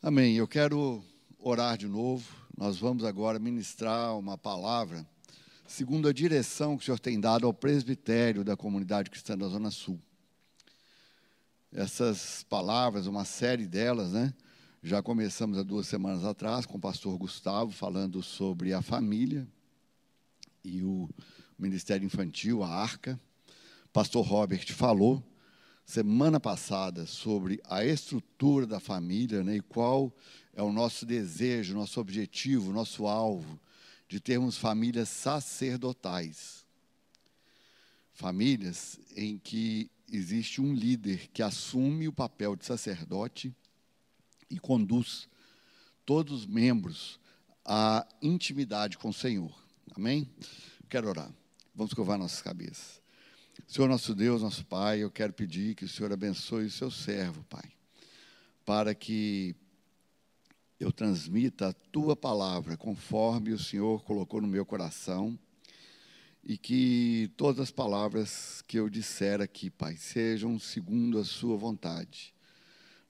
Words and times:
Amém. 0.00 0.36
Eu 0.36 0.46
quero 0.46 1.04
orar 1.40 1.76
de 1.76 1.88
novo. 1.88 2.24
Nós 2.56 2.78
vamos 2.78 3.02
agora 3.02 3.36
ministrar 3.40 4.16
uma 4.16 4.38
palavra 4.38 5.04
segundo 5.66 6.06
a 6.06 6.12
direção 6.12 6.76
que 6.76 6.84
o 6.84 6.86
Senhor 6.86 7.00
tem 7.00 7.18
dado 7.18 7.48
ao 7.48 7.52
presbitério 7.52 8.44
da 8.44 8.56
comunidade 8.56 9.10
cristã 9.10 9.36
da 9.36 9.48
Zona 9.48 9.72
Sul. 9.72 10.00
Essas 11.72 12.44
palavras, 12.44 13.08
uma 13.08 13.24
série 13.24 13.66
delas, 13.66 14.12
né? 14.12 14.32
Já 14.84 15.02
começamos 15.02 15.58
há 15.58 15.64
duas 15.64 15.88
semanas 15.88 16.24
atrás 16.24 16.64
com 16.64 16.76
o 16.78 16.80
pastor 16.80 17.18
Gustavo 17.18 17.72
falando 17.72 18.22
sobre 18.22 18.72
a 18.72 18.80
família 18.80 19.48
e 20.62 20.84
o 20.84 21.10
Ministério 21.58 22.06
Infantil, 22.06 22.62
a 22.62 22.68
Arca. 22.68 23.18
Pastor 23.92 24.24
Robert 24.24 24.72
falou 24.72 25.20
semana 25.88 26.38
passada 26.38 27.06
sobre 27.06 27.62
a 27.64 27.82
estrutura 27.82 28.66
da 28.66 28.78
família 28.78 29.42
né, 29.42 29.56
e 29.56 29.62
qual 29.62 30.14
é 30.52 30.62
o 30.62 30.70
nosso 30.70 31.06
desejo, 31.06 31.74
nosso 31.74 31.98
objetivo, 31.98 32.74
nosso 32.74 33.06
alvo 33.06 33.58
de 34.06 34.20
termos 34.20 34.58
famílias 34.58 35.08
sacerdotais. 35.08 36.66
Famílias 38.12 39.00
em 39.16 39.38
que 39.38 39.90
existe 40.12 40.60
um 40.60 40.74
líder 40.74 41.28
que 41.28 41.42
assume 41.42 42.06
o 42.06 42.12
papel 42.12 42.54
de 42.54 42.66
sacerdote 42.66 43.50
e 44.50 44.58
conduz 44.58 45.26
todos 46.04 46.40
os 46.40 46.46
membros 46.46 47.18
à 47.64 48.06
intimidade 48.20 48.98
com 48.98 49.08
o 49.08 49.14
Senhor. 49.14 49.58
Amém? 49.96 50.28
Quero 50.86 51.08
orar. 51.08 51.32
Vamos 51.74 51.94
curvar 51.94 52.18
nossas 52.18 52.42
cabeças. 52.42 53.00
Senhor 53.68 53.86
nosso 53.86 54.14
Deus, 54.14 54.40
nosso 54.40 54.64
Pai, 54.64 55.00
eu 55.00 55.10
quero 55.10 55.30
pedir 55.30 55.74
que 55.74 55.84
o 55.84 55.88
Senhor 55.88 56.10
abençoe 56.10 56.64
o 56.64 56.70
seu 56.70 56.90
servo, 56.90 57.44
Pai, 57.50 57.70
para 58.64 58.94
que 58.94 59.54
eu 60.80 60.90
transmita 60.90 61.68
a 61.68 61.72
tua 61.74 62.16
palavra 62.16 62.78
conforme 62.78 63.52
o 63.52 63.58
Senhor 63.58 64.02
colocou 64.04 64.40
no 64.40 64.48
meu 64.48 64.64
coração 64.64 65.38
e 66.42 66.56
que 66.56 67.30
todas 67.36 67.60
as 67.60 67.70
palavras 67.70 68.64
que 68.66 68.78
eu 68.78 68.88
disser 68.88 69.42
aqui, 69.42 69.68
Pai, 69.68 69.96
sejam 69.98 70.58
segundo 70.58 71.18
a 71.18 71.24
sua 71.24 71.58
vontade. 71.58 72.32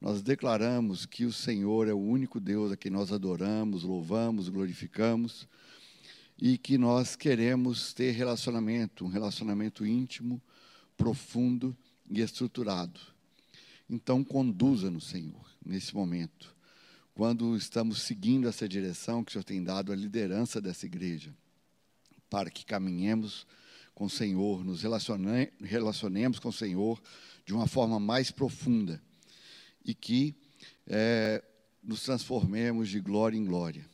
Nós 0.01 0.23
declaramos 0.23 1.07
que 1.07 1.25
o 1.25 1.33
Senhor 1.33 1.87
é 1.87 1.93
o 1.93 2.01
único 2.01 2.41
Deus 2.41 2.73
a 2.73 2.77
quem 2.77 2.91
nós 2.91 3.13
adoramos, 3.13 3.85
louvamos, 3.85 4.49
glorificamos 4.49 5.47
e 6.41 6.57
que 6.57 6.79
nós 6.79 7.17
queremos 7.17 7.93
ter 7.93 8.13
relacionamento, 8.13 9.05
um 9.05 9.09
relacionamento 9.09 9.85
íntimo, 9.85 10.41
profundo 10.99 11.75
e 12.11 12.21
estruturado. 12.21 13.01
Então, 13.89 14.23
conduza-nos, 14.23 15.07
Senhor, 15.07 15.51
nesse 15.65 15.95
momento, 15.95 16.55
quando 17.15 17.57
estamos 17.57 18.03
seguindo 18.03 18.47
essa 18.47 18.69
direção 18.69 19.25
que 19.25 19.31
o 19.31 19.33
Senhor 19.33 19.45
tem 19.45 19.65
dado 19.65 19.91
à 19.91 19.97
liderança 19.97 20.61
dessa 20.61 20.85
igreja, 20.85 21.35
para 22.29 22.51
que 22.51 22.67
caminhemos 22.67 23.47
com 23.95 24.05
o 24.05 24.11
Senhor, 24.11 24.63
nos 24.63 24.83
relacione, 24.83 25.51
relacionemos 25.63 26.39
com 26.39 26.51
o 26.51 26.53
Senhor 26.53 27.01
de 27.47 27.55
uma 27.55 27.67
forma 27.67 27.99
mais 27.99 28.31
profunda 28.31 29.03
e 29.83 29.95
que 29.95 30.37
é, 30.87 31.43
nos 31.83 32.03
transformemos 32.03 32.91
de 32.91 33.01
glória 33.01 33.39
em 33.39 33.45
glória 33.45 33.89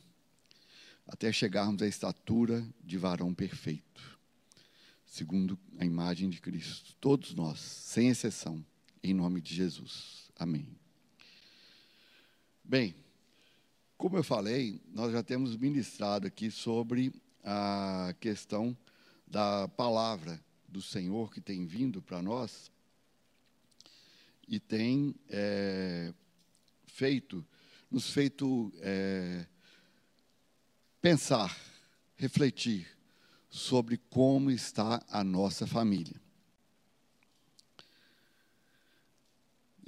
até 1.07 1.31
chegarmos 1.31 1.81
à 1.81 1.87
estatura 1.87 2.65
de 2.83 2.97
varão 2.97 3.33
perfeito, 3.33 4.14
segundo 5.15 5.57
a 5.79 5.85
imagem 5.85 6.29
de 6.29 6.41
Cristo. 6.41 6.93
Todos 6.99 7.33
nós, 7.33 7.57
sem 7.57 8.09
exceção, 8.09 8.63
em 9.01 9.13
nome 9.13 9.39
de 9.39 9.55
Jesus. 9.55 10.29
Amém. 10.37 10.67
Bem, 12.61 12.93
como 13.97 14.17
eu 14.17 14.23
falei, 14.25 14.81
nós 14.93 15.13
já 15.13 15.23
temos 15.23 15.55
ministrado 15.55 16.27
aqui 16.27 16.51
sobre 16.51 17.13
a 17.45 18.13
questão 18.19 18.77
da 19.25 19.69
palavra 19.69 20.43
do 20.67 20.81
Senhor 20.81 21.31
que 21.31 21.39
tem 21.39 21.65
vindo 21.65 22.01
para 22.01 22.21
nós 22.21 22.69
e 24.49 24.59
tem 24.59 25.15
é, 25.29 26.13
feito, 26.87 27.45
nos 27.89 28.09
feito 28.09 28.69
é, 28.81 29.47
pensar, 31.01 31.57
refletir 32.17 32.94
sobre 33.55 33.97
como 34.09 34.51
está 34.51 35.01
a 35.09 35.23
nossa 35.23 35.65
família. 35.65 36.19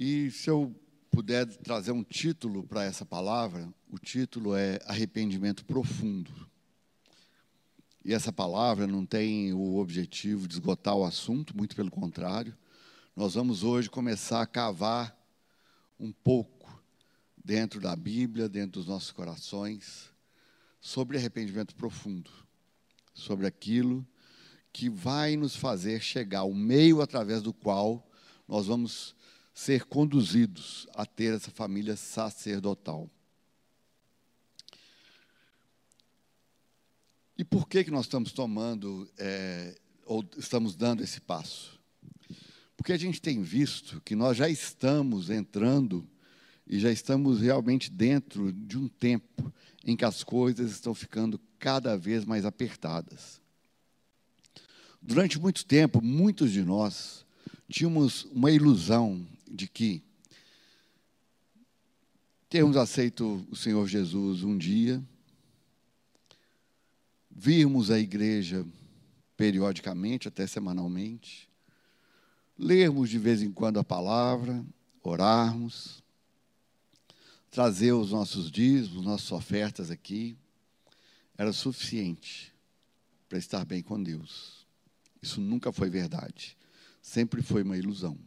E 0.00 0.30
se 0.30 0.48
eu 0.48 0.74
puder 1.10 1.46
trazer 1.58 1.92
um 1.92 2.02
título 2.02 2.64
para 2.64 2.84
essa 2.84 3.04
palavra, 3.04 3.70
o 3.90 3.98
título 3.98 4.56
é 4.56 4.78
Arrependimento 4.86 5.66
Profundo. 5.66 6.32
E 8.02 8.14
essa 8.14 8.32
palavra 8.32 8.86
não 8.86 9.04
tem 9.04 9.52
o 9.52 9.76
objetivo 9.76 10.48
de 10.48 10.54
esgotar 10.54 10.94
o 10.96 11.04
assunto, 11.04 11.54
muito 11.54 11.76
pelo 11.76 11.90
contrário. 11.90 12.56
Nós 13.14 13.34
vamos 13.34 13.64
hoje 13.64 13.90
começar 13.90 14.40
a 14.40 14.46
cavar 14.46 15.14
um 16.00 16.10
pouco 16.10 16.82
dentro 17.36 17.82
da 17.82 17.94
Bíblia, 17.94 18.48
dentro 18.48 18.80
dos 18.80 18.86
nossos 18.86 19.10
corações, 19.10 20.10
sobre 20.80 21.18
arrependimento 21.18 21.74
profundo, 21.74 22.47
sobre 23.18 23.46
aquilo 23.46 24.06
que 24.72 24.88
vai 24.88 25.36
nos 25.36 25.56
fazer 25.56 26.00
chegar 26.00 26.40
ao 26.40 26.54
meio 26.54 27.00
através 27.00 27.42
do 27.42 27.52
qual 27.52 28.08
nós 28.46 28.66
vamos 28.66 29.14
ser 29.52 29.84
conduzidos 29.84 30.86
a 30.94 31.04
ter 31.04 31.34
essa 31.34 31.50
família 31.50 31.96
sacerdotal. 31.96 33.10
E 37.36 37.44
por 37.44 37.68
que, 37.68 37.84
que 37.84 37.90
nós 37.90 38.06
estamos 38.06 38.32
tomando, 38.32 39.08
é, 39.18 39.76
ou 40.04 40.24
estamos 40.36 40.76
dando 40.76 41.02
esse 41.02 41.20
passo? 41.20 41.78
Porque 42.76 42.92
a 42.92 42.96
gente 42.96 43.20
tem 43.20 43.42
visto 43.42 44.00
que 44.02 44.14
nós 44.14 44.36
já 44.36 44.48
estamos 44.48 45.28
entrando 45.28 46.08
e 46.66 46.78
já 46.78 46.92
estamos 46.92 47.40
realmente 47.40 47.90
dentro 47.90 48.52
de 48.52 48.78
um 48.78 48.88
tempo 48.88 49.52
em 49.84 49.96
que 49.96 50.04
as 50.04 50.22
coisas 50.22 50.70
estão 50.70 50.94
ficando 50.94 51.40
cada 51.58 51.96
vez 51.96 52.24
mais 52.24 52.44
apertadas. 52.44 53.40
Durante 55.00 55.38
muito 55.38 55.64
tempo, 55.64 56.02
muitos 56.02 56.52
de 56.52 56.62
nós 56.62 57.24
tínhamos 57.68 58.24
uma 58.32 58.50
ilusão 58.50 59.26
de 59.46 59.66
que 59.68 60.02
termos 62.48 62.76
aceito 62.76 63.46
o 63.50 63.56
Senhor 63.56 63.86
Jesus 63.86 64.42
um 64.42 64.56
dia, 64.56 65.02
virmos 67.30 67.90
a 67.90 67.98
igreja 67.98 68.66
periodicamente, 69.36 70.26
até 70.26 70.46
semanalmente, 70.46 71.48
lermos 72.58 73.08
de 73.08 73.18
vez 73.18 73.42
em 73.42 73.52
quando 73.52 73.78
a 73.78 73.84
palavra, 73.84 74.64
orarmos, 75.02 76.02
trazer 77.50 77.92
os 77.92 78.10
nossos 78.10 78.50
dízimos, 78.50 79.04
nossas 79.04 79.30
ofertas 79.30 79.90
aqui, 79.90 80.36
era 81.38 81.52
suficiente 81.52 82.52
para 83.28 83.38
estar 83.38 83.64
bem 83.64 83.80
com 83.80 84.02
Deus. 84.02 84.66
Isso 85.22 85.40
nunca 85.40 85.72
foi 85.72 85.88
verdade. 85.88 86.58
Sempre 87.00 87.42
foi 87.42 87.62
uma 87.62 87.78
ilusão. 87.78 88.18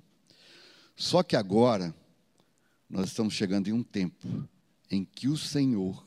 Só 0.96 1.22
que 1.22 1.36
agora, 1.36 1.94
nós 2.90 3.10
estamos 3.10 3.34
chegando 3.34 3.68
em 3.68 3.74
um 3.74 3.84
tempo 3.84 4.48
em 4.90 5.04
que 5.04 5.28
o 5.28 5.38
Senhor 5.38 6.06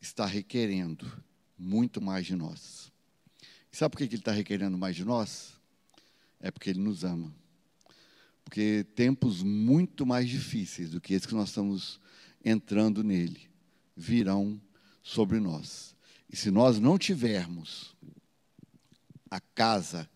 está 0.00 0.24
requerendo 0.24 1.10
muito 1.58 2.00
mais 2.00 2.24
de 2.24 2.36
nós. 2.36 2.92
E 3.72 3.76
sabe 3.76 3.92
por 3.92 3.98
que 3.98 4.04
Ele 4.04 4.16
está 4.16 4.32
requerendo 4.32 4.78
mais 4.78 4.94
de 4.94 5.04
nós? 5.04 5.54
É 6.40 6.50
porque 6.50 6.70
Ele 6.70 6.80
nos 6.80 7.04
ama. 7.04 7.34
Porque 8.44 8.84
tempos 8.94 9.42
muito 9.42 10.04
mais 10.04 10.28
difíceis 10.28 10.90
do 10.90 11.00
que 11.00 11.14
esses 11.14 11.26
que 11.26 11.34
nós 11.34 11.48
estamos 11.48 12.00
entrando 12.44 13.02
nele 13.02 13.48
virão 13.96 14.60
sobre 15.02 15.40
nós. 15.40 15.91
E 16.32 16.36
se 16.36 16.50
nós 16.50 16.80
não 16.80 16.98
tivermos 16.98 17.94
a 19.30 19.38
casa 19.38 20.08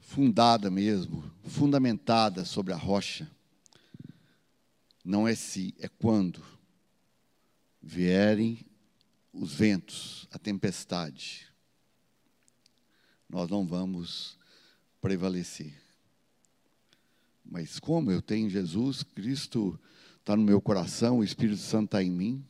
fundada 0.00 0.68
mesmo, 0.68 1.22
fundamentada 1.44 2.44
sobre 2.44 2.72
a 2.72 2.76
rocha, 2.76 3.30
não 5.04 5.28
é 5.28 5.36
se, 5.36 5.72
é 5.78 5.86
quando 5.86 6.42
vierem 7.80 8.58
os 9.32 9.54
ventos, 9.54 10.26
a 10.32 10.38
tempestade, 10.38 11.46
nós 13.28 13.48
não 13.48 13.64
vamos 13.64 14.36
prevalecer. 15.00 15.72
Mas 17.44 17.78
como 17.78 18.10
eu 18.10 18.20
tenho 18.20 18.50
Jesus, 18.50 19.04
Cristo 19.04 19.78
está 20.18 20.34
no 20.34 20.42
meu 20.42 20.60
coração, 20.60 21.18
o 21.18 21.24
Espírito 21.24 21.60
Santo 21.60 21.86
está 21.86 22.02
em 22.02 22.10
mim. 22.10 22.44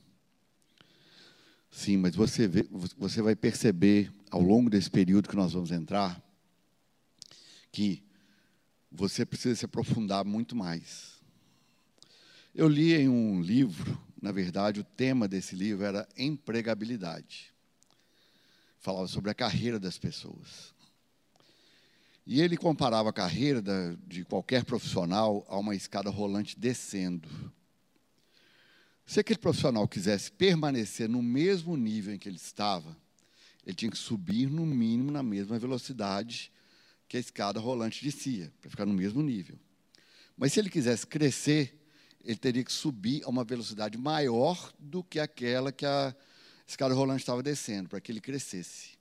Sim, 1.76 1.98
mas 1.98 2.16
você, 2.16 2.48
vê, 2.48 2.66
você 2.96 3.20
vai 3.20 3.36
perceber 3.36 4.10
ao 4.30 4.40
longo 4.40 4.70
desse 4.70 4.90
período 4.90 5.28
que 5.28 5.36
nós 5.36 5.52
vamos 5.52 5.70
entrar 5.70 6.24
que 7.70 8.02
você 8.90 9.26
precisa 9.26 9.54
se 9.54 9.66
aprofundar 9.66 10.24
muito 10.24 10.56
mais. 10.56 11.20
Eu 12.54 12.66
li 12.66 12.94
em 12.94 13.10
um 13.10 13.42
livro, 13.42 14.00
na 14.22 14.32
verdade, 14.32 14.80
o 14.80 14.84
tema 14.84 15.28
desse 15.28 15.54
livro 15.54 15.84
era 15.84 16.08
empregabilidade. 16.16 17.54
Falava 18.78 19.06
sobre 19.06 19.30
a 19.30 19.34
carreira 19.34 19.78
das 19.78 19.98
pessoas. 19.98 20.74
E 22.26 22.40
ele 22.40 22.56
comparava 22.56 23.10
a 23.10 23.12
carreira 23.12 23.62
de 24.06 24.24
qualquer 24.24 24.64
profissional 24.64 25.44
a 25.46 25.58
uma 25.58 25.76
escada 25.76 26.08
rolante 26.08 26.58
descendo. 26.58 27.28
Se 29.06 29.20
aquele 29.20 29.38
profissional 29.38 29.86
quisesse 29.86 30.32
permanecer 30.32 31.08
no 31.08 31.22
mesmo 31.22 31.76
nível 31.76 32.12
em 32.12 32.18
que 32.18 32.28
ele 32.28 32.36
estava, 32.36 32.96
ele 33.64 33.74
tinha 33.74 33.90
que 33.90 33.96
subir 33.96 34.50
no 34.50 34.66
mínimo 34.66 35.12
na 35.12 35.22
mesma 35.22 35.58
velocidade 35.58 36.52
que 37.08 37.16
a 37.16 37.20
escada 37.20 37.60
rolante 37.60 38.04
descia, 38.04 38.52
para 38.60 38.68
ficar 38.68 38.84
no 38.84 38.92
mesmo 38.92 39.22
nível. 39.22 39.56
Mas 40.36 40.52
se 40.52 40.60
ele 40.60 40.68
quisesse 40.68 41.06
crescer, 41.06 41.80
ele 42.24 42.36
teria 42.36 42.64
que 42.64 42.72
subir 42.72 43.22
a 43.24 43.28
uma 43.28 43.44
velocidade 43.44 43.96
maior 43.96 44.72
do 44.78 45.04
que 45.04 45.20
aquela 45.20 45.70
que 45.70 45.86
a 45.86 46.14
escada 46.66 46.92
rolante 46.92 47.22
estava 47.22 47.42
descendo, 47.42 47.88
para 47.88 48.00
que 48.00 48.10
ele 48.10 48.20
crescesse. 48.20 48.96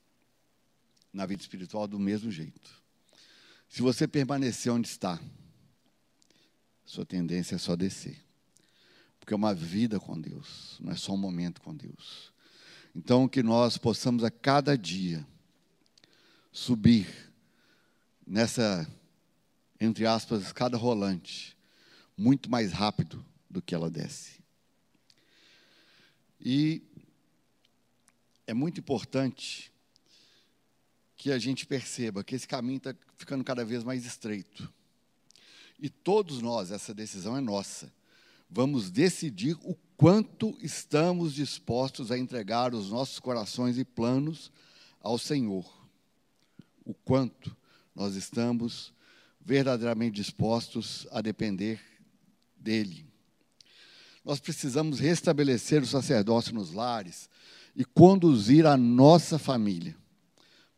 Na 1.12 1.26
vida 1.26 1.42
espiritual, 1.42 1.88
do 1.88 1.98
mesmo 1.98 2.30
jeito. 2.30 2.70
Se 3.68 3.82
você 3.82 4.06
permanecer 4.06 4.70
onde 4.70 4.86
está, 4.86 5.20
sua 6.84 7.04
tendência 7.04 7.56
é 7.56 7.58
só 7.58 7.74
descer. 7.74 8.25
Porque 9.26 9.34
é 9.34 9.36
uma 9.36 9.52
vida 9.52 9.98
com 9.98 10.20
Deus, 10.20 10.76
não 10.78 10.92
é 10.92 10.96
só 10.96 11.12
um 11.12 11.16
momento 11.16 11.60
com 11.60 11.74
Deus. 11.74 12.32
Então, 12.94 13.26
que 13.26 13.42
nós 13.42 13.76
possamos 13.76 14.22
a 14.22 14.30
cada 14.30 14.78
dia 14.78 15.26
subir 16.52 17.08
nessa, 18.24 18.88
entre 19.80 20.06
aspas, 20.06 20.42
escada 20.42 20.76
rolante, 20.76 21.56
muito 22.16 22.48
mais 22.48 22.70
rápido 22.70 23.26
do 23.50 23.60
que 23.60 23.74
ela 23.74 23.90
desce. 23.90 24.44
E 26.40 26.80
é 28.46 28.54
muito 28.54 28.78
importante 28.78 29.72
que 31.16 31.32
a 31.32 31.38
gente 31.40 31.66
perceba 31.66 32.22
que 32.22 32.36
esse 32.36 32.46
caminho 32.46 32.76
está 32.76 32.94
ficando 33.16 33.42
cada 33.42 33.64
vez 33.64 33.82
mais 33.82 34.06
estreito. 34.06 34.72
E 35.80 35.90
todos 35.90 36.40
nós, 36.40 36.70
essa 36.70 36.94
decisão 36.94 37.36
é 37.36 37.40
nossa. 37.40 37.92
Vamos 38.48 38.90
decidir 38.90 39.56
o 39.62 39.76
quanto 39.96 40.56
estamos 40.60 41.34
dispostos 41.34 42.10
a 42.10 42.18
entregar 42.18 42.74
os 42.74 42.90
nossos 42.90 43.18
corações 43.18 43.78
e 43.78 43.84
planos 43.84 44.52
ao 45.00 45.18
Senhor. 45.18 45.64
O 46.84 46.94
quanto 46.94 47.56
nós 47.94 48.14
estamos 48.14 48.92
verdadeiramente 49.40 50.16
dispostos 50.16 51.06
a 51.10 51.20
depender 51.20 51.80
dele. 52.56 53.06
Nós 54.24 54.40
precisamos 54.40 54.98
restabelecer 54.98 55.82
o 55.82 55.86
sacerdócio 55.86 56.52
nos 56.52 56.72
lares 56.72 57.30
e 57.74 57.84
conduzir 57.84 58.66
a 58.66 58.76
nossa 58.76 59.38
família 59.38 59.96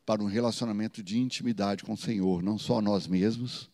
para 0.05 0.21
um 0.21 0.27
relacionamento 0.27 1.01
de 1.01 1.17
intimidade 1.17 1.83
com 1.83 1.93
o 1.93 1.97
Senhor, 1.97 2.43
não 2.43 2.57
só 2.57 2.81
nós 2.81 3.07
mesmos, 3.07 3.69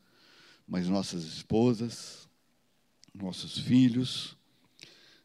mas 0.67 0.87
nossas 0.87 1.23
esposas, 1.23 2.24
nossos 3.21 3.57
filhos, 3.57 4.35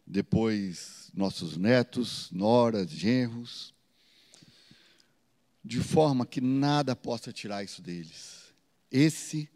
depois 0.07 1.11
nossos 1.15 1.57
netos, 1.57 2.31
noras, 2.31 2.91
genros, 2.91 3.75
de 5.65 5.81
forma 5.81 6.25
que 6.25 6.41
nada 6.41 6.97
possa 6.97 7.33
tirar 7.33 7.63
isso 7.63 7.83
deles. 7.83 8.53
Esse 8.91 9.49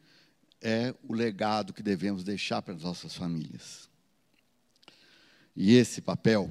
é 0.60 0.94
o 1.02 1.12
legado 1.12 1.72
que 1.72 1.82
devemos 1.82 2.24
deixar 2.24 2.62
para 2.62 2.74
as 2.74 2.82
nossas 2.82 3.14
famílias. 3.14 3.88
E 5.56 5.74
esse 5.74 6.00
papel 6.00 6.50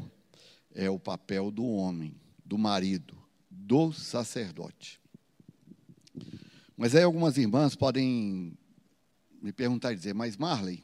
é 0.73 0.89
o 0.89 0.99
papel 0.99 1.51
do 1.51 1.65
homem, 1.65 2.15
do 2.43 2.57
marido, 2.57 3.17
do 3.49 3.91
sacerdote. 3.91 4.99
Mas 6.75 6.95
aí 6.95 7.03
algumas 7.03 7.37
irmãs 7.37 7.75
podem 7.75 8.57
me 9.41 9.51
perguntar 9.51 9.91
e 9.93 9.95
dizer: 9.95 10.13
Mas 10.13 10.37
Marley, 10.37 10.83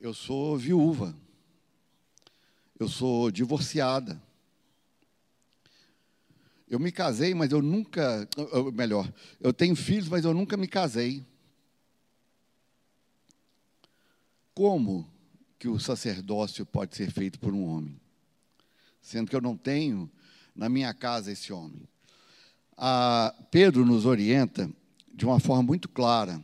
eu 0.00 0.14
sou 0.14 0.56
viúva, 0.56 1.14
eu 2.78 2.88
sou 2.88 3.30
divorciada. 3.30 4.20
Eu 6.68 6.78
me 6.78 6.90
casei, 6.92 7.34
mas 7.34 7.50
eu 7.52 7.60
nunca. 7.60 8.28
Melhor, 8.72 9.12
eu 9.40 9.52
tenho 9.52 9.76
filhos, 9.76 10.08
mas 10.08 10.24
eu 10.24 10.32
nunca 10.32 10.56
me 10.56 10.66
casei. 10.66 11.24
como 14.60 15.10
que 15.58 15.68
o 15.68 15.80
sacerdócio 15.80 16.66
pode 16.66 16.94
ser 16.94 17.10
feito 17.10 17.40
por 17.40 17.54
um 17.54 17.64
homem? 17.64 17.98
Sendo 19.00 19.30
que 19.30 19.34
eu 19.34 19.40
não 19.40 19.56
tenho 19.56 20.10
na 20.54 20.68
minha 20.68 20.92
casa 20.92 21.32
esse 21.32 21.50
homem. 21.50 21.88
A 22.76 23.34
Pedro 23.50 23.86
nos 23.86 24.04
orienta 24.04 24.70
de 25.14 25.24
uma 25.24 25.40
forma 25.40 25.62
muito 25.62 25.88
clara, 25.88 26.42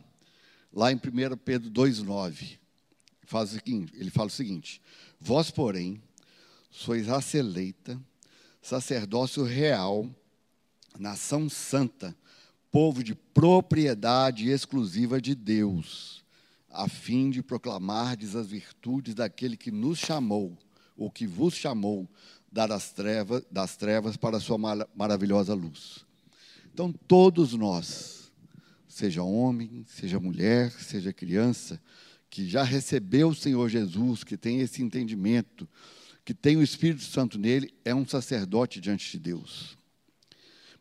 lá 0.73 0.91
em 0.91 0.95
1 0.95 1.37
Pedro 1.37 1.69
2,9. 1.69 2.56
Ele 3.93 4.09
fala 4.09 4.27
o 4.27 4.31
seguinte: 4.31 4.81
Vós, 5.19 5.51
porém, 5.51 6.01
sois 6.71 7.07
raça 7.07 7.37
eleita, 7.37 7.99
sacerdócio 8.61 9.43
real, 9.43 10.09
nação 10.97 11.49
santa, 11.49 12.15
povo 12.71 13.03
de 13.03 13.13
propriedade 13.13 14.49
exclusiva 14.49 15.21
de 15.21 15.35
Deus 15.35 16.17
a 16.77 16.87
fim 16.87 17.31
de 17.31 17.41
proclamardes 17.41 18.35
as 18.35 18.47
virtudes 18.47 19.15
daquele 19.15 19.57
que 19.57 19.71
nos 19.71 19.97
chamou, 19.97 20.55
ou 20.95 21.09
que 21.09 21.25
vos 21.25 21.55
chamou 21.55 22.07
das 22.51 22.91
trevas, 22.91 23.43
das 23.49 23.75
trevas 23.75 24.15
para 24.15 24.37
a 24.37 24.39
sua 24.39 24.59
maravilhosa 24.95 25.55
luz. 25.55 26.05
Então, 26.71 26.93
todos 27.07 27.53
nós, 27.53 28.31
seja 28.87 29.23
homem, 29.23 29.83
seja 29.87 30.19
mulher, 30.19 30.71
seja 30.71 31.11
criança, 31.11 31.81
que 32.29 32.47
já 32.47 32.63
recebeu 32.63 33.29
o 33.29 33.35
Senhor 33.35 33.69
Jesus, 33.69 34.23
que 34.23 34.37
tem 34.37 34.59
esse 34.59 34.81
entendimento, 34.83 35.67
que 36.23 36.33
tem 36.33 36.57
o 36.57 36.63
Espírito 36.63 37.03
Santo 37.03 37.39
nele, 37.39 37.73
é 37.85 37.95
um 37.95 38.05
sacerdote 38.05 38.81
diante 38.81 39.11
de 39.11 39.19
Deus. 39.19 39.77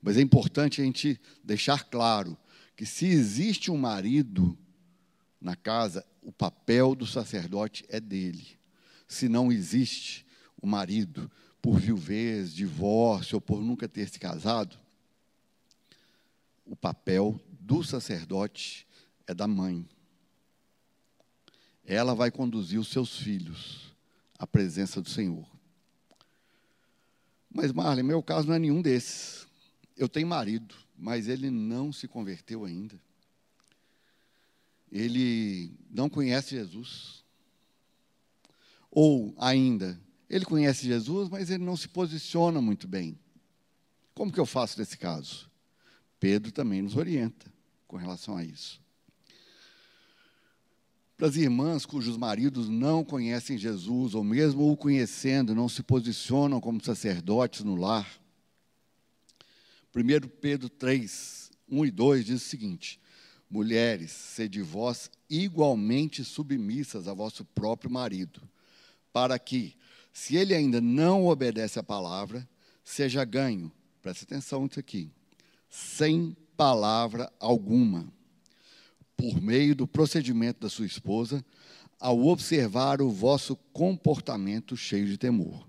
Mas 0.02 0.16
é 0.16 0.20
importante 0.20 0.80
a 0.80 0.84
gente 0.84 1.20
deixar 1.42 1.84
claro 1.84 2.36
que 2.76 2.84
se 2.84 3.06
existe 3.06 3.70
um 3.70 3.78
marido 3.78 4.56
na 5.40 5.56
casa, 5.56 6.04
o 6.22 6.32
papel 6.32 6.94
do 6.94 7.06
sacerdote 7.06 7.84
é 7.88 8.00
dele. 8.00 8.58
Se 9.06 9.28
não 9.28 9.52
existe 9.52 10.26
o 10.60 10.66
marido, 10.66 11.30
por 11.62 11.78
viuvez, 11.78 12.52
divórcio 12.54 13.36
ou 13.36 13.40
por 13.40 13.62
nunca 13.62 13.88
ter 13.88 14.08
se 14.08 14.18
casado, 14.18 14.78
o 16.64 16.74
papel 16.74 17.40
do 17.60 17.82
sacerdote 17.84 18.86
é 19.26 19.34
da 19.34 19.46
mãe. 19.46 19.88
Ela 21.86 22.14
vai 22.14 22.30
conduzir 22.30 22.78
os 22.78 22.88
seus 22.88 23.16
filhos 23.16 23.94
à 24.38 24.46
presença 24.46 25.00
do 25.00 25.08
Senhor. 25.08 25.46
Mas, 27.50 27.72
Marlene, 27.72 28.02
meu 28.06 28.22
caso 28.22 28.48
não 28.48 28.54
é 28.54 28.58
nenhum 28.58 28.82
desses. 28.82 29.46
Eu 29.96 30.08
tenho 30.08 30.26
marido, 30.26 30.74
mas 30.98 31.28
ele 31.28 31.48
não 31.48 31.92
se 31.92 32.06
converteu 32.06 32.64
ainda 32.64 33.00
ele 34.90 35.72
não 35.90 36.08
conhece 36.08 36.50
Jesus. 36.50 37.24
Ou 38.90 39.34
ainda, 39.38 40.00
ele 40.28 40.44
conhece 40.44 40.86
Jesus, 40.86 41.28
mas 41.28 41.50
ele 41.50 41.64
não 41.64 41.76
se 41.76 41.88
posiciona 41.88 42.60
muito 42.60 42.88
bem. 42.88 43.18
Como 44.14 44.32
que 44.32 44.40
eu 44.40 44.46
faço 44.46 44.78
nesse 44.78 44.96
caso? 44.96 45.50
Pedro 46.18 46.50
também 46.50 46.80
nos 46.80 46.96
orienta 46.96 47.52
com 47.86 47.96
relação 47.96 48.36
a 48.36 48.44
isso. 48.44 48.80
Para 51.16 51.28
as 51.28 51.36
irmãs 51.36 51.86
cujos 51.86 52.18
maridos 52.18 52.68
não 52.68 53.02
conhecem 53.02 53.56
Jesus, 53.56 54.14
ou 54.14 54.22
mesmo 54.22 54.70
o 54.70 54.76
conhecendo, 54.76 55.54
não 55.54 55.66
se 55.66 55.82
posicionam 55.82 56.60
como 56.60 56.84
sacerdotes 56.84 57.64
no 57.64 57.74
lar. 57.74 58.06
1 59.94 60.28
Pedro 60.40 60.68
3, 60.68 61.50
1 61.70 61.86
e 61.86 61.90
2 61.90 62.26
diz 62.26 62.42
o 62.42 62.44
seguinte: 62.44 63.00
Mulheres, 63.48 64.10
sede 64.10 64.60
vós 64.60 65.10
igualmente 65.30 66.22
submissas 66.22 67.08
a 67.08 67.14
vosso 67.14 67.46
próprio 67.46 67.90
marido, 67.90 68.42
para 69.10 69.38
que, 69.38 69.74
se 70.12 70.36
ele 70.36 70.54
ainda 70.54 70.82
não 70.82 71.26
obedece 71.26 71.78
à 71.78 71.82
palavra, 71.82 72.46
seja 72.84 73.24
ganho, 73.24 73.72
preste 74.02 74.24
atenção 74.24 74.64
nisso 74.64 74.78
aqui, 74.78 75.10
sem 75.70 76.36
palavra 76.58 77.32
alguma, 77.40 78.12
por 79.16 79.40
meio 79.40 79.74
do 79.74 79.86
procedimento 79.86 80.60
da 80.60 80.68
sua 80.68 80.86
esposa, 80.86 81.44
ao 81.98 82.26
observar 82.26 83.00
o 83.00 83.10
vosso 83.10 83.56
comportamento 83.72 84.76
cheio 84.76 85.06
de 85.06 85.16
temor. 85.16 85.66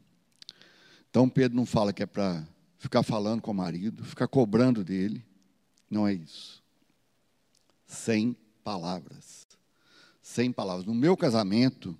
Então, 1.10 1.30
Pedro 1.30 1.56
não 1.56 1.66
fala 1.66 1.94
que 1.94 2.04
é 2.04 2.06
para 2.06 2.46
ficar 2.77 3.04
falando 3.04 3.42
com 3.42 3.51
o 3.51 3.56
marido, 3.56 4.04
ficar 4.04 4.27
cobrando 4.27 4.84
dele, 4.84 5.25
não 5.89 6.08
é 6.08 6.13
isso 6.13 6.62
sem 7.88 8.36
palavras. 8.63 9.48
Sem 10.22 10.51
palavras. 10.51 10.86
No 10.86 10.94
meu 10.94 11.16
casamento, 11.16 11.98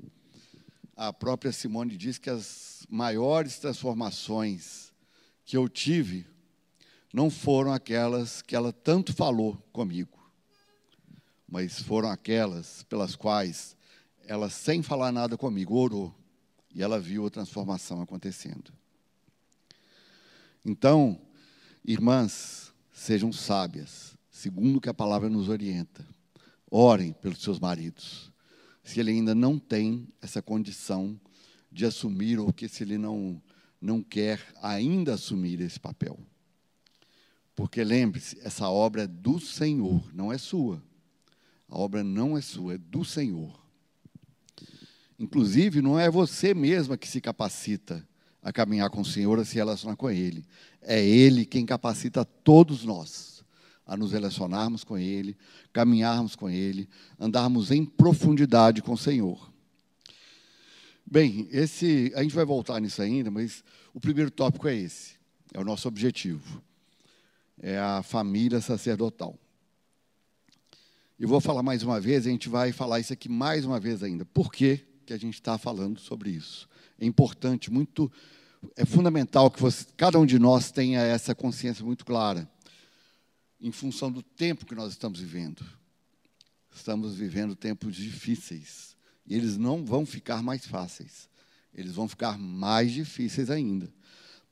a 0.96 1.14
própria 1.14 1.52
Simone 1.52 1.96
diz 1.96 2.18
que 2.18 2.30
as 2.30 2.86
maiores 2.90 3.58
transformações 3.58 4.92
que 5.46 5.56
eu 5.56 5.70
tive 5.70 6.26
não 7.14 7.30
foram 7.30 7.72
aquelas 7.72 8.42
que 8.42 8.56
ela 8.56 8.74
tanto 8.74 9.14
falou 9.14 9.56
comigo, 9.72 10.17
mas 11.48 11.82
foram 11.82 12.10
aquelas 12.10 12.84
pelas 12.84 13.16
quais 13.16 13.76
ela, 14.26 14.50
sem 14.50 14.84
falar 14.84 15.12
nada 15.12 15.38
comigo, 15.38 15.76
orou 15.76 16.14
e 16.76 16.84
ela 16.84 17.00
viu 17.00 17.26
a 17.26 17.30
transformação 17.30 18.02
acontecendo. 18.02 18.74
Então, 20.64 21.20
irmãs, 21.84 22.74
sejam 22.92 23.32
sábias, 23.32 24.18
segundo 24.30 24.82
que 24.82 24.90
a 24.90 24.94
palavra 24.94 25.30
nos 25.30 25.48
orienta. 25.48 26.06
Orem 26.70 27.14
pelos 27.14 27.42
seus 27.42 27.60
maridos. 27.60 28.32
Se 28.84 29.00
ele 29.00 29.12
ainda 29.12 29.34
não 29.34 29.58
tem 29.58 30.08
essa 30.22 30.42
condição 30.42 31.20
de 31.72 31.86
assumir, 31.86 32.38
ou 32.38 32.52
que 32.52 32.68
se 32.68 32.84
ele 32.84 32.98
não, 32.98 33.42
não 33.80 34.04
quer 34.04 34.42
ainda 34.62 35.14
assumir 35.14 35.62
esse 35.62 35.80
papel. 35.80 36.20
Porque 37.56 37.84
lembre-se, 37.84 38.40
essa 38.42 38.70
obra 38.70 39.04
é 39.04 39.08
do 39.08 39.40
Senhor, 39.40 40.14
não 40.14 40.32
é 40.32 40.38
sua. 40.38 40.84
A 41.68 41.78
obra 41.78 42.04
não 42.04 42.38
é 42.38 42.42
sua, 42.42 42.76
é 42.76 42.78
do 42.78 43.04
Senhor. 43.04 43.60
Inclusive, 45.20 45.82
não 45.82 46.00
é 46.00 46.10
você 46.10 46.54
mesma 46.54 46.98
que 46.98 47.08
se 47.08 47.20
capacita 47.20 48.08
a 48.42 48.54
caminhar 48.54 48.90
com 48.90 49.02
o 49.02 49.06
Senhor, 49.06 49.40
a 49.40 49.46
se 49.46 49.56
relacionar 49.56 49.96
com 49.96 50.10
Ele. 50.10 50.46
É 50.82 51.04
Ele 51.04 51.46
quem 51.46 51.66
capacita 51.66 52.24
todos 52.24 52.84
nós 52.86 53.44
a 53.86 53.98
nos 53.98 54.12
relacionarmos 54.12 54.84
com 54.84 54.98
Ele, 54.98 55.36
caminharmos 55.74 56.36
com 56.36 56.50
Ele, 56.50 56.88
andarmos 57.20 57.72
em 57.72 57.86
profundidade 57.86 58.82
com 58.82 58.94
o 58.94 58.98
Senhor. 58.98 59.52
Bem, 61.06 61.48
esse, 61.52 62.12
a 62.16 62.22
gente 62.22 62.36
vai 62.36 62.44
voltar 62.44 62.82
nisso 62.82 63.02
ainda, 63.02 63.32
mas 63.32 63.64
o 63.94 64.00
primeiro 64.00 64.30
tópico 64.30 64.68
é 64.68 64.76
esse, 64.76 65.16
é 65.54 65.60
o 65.60 65.64
nosso 65.64 65.88
objetivo, 65.88 66.62
é 67.58 67.80
a 67.80 68.04
família 68.04 68.60
sacerdotal. 68.60 69.40
E 71.20 71.26
vou 71.26 71.42
falar 71.42 71.64
mais 71.64 71.82
uma 71.82 72.00
vez, 72.00 72.28
a 72.28 72.30
gente 72.30 72.48
vai 72.48 72.72
falar 72.72 73.00
isso 73.00 73.12
aqui 73.12 73.28
mais 73.28 73.66
uma 73.66 73.80
vez 73.80 74.04
ainda. 74.04 74.24
Por 74.24 74.52
quê 74.52 74.86
que 75.04 75.12
a 75.12 75.18
gente 75.18 75.34
está 75.34 75.58
falando 75.58 76.00
sobre 76.00 76.30
isso? 76.30 76.70
É 77.00 77.06
importante, 77.08 77.72
muito, 77.72 78.12
é 78.76 78.86
fundamental 78.86 79.50
que 79.50 79.60
você, 79.60 79.88
cada 79.98 80.20
um 80.20 80.28
de 80.28 80.38
nós 80.38 80.70
tenha 80.70 81.02
essa 81.02 81.34
consciência 81.34 81.84
muito 81.84 82.06
clara 82.06 82.48
em 83.60 83.72
função 83.72 84.12
do 84.12 84.22
tempo 84.22 84.64
que 84.64 84.76
nós 84.76 84.92
estamos 84.92 85.20
vivendo. 85.20 85.66
Estamos 86.72 87.16
vivendo 87.16 87.56
tempos 87.56 87.96
difíceis. 87.96 88.96
E 89.26 89.34
eles 89.34 89.58
não 89.58 89.84
vão 89.84 90.06
ficar 90.06 90.44
mais 90.44 90.68
fáceis. 90.68 91.28
Eles 91.74 91.94
vão 91.94 92.08
ficar 92.08 92.38
mais 92.38 92.92
difíceis 92.92 93.50
ainda. 93.50 93.92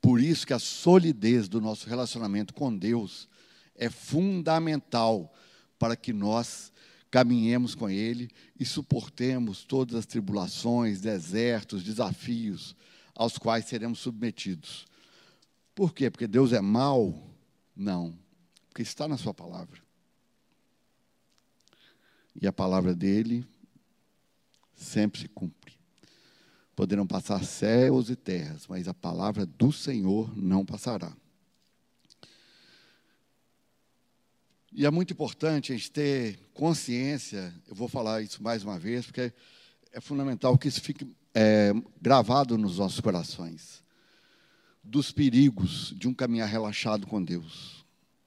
Por 0.00 0.20
isso 0.20 0.44
que 0.44 0.52
a 0.52 0.58
solidez 0.58 1.48
do 1.48 1.60
nosso 1.60 1.88
relacionamento 1.88 2.52
com 2.52 2.76
Deus 2.76 3.28
é 3.76 3.88
fundamental 3.88 5.32
para 5.78 5.96
que 5.96 6.12
nós 6.12 6.72
caminhemos 7.10 7.74
com 7.74 7.88
Ele 7.88 8.30
e 8.58 8.64
suportemos 8.64 9.64
todas 9.64 9.94
as 9.96 10.06
tribulações, 10.06 11.00
desertos, 11.00 11.82
desafios 11.82 12.74
aos 13.14 13.38
quais 13.38 13.64
seremos 13.66 13.98
submetidos. 13.98 14.86
Por 15.74 15.94
quê? 15.94 16.10
Porque 16.10 16.26
Deus 16.26 16.52
é 16.52 16.60
mau? 16.60 17.30
Não 17.74 18.26
porque 18.76 18.82
está 18.82 19.08
na 19.08 19.16
Sua 19.16 19.32
palavra. 19.32 19.80
E 22.38 22.46
a 22.46 22.52
palavra 22.52 22.94
dele 22.94 23.46
sempre 24.74 25.18
se 25.18 25.28
cumpre. 25.28 25.72
Poderão 26.74 27.06
passar 27.06 27.42
céus 27.42 28.10
e 28.10 28.16
terras, 28.16 28.66
mas 28.66 28.86
a 28.86 28.92
palavra 28.92 29.46
do 29.46 29.72
Senhor 29.72 30.36
não 30.36 30.62
passará. 30.62 31.16
E 34.78 34.84
é 34.84 34.90
muito 34.90 35.14
importante 35.14 35.72
a 35.72 35.74
gente 35.74 35.90
ter 35.90 36.38
consciência, 36.52 37.50
eu 37.66 37.74
vou 37.74 37.88
falar 37.88 38.20
isso 38.20 38.42
mais 38.42 38.62
uma 38.62 38.78
vez, 38.78 39.06
porque 39.06 39.32
é 39.90 40.02
fundamental 40.02 40.58
que 40.58 40.68
isso 40.68 40.82
fique 40.82 41.10
é, 41.32 41.72
gravado 41.98 42.58
nos 42.58 42.76
nossos 42.76 43.00
corações, 43.00 43.82
dos 44.84 45.10
perigos 45.10 45.94
de 45.96 46.06
um 46.06 46.12
caminhar 46.12 46.46
relaxado 46.46 47.06
com 47.06 47.24
Deus. 47.24 47.86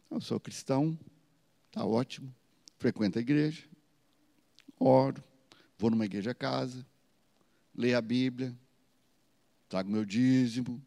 Eu 0.09 0.19
sou 0.19 0.39
cristão, 0.39 0.97
está 1.67 1.85
ótimo, 1.85 2.33
frequento 2.79 3.19
a 3.19 3.21
igreja, 3.21 3.61
oro, 4.79 5.23
vou 5.77 5.91
numa 5.91 6.05
igreja 6.05 6.33
casa, 6.33 6.83
leio 7.75 7.95
a 7.95 8.01
Bíblia, 8.01 8.57
trago 9.69 9.91
meu 9.91 10.03
dízimo. 10.03 10.83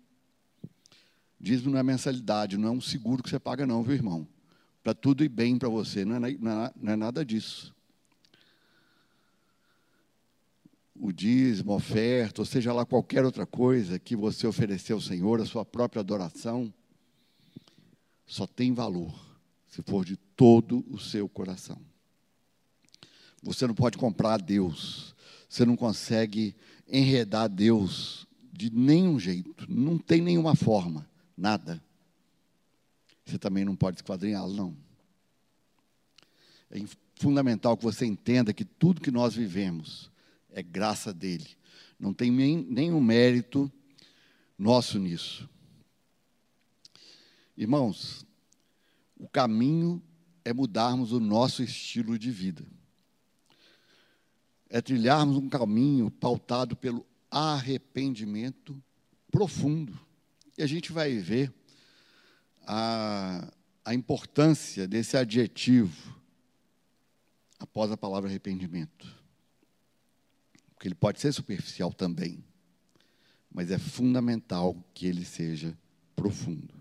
Dízimo 1.38 1.71
não 1.71 1.78
é 1.78 1.85
mensalidade, 1.85 2.57
não 2.57 2.69
é 2.69 2.73
um 2.73 2.81
seguro 2.81 3.23
que 3.23 3.31
você 3.31 3.38
paga, 3.38 3.64
não, 3.64 3.85
viu, 3.85 3.95
irmão? 3.95 4.26
Para 4.83 4.95
tudo 4.95 5.25
ir 5.25 5.29
bem 5.29 5.59
para 5.59 5.69
você, 5.69 6.05
não 6.05 6.17
é, 6.17 6.37
não, 6.39 6.65
é, 6.65 6.73
não 6.81 6.93
é 6.93 6.97
nada 6.97 7.25
disso. 7.25 7.75
o 11.03 11.11
dízimo, 11.12 11.73
oferta, 11.73 12.43
ou 12.43 12.47
seja 12.47 12.73
lá 12.73 12.87
qualquer 12.87 13.25
outra 13.25 13.45
coisa 13.45 13.99
que 13.99 14.15
você 14.15 14.47
oferecer 14.47 14.93
ao 14.93 15.01
Senhor, 15.01 15.41
a 15.41 15.45
sua 15.45 15.65
própria 15.65 15.99
adoração, 15.99 16.73
só 18.25 18.47
tem 18.47 18.73
valor 18.73 19.12
se 19.67 19.83
for 19.83 20.05
de 20.05 20.17
todo 20.17 20.85
o 20.89 21.01
seu 21.01 21.29
coração. 21.29 21.77
Você 23.43 23.67
não 23.67 23.75
pode 23.75 23.99
comprar 23.99 24.41
Deus, 24.41 25.12
você 25.49 25.65
não 25.65 25.75
consegue 25.75 26.55
enredar 26.87 27.49
Deus 27.49 28.25
de 28.53 28.71
nenhum 28.71 29.19
jeito, 29.19 29.67
não 29.69 29.99
tem 29.99 30.21
nenhuma 30.21 30.55
forma, 30.55 31.05
nada. 31.37 31.83
Você 33.25 33.38
também 33.38 33.64
não 33.64 33.76
pode 33.76 33.99
esquadrinhá-lo, 33.99 34.55
não. 34.55 34.76
É 36.71 36.83
fundamental 37.17 37.76
que 37.76 37.85
você 37.85 38.05
entenda 38.05 38.52
que 38.52 38.64
tudo 38.64 39.00
que 39.00 39.11
nós 39.11 39.35
vivemos 39.35 40.11
é 40.50 40.62
graça 40.62 41.12
dele. 41.12 41.49
Não 41.99 42.12
tem 42.12 42.31
nem, 42.31 42.57
nenhum 42.57 43.00
mérito 43.00 43.71
nosso 44.59 44.99
nisso. 44.99 45.49
Irmãos, 47.57 48.26
o 49.17 49.29
caminho 49.29 50.02
é 50.45 50.52
mudarmos 50.52 51.12
o 51.12 51.21
nosso 51.21 51.62
estilo 51.62 52.19
de 52.19 52.31
vida. 52.31 52.67
É 54.69 54.81
trilharmos 54.81 55.37
um 55.37 55.49
caminho 55.49 56.11
pautado 56.11 56.75
pelo 56.75 57.07
arrependimento 57.31 58.83
profundo. 59.31 59.99
E 60.57 60.62
a 60.62 60.67
gente 60.67 60.93
vai 60.93 61.19
ver 61.19 61.52
a, 62.66 63.52
a 63.85 63.95
importância 63.95 64.87
desse 64.87 65.16
adjetivo 65.16 66.21
após 67.59 67.90
a 67.90 67.97
palavra 67.97 68.28
arrependimento. 68.28 69.21
Porque 70.75 70.88
ele 70.88 70.95
pode 70.95 71.21
ser 71.21 71.33
superficial 71.33 71.92
também, 71.92 72.45
mas 73.50 73.71
é 73.71 73.78
fundamental 73.78 74.76
que 74.92 75.07
ele 75.07 75.25
seja 75.25 75.76
profundo. 76.16 76.75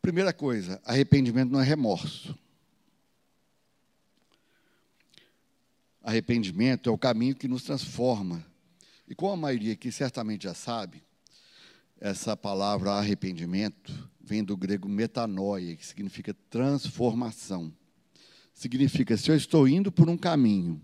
Primeira 0.00 0.32
coisa, 0.32 0.80
arrependimento 0.84 1.50
não 1.50 1.60
é 1.60 1.64
remorso. 1.64 2.36
Arrependimento 6.02 6.90
é 6.90 6.92
o 6.92 6.98
caminho 6.98 7.36
que 7.36 7.46
nos 7.46 7.62
transforma. 7.62 8.44
E 9.06 9.14
como 9.14 9.32
a 9.32 9.36
maioria 9.36 9.74
aqui 9.74 9.92
certamente 9.92 10.44
já 10.44 10.54
sabe, 10.54 11.02
essa 12.02 12.36
palavra 12.36 12.94
arrependimento 12.94 14.10
vem 14.20 14.42
do 14.42 14.56
grego 14.56 14.88
metanoia, 14.88 15.76
que 15.76 15.86
significa 15.86 16.34
transformação. 16.50 17.72
Significa, 18.52 19.16
se 19.16 19.30
eu 19.30 19.36
estou 19.36 19.68
indo 19.68 19.92
por 19.92 20.10
um 20.10 20.16
caminho, 20.16 20.82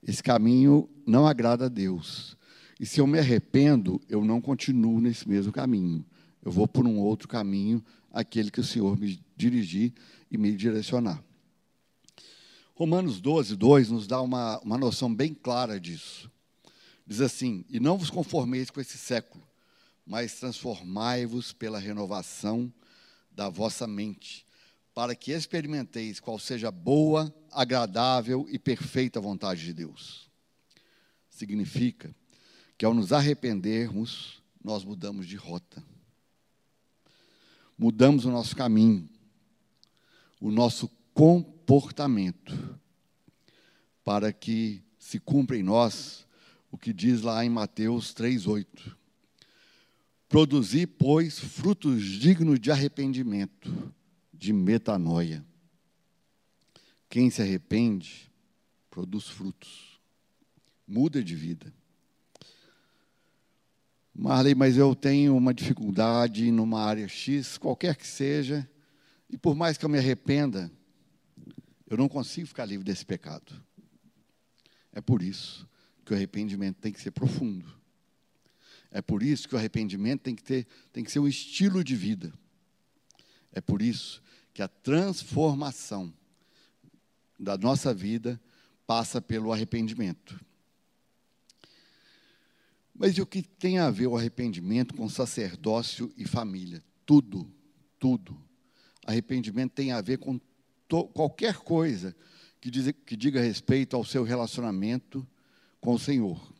esse 0.00 0.22
caminho 0.22 0.88
não 1.04 1.26
agrada 1.26 1.66
a 1.66 1.68
Deus. 1.68 2.36
E 2.78 2.86
se 2.86 3.00
eu 3.00 3.08
me 3.08 3.18
arrependo, 3.18 4.00
eu 4.08 4.24
não 4.24 4.40
continuo 4.40 5.00
nesse 5.00 5.28
mesmo 5.28 5.50
caminho. 5.50 6.06
Eu 6.44 6.52
vou 6.52 6.68
por 6.68 6.86
um 6.86 7.00
outro 7.00 7.26
caminho 7.26 7.84
aquele 8.12 8.52
que 8.52 8.60
o 8.60 8.64
Senhor 8.64 8.96
me 8.96 9.20
dirigir 9.36 9.92
e 10.30 10.38
me 10.38 10.52
direcionar. 10.52 11.20
Romanos 12.72 13.20
12, 13.20 13.56
2 13.56 13.90
nos 13.90 14.06
dá 14.06 14.22
uma, 14.22 14.60
uma 14.60 14.78
noção 14.78 15.12
bem 15.12 15.34
clara 15.34 15.80
disso. 15.80 16.30
Diz 17.04 17.20
assim: 17.20 17.64
E 17.68 17.80
não 17.80 17.98
vos 17.98 18.10
conformeis 18.10 18.70
com 18.70 18.80
esse 18.80 18.96
século, 18.96 19.49
mas 20.10 20.34
transformai-vos 20.34 21.52
pela 21.52 21.78
renovação 21.78 22.72
da 23.30 23.48
vossa 23.48 23.86
mente, 23.86 24.44
para 24.92 25.14
que 25.14 25.30
experimenteis 25.30 26.18
qual 26.18 26.36
seja 26.36 26.72
boa, 26.72 27.32
agradável 27.52 28.44
e 28.50 28.58
perfeita 28.58 29.20
vontade 29.20 29.64
de 29.64 29.72
Deus. 29.72 30.28
Significa 31.28 32.12
que 32.76 32.84
ao 32.84 32.92
nos 32.92 33.12
arrependermos, 33.12 34.42
nós 34.62 34.82
mudamos 34.82 35.28
de 35.28 35.36
rota 35.36 35.80
mudamos 37.80 38.26
o 38.26 38.30
nosso 38.30 38.54
caminho, 38.54 39.08
o 40.38 40.50
nosso 40.50 40.86
comportamento, 41.14 42.78
para 44.04 44.34
que 44.34 44.82
se 44.98 45.18
cumpra 45.18 45.56
em 45.56 45.62
nós 45.62 46.26
o 46.70 46.76
que 46.76 46.92
diz 46.92 47.22
lá 47.22 47.42
em 47.42 47.48
Mateus 47.48 48.12
3:8. 48.12 48.99
Produzi, 50.30 50.86
pois, 50.86 51.40
frutos 51.40 52.04
dignos 52.04 52.60
de 52.60 52.70
arrependimento, 52.70 53.92
de 54.32 54.52
metanoia. 54.52 55.44
Quem 57.08 57.28
se 57.28 57.42
arrepende 57.42 58.30
produz 58.88 59.26
frutos, 59.26 60.00
muda 60.86 61.20
de 61.20 61.34
vida. 61.34 61.74
Marley, 64.14 64.54
mas 64.54 64.76
eu 64.76 64.94
tenho 64.94 65.36
uma 65.36 65.52
dificuldade 65.52 66.48
numa 66.52 66.80
área 66.80 67.08
X, 67.08 67.58
qualquer 67.58 67.96
que 67.96 68.06
seja, 68.06 68.70
e 69.28 69.36
por 69.36 69.56
mais 69.56 69.76
que 69.76 69.84
eu 69.84 69.88
me 69.88 69.98
arrependa, 69.98 70.70
eu 71.88 71.96
não 71.96 72.08
consigo 72.08 72.46
ficar 72.46 72.66
livre 72.66 72.84
desse 72.84 73.04
pecado. 73.04 73.52
É 74.92 75.00
por 75.00 75.22
isso 75.22 75.68
que 76.04 76.12
o 76.12 76.16
arrependimento 76.16 76.76
tem 76.76 76.92
que 76.92 77.00
ser 77.00 77.10
profundo. 77.10 77.79
É 78.90 79.00
por 79.00 79.22
isso 79.22 79.48
que 79.48 79.54
o 79.54 79.58
arrependimento 79.58 80.22
tem 80.22 80.34
que, 80.34 80.42
ter, 80.42 80.66
tem 80.92 81.04
que 81.04 81.12
ser 81.12 81.20
um 81.20 81.28
estilo 81.28 81.84
de 81.84 81.94
vida. 81.94 82.32
É 83.52 83.60
por 83.60 83.82
isso 83.82 84.22
que 84.52 84.62
a 84.62 84.68
transformação 84.68 86.12
da 87.38 87.56
nossa 87.56 87.94
vida 87.94 88.40
passa 88.86 89.20
pelo 89.20 89.52
arrependimento. 89.52 90.44
Mas 92.94 93.16
e 93.16 93.22
o 93.22 93.26
que 93.26 93.42
tem 93.42 93.78
a 93.78 93.90
ver 93.90 94.08
o 94.08 94.16
arrependimento 94.16 94.94
com 94.94 95.08
sacerdócio 95.08 96.12
e 96.16 96.26
família? 96.26 96.82
Tudo, 97.06 97.50
tudo. 97.98 98.36
Arrependimento 99.06 99.72
tem 99.72 99.92
a 99.92 100.02
ver 100.02 100.18
com 100.18 100.38
qualquer 101.14 101.56
coisa 101.56 102.14
que, 102.60 102.70
diz, 102.70 102.92
que 103.06 103.16
diga 103.16 103.40
respeito 103.40 103.96
ao 103.96 104.04
seu 104.04 104.22
relacionamento 104.22 105.26
com 105.80 105.94
o 105.94 105.98
Senhor. 105.98 106.52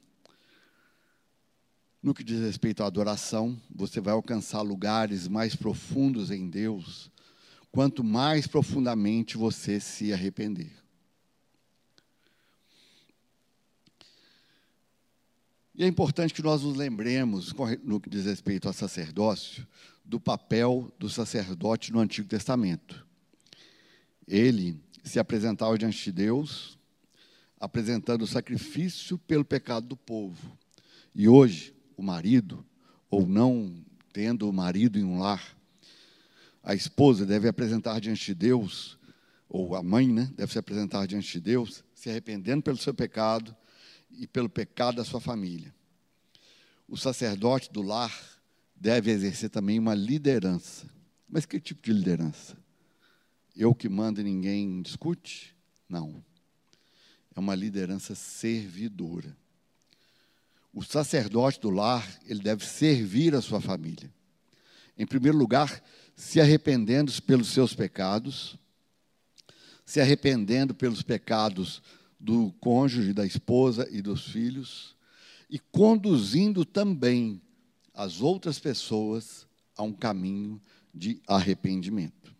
No 2.03 2.15
que 2.15 2.25
diz 2.25 2.41
respeito 2.41 2.83
à 2.83 2.87
adoração, 2.87 3.61
você 3.75 4.01
vai 4.01 4.15
alcançar 4.15 4.63
lugares 4.63 5.29
mais 5.29 5.55
profundos 5.55 6.31
em 6.31 6.49
Deus, 6.49 7.11
quanto 7.71 8.03
mais 8.03 8.47
profundamente 8.47 9.37
você 9.37 9.79
se 9.79 10.11
arrepender. 10.13 10.73
E 15.75 15.85
é 15.85 15.87
importante 15.87 16.35
que 16.35 16.43
nós 16.43 16.63
nos 16.63 16.77
lembremos, 16.77 17.55
no 17.85 18.01
que 18.01 18.11
diz 18.11 18.25
respeito 18.25 18.67
ao 18.67 18.75
sacerdócio, 18.75 19.67
do 20.05 20.19
papel 20.19 20.93
do 20.99 21.09
sacerdote 21.09 21.93
no 21.93 22.01
Antigo 22.01 22.29
Testamento. 22.29 23.07
Ele 24.27 24.79
se 25.05 25.19
apresentava 25.19 25.77
diante 25.79 26.03
de 26.05 26.13
Deus, 26.13 26.79
apresentando 27.59 28.23
o 28.23 28.27
sacrifício 28.27 29.19
pelo 29.19 29.45
pecado 29.45 29.87
do 29.87 29.97
povo. 29.97 30.57
E 31.15 31.29
hoje, 31.29 31.75
o 32.01 32.03
marido, 32.03 32.65
ou 33.11 33.27
não 33.27 33.85
tendo 34.13 34.49
o 34.49 34.53
marido 34.53 34.99
em 34.99 35.05
um 35.05 35.19
lar, 35.19 35.57
a 36.63 36.75
esposa 36.75 37.25
deve 37.25 37.49
apresentar 37.49 38.01
diante 38.01 38.27
de 38.27 38.35
Deus, 38.35 38.99
ou 39.49 39.75
a 39.75 39.83
mãe, 39.83 40.09
né, 40.09 40.31
deve 40.37 40.53
se 40.53 40.59
apresentar 40.59 41.07
diante 41.07 41.33
de 41.33 41.41
Deus, 41.41 41.85
se 41.95 42.09
arrependendo 42.09 42.63
pelo 42.63 42.77
seu 42.77 42.95
pecado 42.95 43.55
e 44.11 44.27
pelo 44.27 44.49
pecado 44.49 44.97
da 44.97 45.05
sua 45.05 45.21
família. 45.21 45.75
O 46.89 46.97
sacerdote 46.97 47.71
do 47.71 47.83
lar 47.83 48.13
deve 48.75 49.11
exercer 49.11 49.51
também 49.51 49.79
uma 49.79 49.95
liderança. 49.95 50.89
Mas 51.29 51.47
que 51.47 51.61
tipo 51.61 51.83
de 51.83 51.93
liderança? 51.93 52.57
Eu 53.55 53.75
que 53.75 53.89
mando 53.89 54.21
e 54.21 54.25
ninguém 54.25 54.83
discute? 54.83 55.55
Não. 55.89 56.25
É 57.35 57.39
uma 57.39 57.55
liderança 57.55 58.15
servidora. 58.15 59.37
O 60.73 60.83
sacerdote 60.83 61.61
do 61.61 61.71
lar, 61.71 62.07
ele 62.27 62.41
deve 62.41 62.65
servir 62.65 63.35
a 63.35 63.41
sua 63.41 63.61
família. 63.61 64.13
Em 64.97 65.07
primeiro 65.07 65.37
lugar, 65.37 65.83
se 66.15 66.41
arrependendo 66.41 67.11
pelos 67.23 67.49
seus 67.49 67.75
pecados, 67.75 68.57
se 69.85 70.01
arrependendo 70.01 70.75
pelos 70.75 71.03
pecados 71.03 71.83
do 72.19 72.53
cônjuge, 72.61 73.13
da 73.13 73.27
esposa 73.27 73.89
e 73.91 74.03
dos 74.03 74.27
filhos, 74.27 74.95
e 75.49 75.59
conduzindo 75.59 76.65
também 76.65 77.41
as 77.93 78.21
outras 78.21 78.59
pessoas 78.59 79.47
a 79.77 79.83
um 79.83 79.93
caminho 79.93 80.61
de 80.95 81.21
arrependimento. 81.27 82.35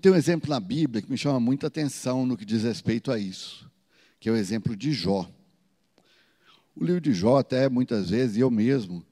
Tem 0.00 0.10
um 0.10 0.16
exemplo 0.16 0.50
na 0.50 0.58
Bíblia 0.58 1.00
que 1.00 1.10
me 1.10 1.18
chama 1.18 1.38
muita 1.38 1.68
atenção 1.68 2.26
no 2.26 2.36
que 2.36 2.44
diz 2.44 2.62
respeito 2.62 3.12
a 3.12 3.18
isso, 3.18 3.70
que 4.18 4.28
é 4.28 4.32
o 4.32 4.36
exemplo 4.36 4.74
de 4.74 4.92
Jó. 4.92 5.30
O 6.74 6.84
livro 6.84 7.00
de 7.00 7.12
Jó, 7.12 7.38
até 7.38 7.68
muitas 7.68 8.10
vezes, 8.10 8.36
eu 8.38 8.50
mesmo, 8.50 9.04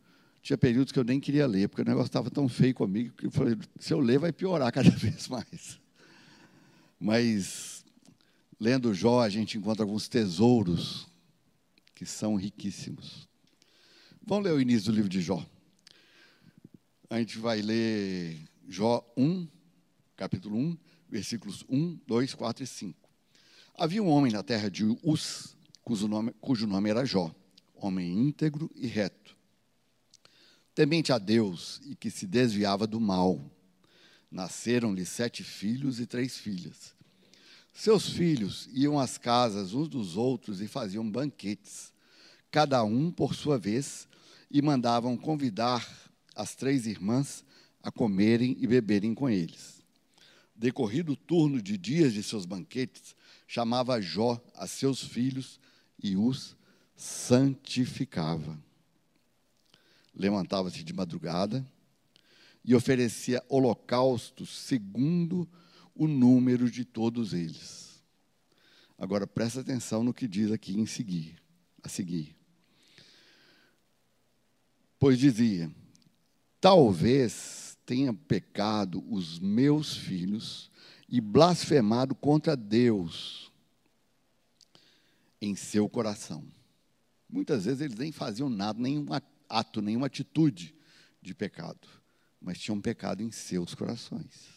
tinha 0.43 0.57
períodos 0.57 0.93
que 0.93 0.99
eu 0.99 1.05
nem 1.05 1.21
queria 1.21 1.47
ler, 1.47 1.69
porque 1.69 1.83
o 1.83 1.85
negócio 1.85 2.09
estava 2.09 2.31
tão 2.31 2.49
feio 2.49 2.75
comigo 2.75 3.15
que 3.15 3.27
eu 3.27 3.31
falei, 3.31 3.57
se 3.79 3.93
eu 3.93 4.01
ler 4.01 4.19
vai 4.19 4.33
piorar 4.33 4.73
cada 4.73 4.91
vez 4.97 5.29
mais. 5.29 5.79
Mas, 6.99 7.85
lendo 8.59 8.95
Jó, 8.95 9.21
a 9.21 9.29
gente 9.29 9.59
encontra 9.59 9.85
alguns 9.85 10.09
tesouros 10.09 11.07
que 11.95 12.07
são 12.07 12.35
riquíssimos. 12.35 13.29
Vamos 14.27 14.45
ler 14.45 14.53
o 14.53 14.61
início 14.61 14.91
do 14.91 14.97
livro 14.97 15.09
de 15.09 15.21
Jó. 15.21 15.45
A 17.11 17.19
gente 17.19 17.39
vai 17.39 17.61
ler 17.61 18.39
Jó 18.69 19.05
1, 19.17 19.47
capítulo 20.17 20.57
1, 20.57 20.79
versículos 21.11 21.65
1, 21.69 21.99
2, 22.07 22.35
4 22.35 22.65
e 22.65 22.67
5. 22.67 23.11
Havia 23.77 24.03
um 24.03 24.09
homem 24.09 24.33
na 24.33 24.43
terra 24.43 24.71
de 24.71 24.85
Uz, 25.03 25.57
cujo 25.83 26.07
nome, 26.07 26.33
cujo 26.41 26.67
nome 26.67 26.89
era 26.89 27.05
Jó, 27.05 27.35
homem 27.81 28.13
íntegro 28.13 28.71
e 28.75 28.87
reto, 28.87 29.37
temente 30.75 31.13
a 31.13 31.19
Deus 31.19 31.81
e 31.85 31.95
que 31.95 32.11
se 32.11 32.27
desviava 32.27 32.87
do 32.87 33.01
mal. 33.01 33.41
Nasceram-lhe 34.31 35.05
sete 35.05 35.43
filhos 35.43 35.99
e 35.99 36.07
três 36.07 36.37
filhas. 36.37 36.95
Seus 37.73 38.11
filhos 38.11 38.69
iam 38.73 38.99
às 38.99 39.19
casas 39.19 39.73
uns 39.73 39.89
dos 39.89 40.17
outros 40.17 40.61
e 40.61 40.69
faziam 40.69 41.09
banquetes, 41.09 41.93
cada 42.51 42.85
um 42.85 43.11
por 43.11 43.35
sua 43.35 43.59
vez, 43.59 44.07
e 44.51 44.61
mandavam 44.61 45.17
convidar 45.17 45.89
as 46.35 46.55
três 46.55 46.87
irmãs 46.87 47.45
a 47.83 47.91
comerem 47.91 48.57
e 48.61 48.67
beberem 48.67 49.15
com 49.15 49.29
eles. 49.29 49.81
Decorrido 50.55 51.13
o 51.13 51.17
turno 51.17 51.63
de 51.63 51.79
dias 51.79 52.13
de 52.13 52.23
seus 52.23 52.45
banquetes, 52.45 53.17
chamava 53.47 54.01
Jó 54.01 54.41
a 54.55 54.67
seus 54.67 55.03
filhos 55.03 55.59
e 56.03 56.17
os 56.17 56.57
santificava. 57.01 58.63
Levantava-se 60.15 60.85
de 60.85 60.93
madrugada 60.93 61.67
e 62.63 62.75
oferecia 62.75 63.43
holocaustos 63.49 64.51
segundo 64.51 65.49
o 65.95 66.07
número 66.07 66.71
de 66.71 66.85
todos 66.85 67.33
eles. 67.33 68.03
Agora 68.99 69.27
presta 69.27 69.61
atenção 69.61 70.05
no 70.05 70.13
que 70.13 70.29
diz 70.29 70.53
aqui 70.53 70.79
em 70.79 70.85
seguir, 70.85 71.41
a 71.83 71.89
seguir. 71.89 72.37
Pois 74.99 75.19
dizia: 75.19 75.75
Talvez 76.61 77.79
tenha 77.87 78.13
pecado 78.13 79.03
os 79.11 79.39
meus 79.39 79.97
filhos 79.97 80.71
e 81.09 81.19
blasfemado 81.19 82.15
contra 82.15 82.55
Deus 82.55 83.51
em 85.41 85.57
seu 85.57 85.89
coração. 85.89 86.60
Muitas 87.31 87.65
vezes 87.65 87.81
eles 87.81 87.97
nem 87.97 88.11
faziam 88.11 88.49
nada, 88.49 88.81
nenhum 88.81 89.07
ato, 89.49 89.81
nenhuma 89.81 90.07
atitude 90.07 90.75
de 91.23 91.35
pecado, 91.35 91.87
mas 92.41 92.59
tinham 92.59 92.81
pecado 92.81 93.23
em 93.23 93.31
seus 93.31 93.75
corações. 93.75 94.49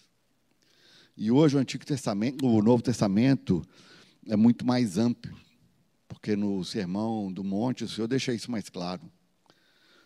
E 1.15 1.29
hoje 1.29 1.55
o 1.55 1.59
Antigo 1.59 1.85
Testamento, 1.85 2.45
o 2.45 2.61
Novo 2.61 2.81
Testamento 2.81 3.63
é 4.27 4.35
muito 4.35 4.65
mais 4.65 4.97
amplo, 4.97 5.35
porque 6.07 6.35
no 6.35 6.63
Sermão 6.63 7.31
do 7.31 7.43
Monte 7.43 7.83
o 7.83 7.89
Senhor 7.89 8.07
deixa 8.07 8.33
isso 8.33 8.49
mais 8.49 8.69
claro. 8.69 9.01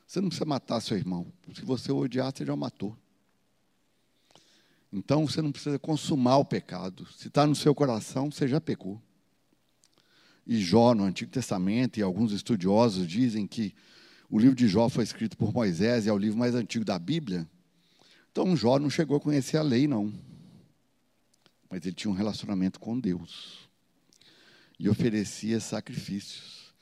Você 0.06 0.20
não 0.20 0.30
precisa 0.30 0.46
matar 0.46 0.82
seu 0.82 0.98
irmão. 0.98 1.32
Se 1.54 1.64
você 1.64 1.92
o 1.92 1.98
odiar, 1.98 2.32
você 2.34 2.46
já 2.46 2.54
o 2.54 2.58
matou. 2.58 2.98
Então 4.92 5.28
você 5.28 5.42
não 5.42 5.52
precisa 5.52 5.78
consumar 5.78 6.38
o 6.38 6.46
pecado. 6.46 7.06
Se 7.14 7.28
está 7.28 7.46
no 7.46 7.56
seu 7.56 7.76
coração, 7.76 8.32
você 8.32 8.48
já 8.48 8.60
pecou. 8.60 9.02
E 10.48 10.58
Jó, 10.60 10.96
no 10.96 11.04
Antigo 11.04 11.30
Testamento, 11.30 12.00
e 12.00 12.02
alguns 12.02 12.32
estudiosos 12.32 13.06
dizem 13.06 13.46
que 13.46 13.76
o 14.30 14.40
livro 14.40 14.56
de 14.56 14.68
Jó 14.68 14.90
foi 14.90 15.04
escrito 15.04 15.38
por 15.38 15.54
Moisés 15.54 16.06
e 16.06 16.10
é 16.10 16.14
o 16.14 16.18
livro 16.18 16.40
mais 16.40 16.56
antigo 16.56 16.86
da 16.86 16.98
Bíblia. 16.98 17.48
Então 18.32 18.56
Jó 18.56 18.80
não 18.80 18.90
chegou 18.90 19.18
a 19.18 19.20
conhecer 19.20 19.58
a 19.58 19.62
lei, 19.62 19.88
não 19.88 20.14
mas 21.70 21.86
ele 21.86 21.96
tinha 21.96 22.12
um 22.12 22.16
relacionamento 22.16 22.80
com 22.80 23.00
Deus. 23.00 23.70
E 24.80 24.90
oferecia 24.90 25.60
sacrifícios. 25.60 26.74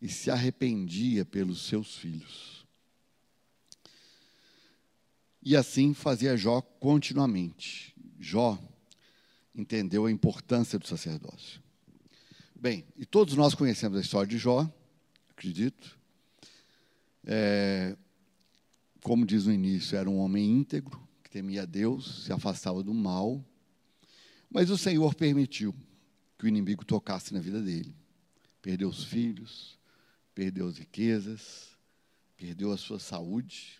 E 0.00 0.08
se 0.08 0.30
arrependia 0.30 1.24
pelos 1.24 1.66
seus 1.66 1.96
filhos. 1.96 2.66
E 5.42 5.56
assim 5.56 5.94
fazia 5.94 6.36
Jó 6.36 6.60
continuamente. 6.60 7.94
Jó 8.18 8.58
entendeu 9.54 10.06
a 10.06 10.10
importância 10.10 10.78
do 10.78 10.86
sacerdócio. 10.86 11.62
Bem, 12.64 12.82
e 12.96 13.04
todos 13.04 13.34
nós 13.34 13.54
conhecemos 13.54 13.98
a 13.98 14.00
história 14.00 14.26
de 14.26 14.38
Jó, 14.38 14.66
acredito. 15.28 15.98
É, 17.22 17.94
como 19.02 19.26
diz 19.26 19.44
no 19.44 19.52
início, 19.52 19.98
era 19.98 20.08
um 20.08 20.16
homem 20.16 20.50
íntegro, 20.50 20.98
que 21.22 21.28
temia 21.28 21.66
Deus, 21.66 22.24
se 22.24 22.32
afastava 22.32 22.82
do 22.82 22.94
mal, 22.94 23.44
mas 24.48 24.70
o 24.70 24.78
Senhor 24.78 25.14
permitiu 25.14 25.74
que 26.38 26.46
o 26.46 26.48
inimigo 26.48 26.86
tocasse 26.86 27.34
na 27.34 27.40
vida 27.40 27.60
dele. 27.60 27.94
Perdeu 28.62 28.88
os 28.88 29.04
filhos, 29.04 29.78
perdeu 30.34 30.66
as 30.66 30.78
riquezas, 30.78 31.68
perdeu 32.34 32.72
a 32.72 32.78
sua 32.78 32.98
saúde. 32.98 33.78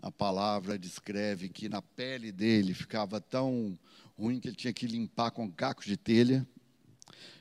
A 0.00 0.12
palavra 0.12 0.78
descreve 0.78 1.48
que 1.48 1.66
na 1.66 1.80
pele 1.80 2.30
dele 2.30 2.74
ficava 2.74 3.22
tão 3.22 3.78
ruim 4.18 4.38
que 4.38 4.48
ele 4.48 4.56
tinha 4.56 4.74
que 4.74 4.86
limpar 4.86 5.30
com 5.30 5.50
cacos 5.50 5.86
de 5.86 5.96
telha. 5.96 6.46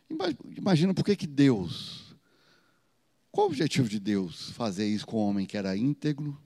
Imagina 0.09 0.93
por 0.93 1.03
que, 1.03 1.15
que 1.15 1.27
Deus, 1.27 2.15
qual 3.31 3.47
o 3.47 3.49
objetivo 3.49 3.89
de 3.89 3.99
Deus? 3.99 4.51
Fazer 4.51 4.87
isso 4.87 5.05
com 5.05 5.17
um 5.17 5.27
homem 5.27 5.45
que 5.45 5.57
era 5.57 5.75
íntegro, 5.75 6.41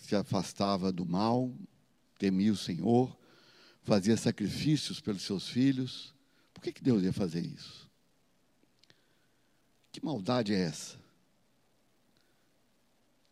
se 0.00 0.14
afastava 0.14 0.92
do 0.92 1.06
mal, 1.06 1.50
temia 2.18 2.52
o 2.52 2.56
Senhor, 2.56 3.16
fazia 3.82 4.16
sacrifícios 4.16 5.00
pelos 5.00 5.22
seus 5.22 5.48
filhos. 5.48 6.14
Por 6.52 6.62
que, 6.62 6.72
que 6.72 6.82
Deus 6.82 7.02
ia 7.02 7.12
fazer 7.12 7.40
isso? 7.40 7.88
Que 9.90 10.04
maldade 10.04 10.52
é 10.52 10.60
essa? 10.60 10.98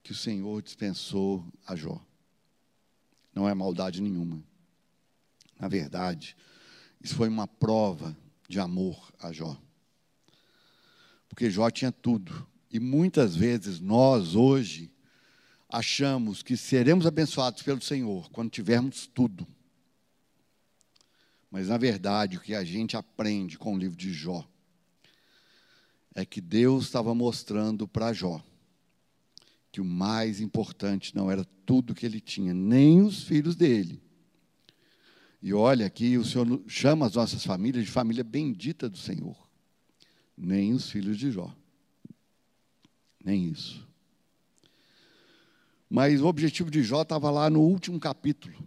Que 0.03 0.13
o 0.13 0.15
Senhor 0.15 0.63
dispensou 0.63 1.45
a 1.67 1.77
Jó. 1.77 2.01
Não 3.35 3.47
é 3.47 3.53
maldade 3.53 4.01
nenhuma. 4.01 4.43
Na 5.61 5.69
verdade, 5.69 6.37
isso 7.03 7.15
foi 7.15 7.29
uma 7.29 7.47
prova 7.47 8.17
de 8.49 8.61
amor 8.61 9.13
a 9.19 9.33
Jó. 9.33 9.57
Porque 11.29 11.51
Jó 11.51 11.71
tinha 11.71 11.93
tudo. 11.93 12.47
E 12.71 12.79
muitas 12.79 13.37
vezes 13.37 13.81
nós, 13.81 14.35
hoje, 14.35 14.93
achamos 15.69 16.43
que 16.43 16.57
seremos 16.57 17.07
abençoados 17.07 17.63
pelo 17.63 17.81
Senhor 17.81 18.31
quando 18.31 18.51
tivermos 18.51 19.07
tudo. 19.07 19.47
Mas, 21.51 21.69
na 21.69 21.79
verdade, 21.79 22.37
o 22.37 22.41
que 22.41 22.55
a 22.55 22.65
gente 22.65 22.97
aprende 22.97 23.57
com 23.59 23.75
o 23.75 23.79
livro 23.79 23.97
de 23.97 24.13
Jó 24.13 24.47
é 26.15 26.25
que 26.25 26.41
Deus 26.41 26.85
estava 26.85 27.15
mostrando 27.15 27.87
para 27.87 28.13
Jó 28.13 28.43
que 29.77 29.81
o 29.83 29.85
mais 29.85 30.41
importante 30.41 31.15
não 31.15 31.31
era 31.31 31.45
tudo 31.67 31.95
que 31.95 32.07
ele 32.07 32.19
tinha, 32.19 32.55
nem 32.55 33.03
os 33.03 33.25
filhos 33.25 33.55
dele, 33.55 34.03
e 35.47 35.55
olha 35.55 35.87
aqui, 35.87 36.19
o 36.19 36.25
Senhor 36.25 36.61
chama 36.67 37.07
as 37.07 37.15
nossas 37.15 37.47
famílias 37.47 37.85
de 37.85 37.91
família 37.93 38.25
bendita 38.25 38.89
do 38.89 38.99
Senhor. 38.99 39.49
Nem 40.37 40.73
os 40.73 40.91
filhos 40.91 41.17
de 41.17 41.31
Jó. 41.31 41.55
Nem 43.25 43.51
isso. 43.51 43.87
Mas 45.89 46.21
o 46.21 46.27
objetivo 46.27 46.69
de 46.69 46.83
Jó 46.83 47.03
estava 47.03 47.31
lá 47.31 47.49
no 47.49 47.61
último 47.61 48.01
capítulo. 48.01 48.59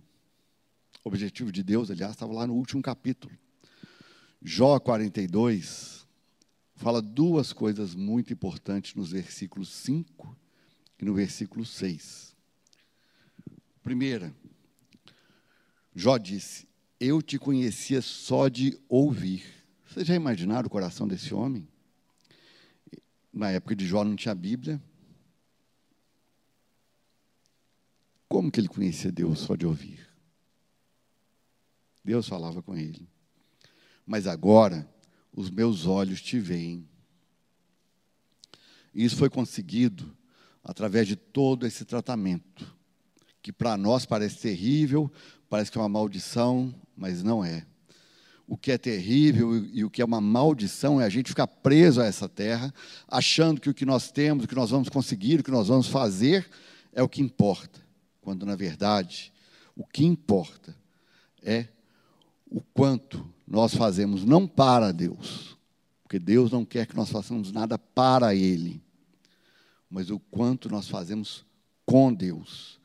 O 1.04 1.10
objetivo 1.10 1.52
de 1.52 1.64
Deus, 1.64 1.92
aliás, 1.92 2.14
estava 2.14 2.32
lá 2.32 2.48
no 2.48 2.54
último 2.54 2.82
capítulo. 2.82 3.38
Jó 4.42 4.80
42 4.80 6.08
fala 6.76 7.02
duas 7.02 7.52
coisas 7.52 7.94
muito 7.94 8.32
importantes 8.32 8.96
nos 8.96 9.12
versículos 9.12 9.68
5 9.68 10.34
e 10.98 11.04
no 11.04 11.14
versículo 11.14 11.66
6. 11.66 12.34
Primeira, 13.84 14.34
Jó 15.94 16.18
disse: 16.18 16.69
Eu 17.00 17.22
te 17.22 17.40
conhecia 17.40 18.02
só 18.02 18.50
de 18.50 18.78
ouvir. 18.90 19.44
Vocês 19.86 20.06
já 20.06 20.16
imaginaram 20.16 20.68
o 20.68 20.70
coração 20.70 21.08
desse 21.08 21.34
homem? 21.34 21.66
Na 23.32 23.52
época 23.52 23.74
de 23.74 23.88
Jó 23.88 24.04
não 24.04 24.18
tinha 24.18 24.36
Bíblia. 24.36 24.82
Como 28.28 28.52
que 28.52 28.60
ele 28.60 28.68
conhecia 28.68 29.12
Deus 29.12 29.40
só 29.40 29.56
de 29.56 29.66
ouvir? 29.66 30.08
Deus 32.04 32.28
falava 32.28 32.62
com 32.62 32.76
ele. 32.76 33.08
Mas 34.06 34.28
agora 34.28 34.88
os 35.32 35.50
meus 35.50 35.86
olhos 35.86 36.22
te 36.22 36.38
veem. 36.38 36.88
Isso 38.94 39.16
foi 39.16 39.30
conseguido 39.30 40.16
através 40.62 41.08
de 41.08 41.16
todo 41.16 41.66
esse 41.66 41.86
tratamento, 41.86 42.76
que 43.42 43.54
para 43.54 43.78
nós 43.78 44.06
parece 44.06 44.40
terrível, 44.40 45.12
Parece 45.50 45.72
que 45.72 45.80
é 45.80 45.82
uma 45.82 45.90
maldição, 45.90 46.74
mas 47.00 47.24
não 47.24 47.44
é. 47.44 47.66
O 48.46 48.58
que 48.58 48.72
é 48.72 48.78
terrível 48.78 49.56
e 49.56 49.86
o 49.86 49.90
que 49.90 50.02
é 50.02 50.06
uma 50.06 50.20
maldição 50.20 51.00
é 51.00 51.06
a 51.06 51.10
gente 51.10 51.30
ficar 51.30 51.48
preso 51.48 52.02
a 52.02 52.06
essa 52.06 52.28
terra, 52.28 52.74
achando 53.08 53.62
que 53.62 53.70
o 53.70 53.74
que 53.74 53.86
nós 53.86 54.12
temos, 54.12 54.44
o 54.44 54.48
que 54.48 54.56
nós 54.56 54.72
vamos 54.72 54.90
conseguir, 54.90 55.40
o 55.40 55.44
que 55.44 55.52
nós 55.52 55.68
vamos 55.68 55.88
fazer 55.88 56.50
é 56.92 57.02
o 57.02 57.08
que 57.08 57.22
importa. 57.22 57.80
Quando, 58.22 58.46
na 58.46 58.56
verdade, 58.56 59.32
o 59.76 59.86
que 59.86 60.04
importa 60.04 60.76
é 61.42 61.68
o 62.50 62.60
quanto 62.60 63.26
nós 63.48 63.74
fazemos 63.74 64.26
não 64.26 64.48
para 64.48 64.92
Deus, 64.92 65.58
porque 66.04 66.20
Deus 66.20 66.52
não 66.52 66.66
quer 66.66 66.86
que 66.86 66.96
nós 66.96 67.10
façamos 67.10 67.52
nada 67.52 67.78
para 67.78 68.36
Ele, 68.36 68.82
mas 69.90 70.10
o 70.10 70.20
quanto 70.20 70.70
nós 70.70 70.90
fazemos 70.90 71.46
com 71.86 72.14
Deus. 72.14 72.80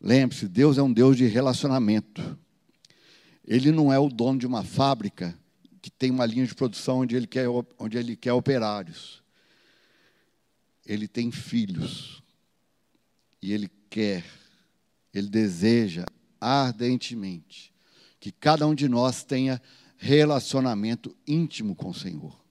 Lembre-se, 0.00 0.48
Deus 0.48 0.76
é 0.76 0.82
um 0.82 0.92
Deus 0.92 1.16
de 1.16 1.26
relacionamento. 1.26 2.38
Ele 3.46 3.70
não 3.70 3.92
é 3.92 3.98
o 3.98 4.08
dono 4.08 4.38
de 4.38 4.46
uma 4.46 4.64
fábrica 4.64 5.38
que 5.82 5.90
tem 5.90 6.10
uma 6.10 6.24
linha 6.24 6.46
de 6.46 6.54
produção 6.54 7.00
onde 7.00 7.14
ele 7.14 7.26
quer, 7.26 7.46
onde 7.78 7.98
ele 7.98 8.16
quer 8.16 8.32
operários. 8.32 9.22
Ele 10.86 11.06
tem 11.06 11.30
filhos. 11.30 12.22
E 13.42 13.52
ele 13.52 13.70
quer, 13.90 14.24
ele 15.12 15.28
deseja 15.28 16.06
ardentemente 16.40 17.74
que 18.18 18.32
cada 18.32 18.66
um 18.66 18.74
de 18.74 18.88
nós 18.88 19.22
tenha 19.22 19.60
relacionamento 19.98 21.14
íntimo 21.26 21.74
com 21.74 21.90
o 21.90 21.94
Senhor. 21.94 22.42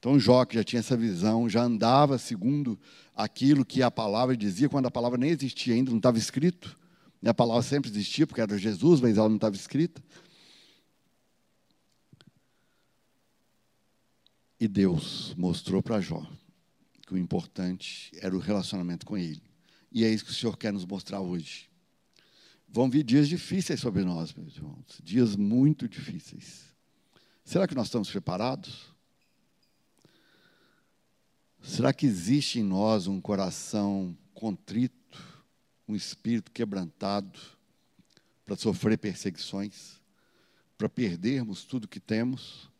Então 0.00 0.18
Jó, 0.18 0.44
que 0.44 0.56
já 0.56 0.64
tinha 0.64 0.80
essa 0.80 0.96
visão, 0.96 1.48
já 1.48 1.62
andava 1.62 2.18
segundo 2.18 2.76
aquilo 3.14 3.64
que 3.64 3.82
a 3.82 3.90
palavra 3.90 4.36
dizia, 4.36 4.68
quando 4.68 4.86
a 4.86 4.90
palavra 4.90 5.18
nem 5.18 5.30
existia 5.30 5.74
ainda, 5.74 5.90
não 5.90 5.98
estava 5.98 6.18
escrito. 6.18 6.76
E 7.22 7.28
a 7.28 7.34
palavra 7.34 7.62
sempre 7.62 7.90
existia, 7.90 8.26
porque 8.26 8.40
era 8.40 8.56
Jesus, 8.56 9.00
mas 9.00 9.18
ela 9.18 9.28
não 9.28 9.36
estava 9.36 9.54
escrita. 9.54 10.02
E 14.58 14.68
Deus 14.68 15.34
mostrou 15.36 15.82
para 15.82 16.00
Jó 16.00 16.26
que 17.06 17.14
o 17.14 17.18
importante 17.18 18.12
era 18.20 18.36
o 18.36 18.38
relacionamento 18.38 19.04
com 19.04 19.16
Ele. 19.16 19.42
E 19.90 20.04
é 20.04 20.08
isso 20.12 20.24
que 20.24 20.30
o 20.30 20.34
Senhor 20.34 20.56
quer 20.56 20.72
nos 20.72 20.84
mostrar 20.84 21.20
hoje. 21.20 21.68
Vão 22.68 22.88
vir 22.88 23.02
dias 23.02 23.28
difíceis 23.28 23.80
sobre 23.80 24.04
nós, 24.04 24.32
meus 24.32 24.54
irmãos, 24.54 25.00
dias 25.02 25.34
muito 25.34 25.88
difíceis. 25.88 26.66
Será 27.44 27.66
que 27.66 27.74
nós 27.74 27.88
estamos 27.88 28.08
preparados? 28.08 28.94
Será 31.60 31.92
que 31.92 32.06
existe 32.06 32.60
em 32.60 32.62
nós 32.62 33.08
um 33.08 33.20
coração 33.20 34.16
contrito, 34.32 34.99
um 35.90 35.96
espírito 35.96 36.52
quebrantado 36.52 37.38
para 38.44 38.56
sofrer 38.56 38.96
perseguições, 38.96 40.00
para 40.78 40.88
perdermos 40.88 41.64
tudo 41.64 41.88
que 41.88 41.98
temos, 41.98 42.70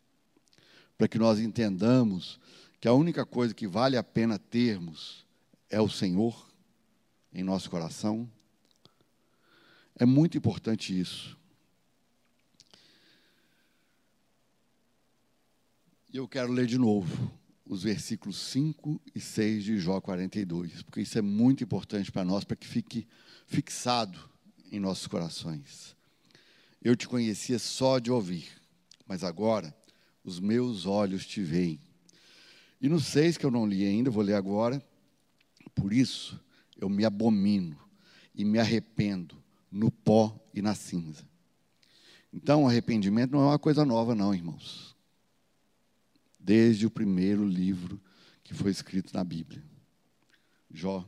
para 0.97 1.07
que 1.07 1.19
nós 1.19 1.39
entendamos 1.39 2.39
que 2.79 2.87
a 2.87 2.93
única 2.93 3.25
coisa 3.25 3.53
que 3.53 3.67
vale 3.67 3.97
a 3.97 4.03
pena 4.03 4.39
termos 4.39 5.25
é 5.69 5.79
o 5.81 5.89
Senhor 5.89 6.49
em 7.33 7.43
nosso 7.43 7.69
coração? 7.69 8.29
É 9.95 10.05
muito 10.05 10.37
importante 10.37 10.97
isso. 10.97 11.37
E 16.13 16.17
eu 16.17 16.27
quero 16.27 16.51
ler 16.51 16.65
de 16.65 16.77
novo 16.77 17.31
os 17.71 17.83
versículos 17.83 18.35
5 18.37 18.99
e 19.15 19.19
6 19.21 19.63
de 19.63 19.77
Jó 19.77 20.01
42, 20.01 20.83
porque 20.83 20.99
isso 20.99 21.17
é 21.17 21.21
muito 21.21 21.63
importante 21.63 22.11
para 22.11 22.25
nós, 22.25 22.43
para 22.43 22.57
que 22.57 22.67
fique 22.67 23.07
fixado 23.47 24.19
em 24.69 24.77
nossos 24.77 25.07
corações. 25.07 25.95
Eu 26.83 26.97
te 26.97 27.07
conhecia 27.07 27.57
só 27.57 27.97
de 27.97 28.11
ouvir, 28.11 28.49
mas 29.07 29.23
agora 29.23 29.73
os 30.21 30.37
meus 30.37 30.85
olhos 30.85 31.25
te 31.25 31.41
veem. 31.41 31.79
E 32.81 32.89
no 32.89 32.99
6 32.99 33.37
que 33.37 33.45
eu 33.45 33.51
não 33.51 33.65
li 33.65 33.85
ainda, 33.85 34.11
vou 34.11 34.21
ler 34.21 34.35
agora. 34.35 34.83
Por 35.73 35.93
isso 35.93 36.37
eu 36.77 36.89
me 36.89 37.05
abomino 37.05 37.79
e 38.35 38.43
me 38.43 38.59
arrependo 38.59 39.41
no 39.71 39.89
pó 39.89 40.37
e 40.53 40.61
na 40.61 40.75
cinza. 40.75 41.25
Então, 42.33 42.67
arrependimento 42.67 43.31
não 43.31 43.43
é 43.43 43.45
uma 43.45 43.59
coisa 43.59 43.85
nova, 43.85 44.13
não, 44.13 44.35
irmãos 44.35 44.90
desde 46.41 46.85
o 46.85 46.91
primeiro 46.91 47.45
livro 47.45 48.01
que 48.43 48.53
foi 48.53 48.71
escrito 48.71 49.13
na 49.13 49.23
Bíblia. 49.23 49.63
Jó 50.69 51.07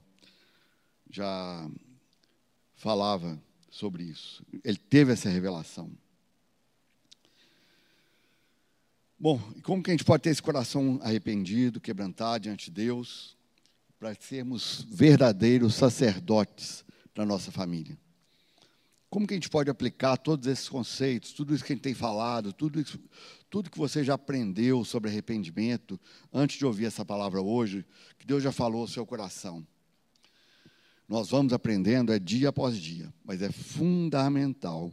já 1.10 1.69
falava 2.76 3.41
sobre 3.69 4.04
isso. 4.04 4.46
Ele 4.63 4.78
teve 4.78 5.13
essa 5.13 5.30
revelação. 5.30 5.91
Bom, 9.17 9.41
e 9.56 9.62
como 9.62 9.82
que 9.82 9.89
a 9.89 9.93
gente 9.93 10.04
pode 10.04 10.24
ter 10.24 10.32
esse 10.32 10.41
coração 10.41 11.00
arrependido, 11.02 11.80
quebrantado 11.80 12.43
diante 12.43 12.65
de 12.65 12.72
Deus, 12.72 13.38
para 13.98 14.13
sermos 14.15 14.86
verdadeiros 14.89 15.76
sacerdotes 15.76 16.84
da 17.15 17.26
nossa 17.26 17.52
família? 17.52 17.98
Como 19.10 19.28
que 19.28 19.34
a 19.34 19.38
gente 19.38 19.50
pode 19.50 19.69
aplicar 19.69 20.17
todos 20.17 20.48
esses 20.48 20.67
conceitos, 20.67 21.32
tudo 21.32 21.54
isso 21.54 21.63
que 21.63 21.72
a 21.72 21.76
gente 21.76 21.84
tem 21.84 21.93
falado, 21.93 22.52
tudo, 22.52 22.82
isso, 22.82 23.00
tudo 23.53 23.69
que 23.69 23.77
você 23.77 24.03
já 24.03 24.15
aprendeu 24.15 24.83
sobre 24.83 25.11
arrependimento, 25.11 26.01
antes 26.33 26.57
de 26.57 26.65
ouvir 26.65 26.85
essa 26.85 27.05
palavra 27.05 27.39
hoje, 27.39 27.85
que 28.17 28.25
Deus 28.25 28.41
já 28.41 28.51
falou 28.51 28.81
ao 28.81 28.87
seu 28.87 29.05
coração? 29.05 29.63
Nós 31.07 31.29
vamos 31.29 31.53
aprendendo 31.53 32.11
é 32.11 32.17
dia 32.17 32.49
após 32.49 32.75
dia, 32.75 33.13
mas 33.23 33.43
é 33.43 33.51
fundamental 33.51 34.91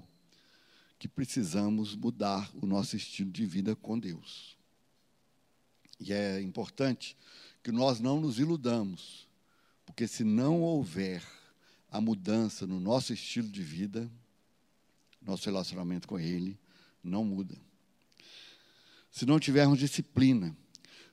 que 0.99 1.09
precisamos 1.09 1.97
mudar 1.97 2.51
o 2.61 2.67
nosso 2.67 2.97
estilo 2.97 3.31
de 3.31 3.47
vida 3.47 3.75
com 3.75 3.99
Deus. 3.99 4.59
E 5.99 6.13
é 6.13 6.39
importante 6.43 7.17
que 7.63 7.73
nós 7.73 7.99
não 7.99 8.21
nos 8.21 8.39
iludamos, 8.39 9.27
porque 9.87 10.07
se 10.07 10.23
não 10.23 10.61
houver 10.61 11.25
a 11.91 11.99
mudança 11.99 12.67
no 12.67 12.79
nosso 12.79 13.15
estilo 13.15 13.49
de 13.49 13.63
vida, 13.63 14.13
nosso 15.23 15.47
relacionamento 15.47 16.07
com 16.07 16.19
Ele 16.19 16.59
não 17.03 17.25
muda. 17.25 17.70
Se 19.11 19.27
não 19.27 19.41
tivermos 19.41 19.79
disciplina, 19.79 20.57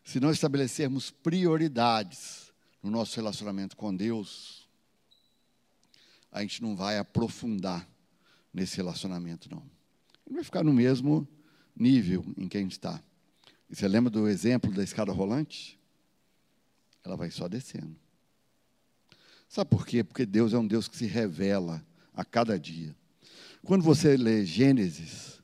se 0.03 0.19
não 0.19 0.31
estabelecermos 0.31 1.12
prioridades 1.12 2.53
no 2.81 2.91
nosso 2.91 3.15
relacionamento 3.15 3.75
com 3.75 3.95
Deus, 3.95 4.67
a 6.31 6.41
gente 6.41 6.62
não 6.62 6.75
vai 6.75 6.97
aprofundar 6.97 7.88
nesse 8.53 8.77
relacionamento, 8.77 9.49
não 9.49 9.77
não 10.29 10.36
vai 10.36 10.43
ficar 10.43 10.63
no 10.63 10.73
mesmo 10.73 11.27
nível 11.75 12.25
em 12.38 12.47
que 12.47 12.57
a 12.57 12.62
gente 12.62 12.73
está. 12.73 13.01
E 13.69 13.75
você 13.75 13.88
lembra 13.88 14.10
do 14.10 14.27
exemplo 14.27 14.71
da 14.71 14.83
escada 14.83 15.12
rolante? 15.12 15.79
Ela 17.03 17.15
vai 17.15 17.31
só 17.31 17.47
descendo. 17.47 17.95
Sabe 19.47 19.69
por 19.69 19.86
quê? 19.86 20.03
Porque 20.03 20.25
Deus 20.25 20.53
é 20.53 20.57
um 20.57 20.67
Deus 20.67 20.88
que 20.88 20.97
se 20.97 21.05
revela 21.05 21.86
a 22.13 22.25
cada 22.25 22.60
dia. 22.60 22.95
Quando 23.63 23.83
você 23.83 24.17
lê 24.17 24.45
Gênesis, 24.45 25.37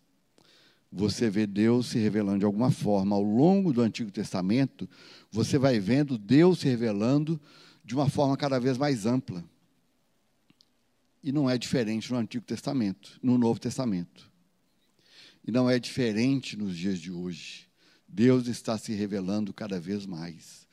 você 0.95 1.27
vê 1.27 1.47
Deus 1.47 1.87
se 1.87 1.97
revelando 1.97 2.39
de 2.39 2.45
alguma 2.45 2.69
forma. 2.69 3.15
Ao 3.15 3.23
longo 3.23 3.73
do 3.73 3.81
Antigo 3.81 4.11
Testamento, 4.11 4.87
você 5.31 5.57
vai 5.57 5.79
vendo 5.79 6.19
Deus 6.19 6.59
se 6.59 6.67
revelando 6.67 7.41
de 7.83 7.95
uma 7.95 8.07
forma 8.07 8.37
cada 8.37 8.59
vez 8.59 8.77
mais 8.77 9.07
ampla. 9.07 9.43
E 11.23 11.31
não 11.31 11.49
é 11.49 11.57
diferente 11.57 12.11
no 12.11 12.19
Antigo 12.19 12.45
Testamento, 12.45 13.19
no 13.23 13.39
Novo 13.39 13.59
Testamento. 13.59 14.31
E 15.45 15.51
não 15.51 15.67
é 15.67 15.79
diferente 15.79 16.55
nos 16.55 16.77
dias 16.77 16.99
de 16.99 17.11
hoje. 17.11 17.67
Deus 18.07 18.47
está 18.47 18.77
se 18.77 18.93
revelando 18.93 19.51
cada 19.51 19.79
vez 19.79 20.05
mais. 20.05 20.67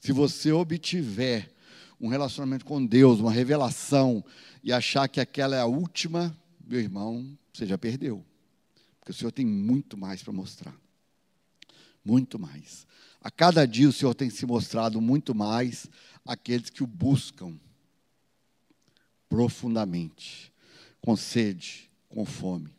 Se 0.00 0.10
você 0.10 0.52
obtiver 0.52 1.52
um 2.00 2.08
relacionamento 2.08 2.64
com 2.64 2.84
Deus, 2.84 3.20
uma 3.20 3.32
revelação, 3.32 4.24
e 4.64 4.72
achar 4.72 5.06
que 5.06 5.20
aquela 5.20 5.54
é 5.54 5.60
a 5.60 5.66
última, 5.66 6.36
meu 6.66 6.80
irmão, 6.80 7.36
você 7.52 7.66
já 7.66 7.76
perdeu. 7.76 8.24
Porque 9.06 9.12
o 9.12 9.20
Senhor 9.20 9.30
tem 9.30 9.46
muito 9.46 9.96
mais 9.96 10.20
para 10.20 10.32
mostrar. 10.32 10.76
Muito 12.04 12.40
mais. 12.40 12.84
A 13.20 13.30
cada 13.30 13.64
dia 13.64 13.88
o 13.88 13.92
Senhor 13.92 14.12
tem 14.16 14.28
se 14.28 14.44
mostrado 14.44 15.00
muito 15.00 15.32
mais 15.32 15.88
àqueles 16.24 16.70
que 16.70 16.82
o 16.82 16.88
buscam 16.88 17.56
profundamente, 19.28 20.52
com 21.00 21.16
sede, 21.16 21.88
com 22.08 22.24
fome. 22.24 22.74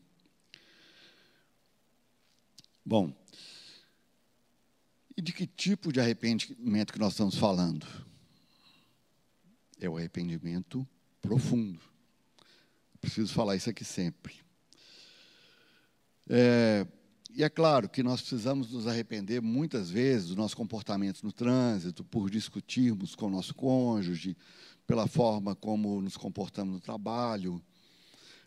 Bom, 2.85 3.15
e 5.15 5.21
de 5.21 5.31
que 5.31 5.47
tipo 5.47 5.93
de 5.93 6.01
arrependimento 6.01 6.91
que 6.91 6.99
nós 6.99 7.13
estamos 7.13 7.35
falando? 7.35 7.87
É 9.79 9.87
o 9.87 9.95
arrependimento 9.95 10.85
profundo. 11.21 11.79
Preciso 12.99 13.33
falar 13.33 13.55
isso 13.55 13.69
aqui 13.69 13.85
sempre. 13.85 14.46
É, 16.29 16.85
e 17.33 17.43
é 17.43 17.49
claro 17.49 17.87
que 17.87 18.03
nós 18.03 18.21
precisamos 18.21 18.71
nos 18.71 18.87
arrepender 18.87 19.41
muitas 19.41 19.89
vezes 19.89 20.29
do 20.29 20.35
nosso 20.35 20.55
comportamento 20.55 21.23
no 21.23 21.31
trânsito, 21.31 22.03
por 22.03 22.29
discutirmos 22.29 23.15
com 23.15 23.27
o 23.27 23.31
nosso 23.31 23.53
cônjuge, 23.53 24.35
pela 24.85 25.07
forma 25.07 25.55
como 25.55 26.01
nos 26.01 26.17
comportamos 26.17 26.73
no 26.73 26.79
trabalho. 26.79 27.61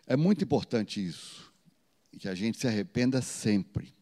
É 0.07 0.17
muito 0.17 0.43
importante 0.43 1.05
isso, 1.05 1.53
que 2.19 2.29
a 2.29 2.35
gente 2.35 2.59
se 2.59 2.67
arrependa 2.67 3.23
sempre 3.23 3.95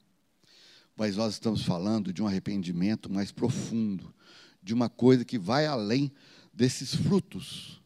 mas 0.98 1.16
nós 1.16 1.34
estamos 1.34 1.62
falando 1.62 2.12
de 2.12 2.20
um 2.20 2.26
arrependimento 2.26 3.08
mais 3.08 3.30
profundo, 3.30 4.12
de 4.60 4.74
uma 4.74 4.90
coisa 4.90 5.24
que 5.24 5.38
vai 5.38 5.64
além 5.64 6.10
desses 6.52 6.92
frutos. 6.92 7.80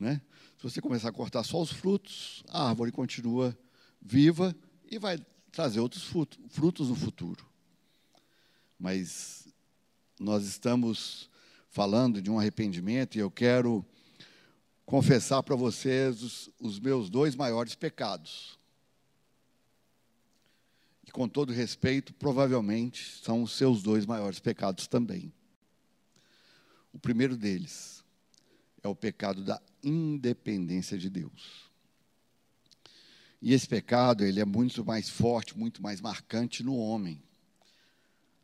Né? 0.00 0.22
Se 0.56 0.62
você 0.62 0.80
começar 0.80 1.10
a 1.10 1.12
cortar 1.12 1.44
só 1.44 1.60
os 1.60 1.70
frutos, 1.70 2.42
a 2.48 2.66
árvore 2.66 2.90
continua 2.90 3.56
viva 4.00 4.56
e 4.90 4.98
vai 4.98 5.18
trazer 5.52 5.80
outros 5.80 6.04
frutos, 6.04 6.88
no 6.88 6.94
futuro. 6.94 7.46
Mas 8.78 9.48
nós 10.18 10.44
estamos 10.44 11.28
falando 11.68 12.22
de 12.22 12.30
um 12.30 12.38
arrependimento 12.38 13.16
e 13.16 13.18
eu 13.18 13.30
quero 13.30 13.84
confessar 14.86 15.42
para 15.42 15.54
vocês 15.54 16.22
os, 16.22 16.50
os 16.60 16.80
meus 16.80 17.10
dois 17.10 17.34
maiores 17.34 17.74
pecados 17.74 18.58
e 21.08 21.10
com 21.10 21.26
todo 21.26 21.54
respeito, 21.54 22.12
provavelmente 22.12 23.18
são 23.22 23.42
os 23.42 23.52
seus 23.52 23.82
dois 23.82 24.04
maiores 24.04 24.40
pecados 24.40 24.86
também. 24.86 25.32
O 26.92 26.98
primeiro 26.98 27.34
deles 27.34 28.04
é 28.82 28.88
o 28.88 28.94
pecado 28.94 29.42
da 29.42 29.58
independência 29.82 30.98
de 30.98 31.08
Deus. 31.08 31.67
E 33.40 33.52
esse 33.52 33.68
pecado, 33.68 34.24
ele 34.24 34.40
é 34.40 34.44
muito 34.44 34.84
mais 34.84 35.08
forte, 35.08 35.56
muito 35.56 35.82
mais 35.82 36.00
marcante 36.00 36.62
no 36.62 36.76
homem. 36.76 37.22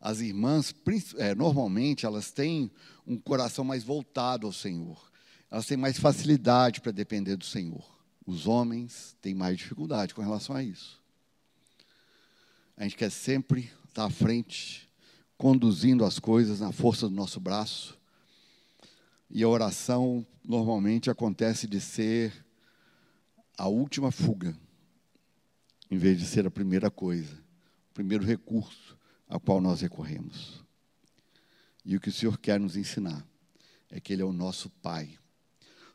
As 0.00 0.20
irmãs, 0.20 0.74
é, 1.16 1.34
normalmente, 1.34 2.06
elas 2.06 2.30
têm 2.30 2.70
um 3.06 3.16
coração 3.16 3.64
mais 3.64 3.82
voltado 3.82 4.46
ao 4.46 4.52
Senhor. 4.52 5.10
Elas 5.50 5.66
têm 5.66 5.76
mais 5.76 5.98
facilidade 5.98 6.80
para 6.80 6.92
depender 6.92 7.36
do 7.36 7.44
Senhor. 7.44 7.84
Os 8.26 8.46
homens 8.46 9.16
têm 9.20 9.34
mais 9.34 9.56
dificuldade 9.56 10.14
com 10.14 10.22
relação 10.22 10.54
a 10.54 10.62
isso. 10.62 11.02
A 12.76 12.82
gente 12.82 12.96
quer 12.96 13.10
sempre 13.10 13.70
estar 13.88 14.04
à 14.04 14.10
frente, 14.10 14.88
conduzindo 15.36 16.04
as 16.04 16.18
coisas 16.18 16.60
na 16.60 16.72
força 16.72 17.08
do 17.08 17.14
nosso 17.14 17.40
braço. 17.40 17.98
E 19.30 19.42
a 19.42 19.48
oração 19.48 20.26
normalmente 20.44 21.10
acontece 21.10 21.66
de 21.66 21.80
ser 21.80 22.32
a 23.56 23.68
última 23.68 24.10
fuga, 24.10 24.56
em 25.94 25.96
vez 25.96 26.18
de 26.18 26.26
ser 26.26 26.44
a 26.44 26.50
primeira 26.50 26.90
coisa, 26.90 27.32
o 27.90 27.94
primeiro 27.94 28.24
recurso 28.24 28.98
ao 29.28 29.38
qual 29.38 29.60
nós 29.60 29.80
recorremos. 29.80 30.60
E 31.84 31.94
o 31.94 32.00
que 32.00 32.08
o 32.08 32.12
Senhor 32.12 32.36
quer 32.36 32.58
nos 32.58 32.76
ensinar 32.76 33.24
é 33.88 34.00
que 34.00 34.12
Ele 34.12 34.22
é 34.22 34.24
o 34.24 34.32
nosso 34.32 34.68
Pai. 34.68 35.16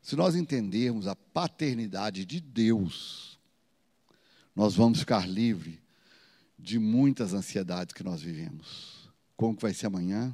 Se 0.02 0.16
nós 0.16 0.36
entendermos 0.36 1.06
a 1.06 1.18
paternidade 1.18 2.24
de 2.24 2.40
Deus, 2.40 3.38
nós 4.56 4.74
vamos 4.74 5.00
ficar 5.00 5.28
livres 5.28 5.78
de 6.58 6.80
muitas 6.80 7.34
ansiedades 7.34 7.94
que 7.94 8.04
nós 8.04 8.22
vivemos. 8.22 9.12
Como 9.36 9.54
que 9.54 9.64
vai 9.64 9.74
ser 9.74 9.88
amanhã? 9.88 10.34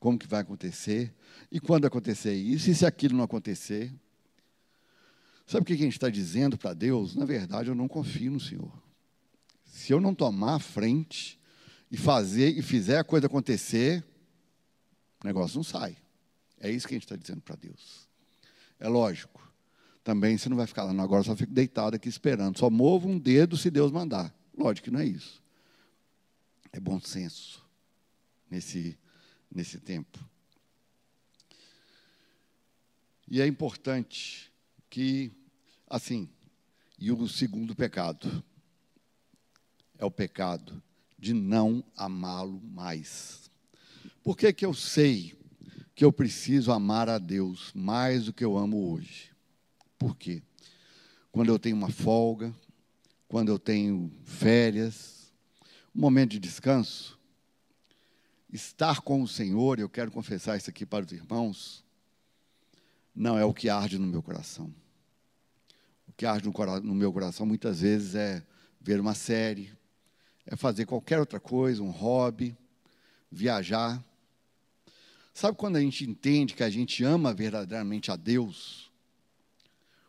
Como 0.00 0.18
que 0.18 0.26
vai 0.26 0.40
acontecer? 0.40 1.14
E 1.50 1.60
quando 1.60 1.84
acontecer 1.84 2.32
isso? 2.32 2.70
E 2.70 2.74
se 2.74 2.86
aquilo 2.86 3.14
não 3.14 3.24
acontecer? 3.24 3.92
Sabe 5.46 5.64
o 5.64 5.66
que 5.66 5.74
a 5.74 5.76
gente 5.76 5.92
está 5.92 6.08
dizendo 6.08 6.56
para 6.56 6.72
Deus? 6.72 7.14
Na 7.14 7.26
verdade, 7.26 7.68
eu 7.68 7.74
não 7.74 7.86
confio 7.86 8.32
no 8.32 8.40
Senhor. 8.40 8.81
Se 9.82 9.92
eu 9.92 10.00
não 10.00 10.14
tomar 10.14 10.56
a 10.56 10.58
frente 10.58 11.38
e 11.90 11.96
fazer 11.96 12.56
e 12.56 12.62
fizer 12.62 12.98
a 12.98 13.04
coisa 13.04 13.26
acontecer, 13.26 14.04
o 15.22 15.26
negócio 15.26 15.56
não 15.56 15.64
sai. 15.64 15.96
É 16.58 16.70
isso 16.70 16.86
que 16.86 16.94
a 16.94 16.96
gente 16.96 17.04
está 17.04 17.16
dizendo 17.16 17.40
para 17.40 17.56
Deus. 17.56 18.08
É 18.78 18.88
lógico. 18.88 19.40
Também 20.04 20.36
você 20.36 20.48
não 20.48 20.56
vai 20.56 20.66
ficar 20.66 20.84
lá, 20.84 20.92
não, 20.92 21.04
agora 21.04 21.22
só 21.22 21.36
fico 21.36 21.52
deitado 21.52 21.96
aqui 21.96 22.08
esperando. 22.08 22.58
Só 22.58 22.68
movo 22.68 23.08
um 23.08 23.18
dedo 23.18 23.56
se 23.56 23.70
Deus 23.70 23.92
mandar. 23.92 24.34
Lógico 24.56 24.86
que 24.86 24.90
não 24.90 25.00
é 25.00 25.06
isso 25.06 25.42
é 26.72 26.80
bom 26.80 26.98
senso 26.98 27.62
nesse, 28.50 28.98
nesse 29.54 29.78
tempo. 29.78 30.18
E 33.28 33.40
é 33.40 33.46
importante 33.46 34.50
que, 34.88 35.30
assim, 35.86 36.28
e 36.98 37.12
o 37.12 37.28
segundo 37.28 37.76
pecado 37.76 38.42
é 40.02 40.04
o 40.04 40.10
pecado 40.10 40.82
de 41.16 41.32
não 41.32 41.84
amá-lo 41.96 42.60
mais. 42.60 43.48
Por 44.20 44.36
que, 44.36 44.52
que 44.52 44.66
eu 44.66 44.74
sei 44.74 45.38
que 45.94 46.04
eu 46.04 46.12
preciso 46.12 46.72
amar 46.72 47.08
a 47.08 47.18
Deus 47.18 47.70
mais 47.72 48.24
do 48.24 48.32
que 48.32 48.44
eu 48.44 48.58
amo 48.58 48.90
hoje? 48.90 49.30
Por 49.96 50.16
quê? 50.16 50.42
Quando 51.30 51.50
eu 51.50 51.58
tenho 51.58 51.76
uma 51.76 51.88
folga, 51.88 52.52
quando 53.28 53.50
eu 53.50 53.60
tenho 53.60 54.10
férias, 54.24 55.32
um 55.94 56.00
momento 56.00 56.32
de 56.32 56.40
descanso, 56.40 57.16
estar 58.52 59.02
com 59.02 59.22
o 59.22 59.28
Senhor, 59.28 59.78
eu 59.78 59.88
quero 59.88 60.10
confessar 60.10 60.56
isso 60.56 60.68
aqui 60.68 60.84
para 60.84 61.04
os 61.04 61.12
irmãos, 61.12 61.84
não 63.14 63.38
é 63.38 63.44
o 63.44 63.54
que 63.54 63.68
arde 63.68 63.98
no 63.98 64.06
meu 64.08 64.22
coração. 64.22 64.74
O 66.08 66.12
que 66.12 66.26
arde 66.26 66.48
no, 66.82 66.94
meu 66.94 67.12
coração 67.12 67.46
muitas 67.46 67.82
vezes 67.82 68.16
é 68.16 68.44
ver 68.80 68.98
uma 68.98 69.14
série, 69.14 69.72
é 70.52 70.56
fazer 70.56 70.84
qualquer 70.84 71.18
outra 71.18 71.40
coisa, 71.40 71.82
um 71.82 71.88
hobby, 71.88 72.54
viajar. 73.30 74.04
Sabe 75.32 75.56
quando 75.56 75.76
a 75.76 75.80
gente 75.80 76.04
entende 76.04 76.52
que 76.52 76.62
a 76.62 76.68
gente 76.68 77.02
ama 77.02 77.32
verdadeiramente 77.32 78.10
a 78.10 78.16
Deus? 78.16 78.92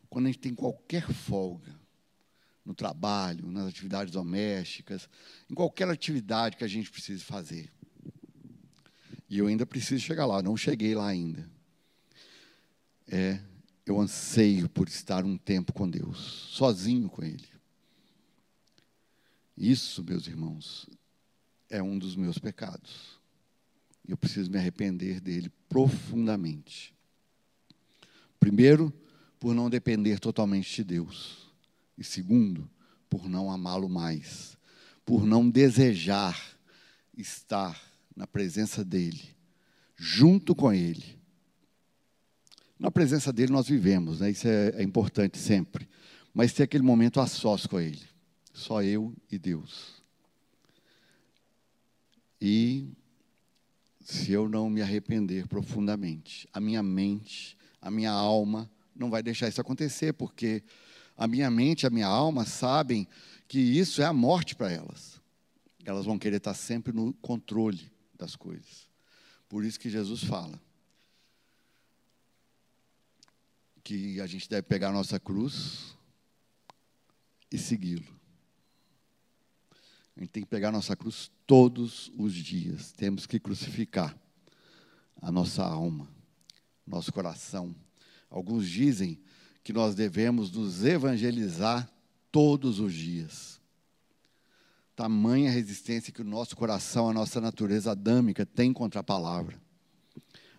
Quando 0.09 0.25
a 0.25 0.27
gente 0.27 0.39
tem 0.39 0.53
qualquer 0.53 1.09
folga 1.09 1.73
no 2.65 2.73
trabalho, 2.73 3.49
nas 3.49 3.69
atividades 3.69 4.11
domésticas, 4.11 5.09
em 5.49 5.53
qualquer 5.53 5.87
atividade 5.87 6.57
que 6.57 6.65
a 6.65 6.67
gente 6.67 6.91
precise 6.91 7.23
fazer. 7.23 7.71
E 9.29 9.37
eu 9.37 9.47
ainda 9.47 9.65
preciso 9.65 10.03
chegar 10.03 10.25
lá, 10.25 10.41
não 10.41 10.57
cheguei 10.57 10.93
lá 10.93 11.07
ainda. 11.07 11.49
É, 13.07 13.39
eu 13.85 13.97
anseio 13.97 14.67
por 14.67 14.89
estar 14.89 15.23
um 15.23 15.37
tempo 15.37 15.71
com 15.71 15.89
Deus, 15.89 16.49
sozinho 16.51 17.09
com 17.09 17.23
Ele. 17.23 17.52
Isso, 19.57 20.03
meus 20.03 20.27
irmãos, 20.27 20.89
é 21.69 21.81
um 21.81 21.97
dos 21.97 22.15
meus 22.15 22.37
pecados. 22.37 23.19
Eu 24.07 24.17
preciso 24.17 24.51
me 24.51 24.57
arrepender 24.57 25.21
dele 25.21 25.49
profundamente. 25.69 26.93
Primeiro, 28.39 28.93
por 29.39 29.53
não 29.53 29.69
depender 29.69 30.19
totalmente 30.19 30.75
de 30.75 30.83
Deus. 30.83 31.51
E 31.97 32.03
segundo, 32.03 32.69
por 33.09 33.29
não 33.29 33.51
amá-lo 33.51 33.87
mais. 33.87 34.57
Por 35.05 35.25
não 35.25 35.49
desejar 35.49 36.57
estar 37.17 37.79
na 38.15 38.27
presença 38.27 38.83
dele, 38.83 39.21
junto 39.95 40.55
com 40.55 40.71
ele. 40.71 41.19
Na 42.77 42.91
presença 42.91 43.31
dele 43.31 43.51
nós 43.51 43.67
vivemos, 43.67 44.19
né? 44.19 44.31
isso 44.31 44.47
é, 44.47 44.69
é 44.75 44.83
importante 44.83 45.37
sempre. 45.37 45.87
Mas 46.33 46.53
tem 46.53 46.63
aquele 46.63 46.83
momento 46.83 47.19
a 47.19 47.27
sós 47.27 47.65
com 47.65 47.79
ele. 47.79 48.12
Só 48.53 48.83
eu 48.83 49.13
e 49.31 49.37
Deus. 49.37 50.03
E 52.39 52.87
se 53.99 54.31
eu 54.31 54.47
não 54.47 54.69
me 54.69 54.81
arrepender 54.81 55.47
profundamente, 55.47 56.47
a 56.53 56.59
minha 56.59 56.83
mente, 56.83 57.57
a 57.81 57.89
minha 57.89 58.11
alma 58.11 58.69
não 58.95 59.09
vai 59.09 59.23
deixar 59.23 59.47
isso 59.47 59.59
acontecer, 59.59 60.13
porque 60.13 60.63
a 61.17 61.27
minha 61.27 61.49
mente, 61.49 61.87
a 61.87 61.89
minha 61.89 62.07
alma 62.07 62.45
sabem 62.45 63.07
que 63.47 63.59
isso 63.59 64.01
é 64.01 64.05
a 64.05 64.13
morte 64.13 64.55
para 64.55 64.71
elas. 64.71 65.19
Elas 65.83 66.05
vão 66.05 66.19
querer 66.19 66.37
estar 66.37 66.53
sempre 66.53 66.93
no 66.93 67.13
controle 67.15 67.91
das 68.13 68.35
coisas. 68.35 68.87
Por 69.49 69.63
isso 69.63 69.79
que 69.79 69.89
Jesus 69.89 70.23
fala 70.23 70.61
que 73.83 74.21
a 74.21 74.27
gente 74.27 74.49
deve 74.49 74.63
pegar 74.63 74.89
a 74.89 74.93
nossa 74.93 75.19
cruz 75.19 75.97
e 77.51 77.57
segui-lo. 77.57 78.22
A 80.15 80.19
gente 80.19 80.29
tem 80.29 80.43
que 80.43 80.49
pegar 80.49 80.71
nossa 80.71 80.95
cruz 80.95 81.31
todos 81.47 82.11
os 82.17 82.33
dias. 82.33 82.91
Temos 82.91 83.25
que 83.25 83.39
crucificar 83.39 84.15
a 85.21 85.31
nossa 85.31 85.63
alma, 85.63 86.07
nosso 86.85 87.11
coração. 87.11 87.75
Alguns 88.29 88.67
dizem 88.67 89.19
que 89.63 89.73
nós 89.73 89.95
devemos 89.95 90.51
nos 90.51 90.83
evangelizar 90.83 91.89
todos 92.31 92.79
os 92.79 92.93
dias. 92.93 93.59
Tamanha 94.95 95.49
resistência 95.49 96.13
que 96.13 96.21
o 96.21 96.25
nosso 96.25 96.55
coração, 96.55 97.09
a 97.09 97.13
nossa 97.13 97.41
natureza 97.41 97.91
adâmica 97.91 98.45
tem 98.45 98.71
contra 98.71 98.99
a 98.99 99.03
palavra. 99.03 99.59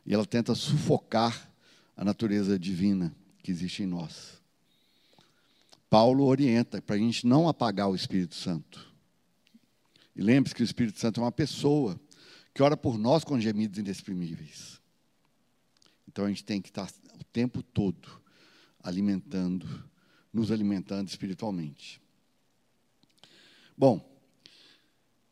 E 0.04 0.12
ela 0.12 0.26
tenta 0.26 0.54
sufocar 0.54 1.50
a 1.96 2.04
natureza 2.04 2.58
divina 2.58 3.14
que 3.42 3.50
existe 3.50 3.82
em 3.82 3.86
nós. 3.86 4.42
Paulo 5.88 6.24
orienta 6.24 6.82
para 6.82 6.96
a 6.96 6.98
gente 6.98 7.26
não 7.26 7.48
apagar 7.48 7.88
o 7.88 7.94
Espírito 7.94 8.34
Santo. 8.34 8.93
E 10.14 10.22
lembre-se 10.22 10.54
que 10.54 10.62
o 10.62 10.64
Espírito 10.64 10.98
Santo 10.98 11.20
é 11.20 11.24
uma 11.24 11.32
pessoa 11.32 12.00
que 12.52 12.62
ora 12.62 12.76
por 12.76 12.96
nós 12.96 13.24
com 13.24 13.38
gemidos 13.40 13.78
inexprimíveis. 13.78 14.80
Então 16.06 16.24
a 16.24 16.28
gente 16.28 16.44
tem 16.44 16.62
que 16.62 16.68
estar 16.68 16.88
o 17.18 17.24
tempo 17.24 17.62
todo 17.62 18.22
alimentando, 18.82 19.66
nos 20.32 20.52
alimentando 20.52 21.08
espiritualmente. 21.08 22.00
Bom, 23.76 24.00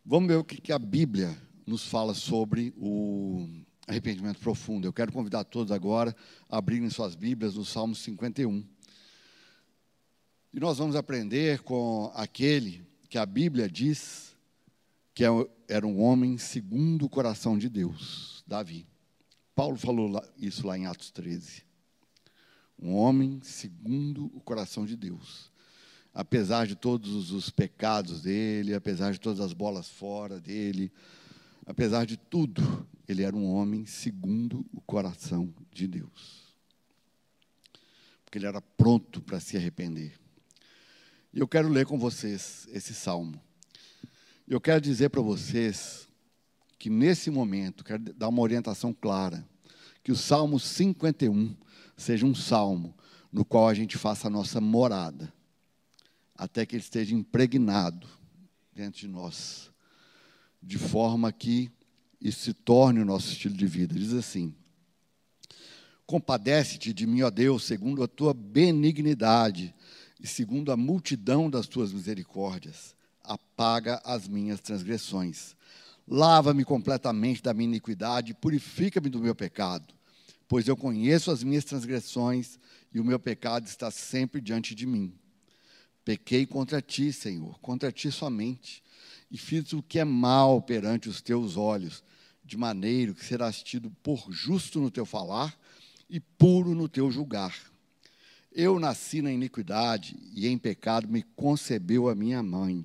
vamos 0.04 0.28
ver 0.28 0.36
o 0.36 0.44
que 0.44 0.72
a 0.72 0.78
Bíblia 0.78 1.36
nos 1.64 1.86
fala 1.86 2.12
sobre 2.12 2.74
o 2.76 3.48
arrependimento 3.86 4.40
profundo. 4.40 4.86
Eu 4.86 4.92
quero 4.92 5.12
convidar 5.12 5.44
todos 5.44 5.70
agora 5.70 6.16
a 6.48 6.58
abrirem 6.58 6.90
suas 6.90 7.14
Bíblias 7.14 7.54
no 7.54 7.64
Salmo 7.64 7.94
51. 7.94 8.64
E 10.52 10.60
nós 10.60 10.78
vamos 10.78 10.96
aprender 10.96 11.60
com 11.60 12.10
aquele 12.14 12.84
que 13.08 13.16
a 13.16 13.24
Bíblia 13.24 13.68
diz 13.68 14.31
que 15.14 15.24
é 15.24 15.28
era 15.68 15.86
um 15.86 16.00
homem 16.02 16.36
segundo 16.38 17.06
o 17.06 17.08
coração 17.08 17.56
de 17.56 17.68
Deus, 17.68 18.42
Davi. 18.46 18.86
Paulo 19.54 19.76
falou 19.76 20.22
isso 20.36 20.66
lá 20.66 20.76
em 20.76 20.86
Atos 20.86 21.10
13. 21.10 21.62
Um 22.78 22.94
homem 22.94 23.40
segundo 23.42 24.26
o 24.34 24.40
coração 24.40 24.84
de 24.84 24.96
Deus. 24.96 25.50
Apesar 26.12 26.66
de 26.66 26.74
todos 26.74 27.30
os 27.30 27.48
pecados 27.48 28.22
dele, 28.22 28.74
apesar 28.74 29.12
de 29.12 29.20
todas 29.20 29.40
as 29.40 29.52
bolas 29.52 29.88
fora 29.88 30.40
dele, 30.40 30.92
apesar 31.64 32.04
de 32.04 32.16
tudo, 32.16 32.86
ele 33.08 33.22
era 33.22 33.34
um 33.34 33.46
homem 33.46 33.86
segundo 33.86 34.66
o 34.72 34.80
coração 34.80 35.54
de 35.70 35.86
Deus. 35.86 36.54
Porque 38.24 38.38
ele 38.38 38.46
era 38.46 38.60
pronto 38.60 39.22
para 39.22 39.40
se 39.40 39.56
arrepender. 39.56 40.18
E 41.32 41.38
eu 41.38 41.48
quero 41.48 41.68
ler 41.68 41.86
com 41.86 41.98
vocês 41.98 42.66
esse 42.70 42.94
salmo. 42.94 43.40
Eu 44.52 44.60
quero 44.60 44.82
dizer 44.82 45.08
para 45.08 45.22
vocês 45.22 46.06
que 46.78 46.90
nesse 46.90 47.30
momento, 47.30 47.82
quero 47.82 48.12
dar 48.12 48.28
uma 48.28 48.42
orientação 48.42 48.92
clara, 48.92 49.48
que 50.04 50.12
o 50.12 50.14
Salmo 50.14 50.60
51 50.60 51.56
seja 51.96 52.26
um 52.26 52.34
salmo 52.34 52.94
no 53.32 53.46
qual 53.46 53.66
a 53.66 53.72
gente 53.72 53.96
faça 53.96 54.26
a 54.26 54.30
nossa 54.30 54.60
morada, 54.60 55.32
até 56.36 56.66
que 56.66 56.76
ele 56.76 56.82
esteja 56.82 57.14
impregnado 57.14 58.06
dentro 58.74 59.00
de 59.00 59.08
nós, 59.08 59.70
de 60.62 60.76
forma 60.76 61.32
que 61.32 61.72
isso 62.20 62.40
se 62.40 62.52
torne 62.52 63.00
o 63.00 63.06
nosso 63.06 63.32
estilo 63.32 63.56
de 63.56 63.66
vida. 63.66 63.94
Diz 63.94 64.12
assim: 64.12 64.54
Compadece-te 66.04 66.92
de 66.92 67.06
mim, 67.06 67.22
ó 67.22 67.30
Deus, 67.30 67.64
segundo 67.64 68.02
a 68.02 68.06
tua 68.06 68.34
benignidade 68.34 69.74
e 70.20 70.26
segundo 70.26 70.70
a 70.70 70.76
multidão 70.76 71.48
das 71.48 71.66
tuas 71.66 71.90
misericórdias 71.90 72.94
apaga 73.32 74.00
as 74.04 74.28
minhas 74.28 74.60
transgressões. 74.60 75.56
Lava-me 76.06 76.64
completamente 76.64 77.42
da 77.42 77.54
minha 77.54 77.68
iniquidade, 77.68 78.34
purifica-me 78.34 79.08
do 79.08 79.20
meu 79.20 79.34
pecado, 79.34 79.94
pois 80.48 80.66
eu 80.68 80.76
conheço 80.76 81.30
as 81.30 81.42
minhas 81.42 81.64
transgressões 81.64 82.58
e 82.92 83.00
o 83.00 83.04
meu 83.04 83.18
pecado 83.18 83.66
está 83.66 83.90
sempre 83.90 84.40
diante 84.40 84.74
de 84.74 84.86
mim. 84.86 85.14
Pequei 86.04 86.44
contra 86.44 86.82
ti, 86.82 87.12
Senhor, 87.12 87.58
contra 87.60 87.92
ti 87.92 88.10
somente, 88.10 88.82
e 89.30 89.38
fiz 89.38 89.72
o 89.72 89.82
que 89.82 89.98
é 89.98 90.04
mal 90.04 90.60
perante 90.60 91.08
os 91.08 91.22
teus 91.22 91.56
olhos, 91.56 92.02
de 92.44 92.56
maneira 92.56 93.14
que 93.14 93.24
serás 93.24 93.62
tido 93.62 93.90
por 94.02 94.26
justo 94.30 94.80
no 94.80 94.90
teu 94.90 95.06
falar 95.06 95.56
e 96.10 96.20
puro 96.20 96.74
no 96.74 96.88
teu 96.88 97.10
julgar. 97.10 97.54
Eu 98.50 98.78
nasci 98.78 99.22
na 99.22 99.32
iniquidade 99.32 100.14
e 100.34 100.46
em 100.46 100.58
pecado 100.58 101.08
me 101.08 101.22
concebeu 101.22 102.08
a 102.08 102.14
minha 102.14 102.42
mãe. 102.42 102.84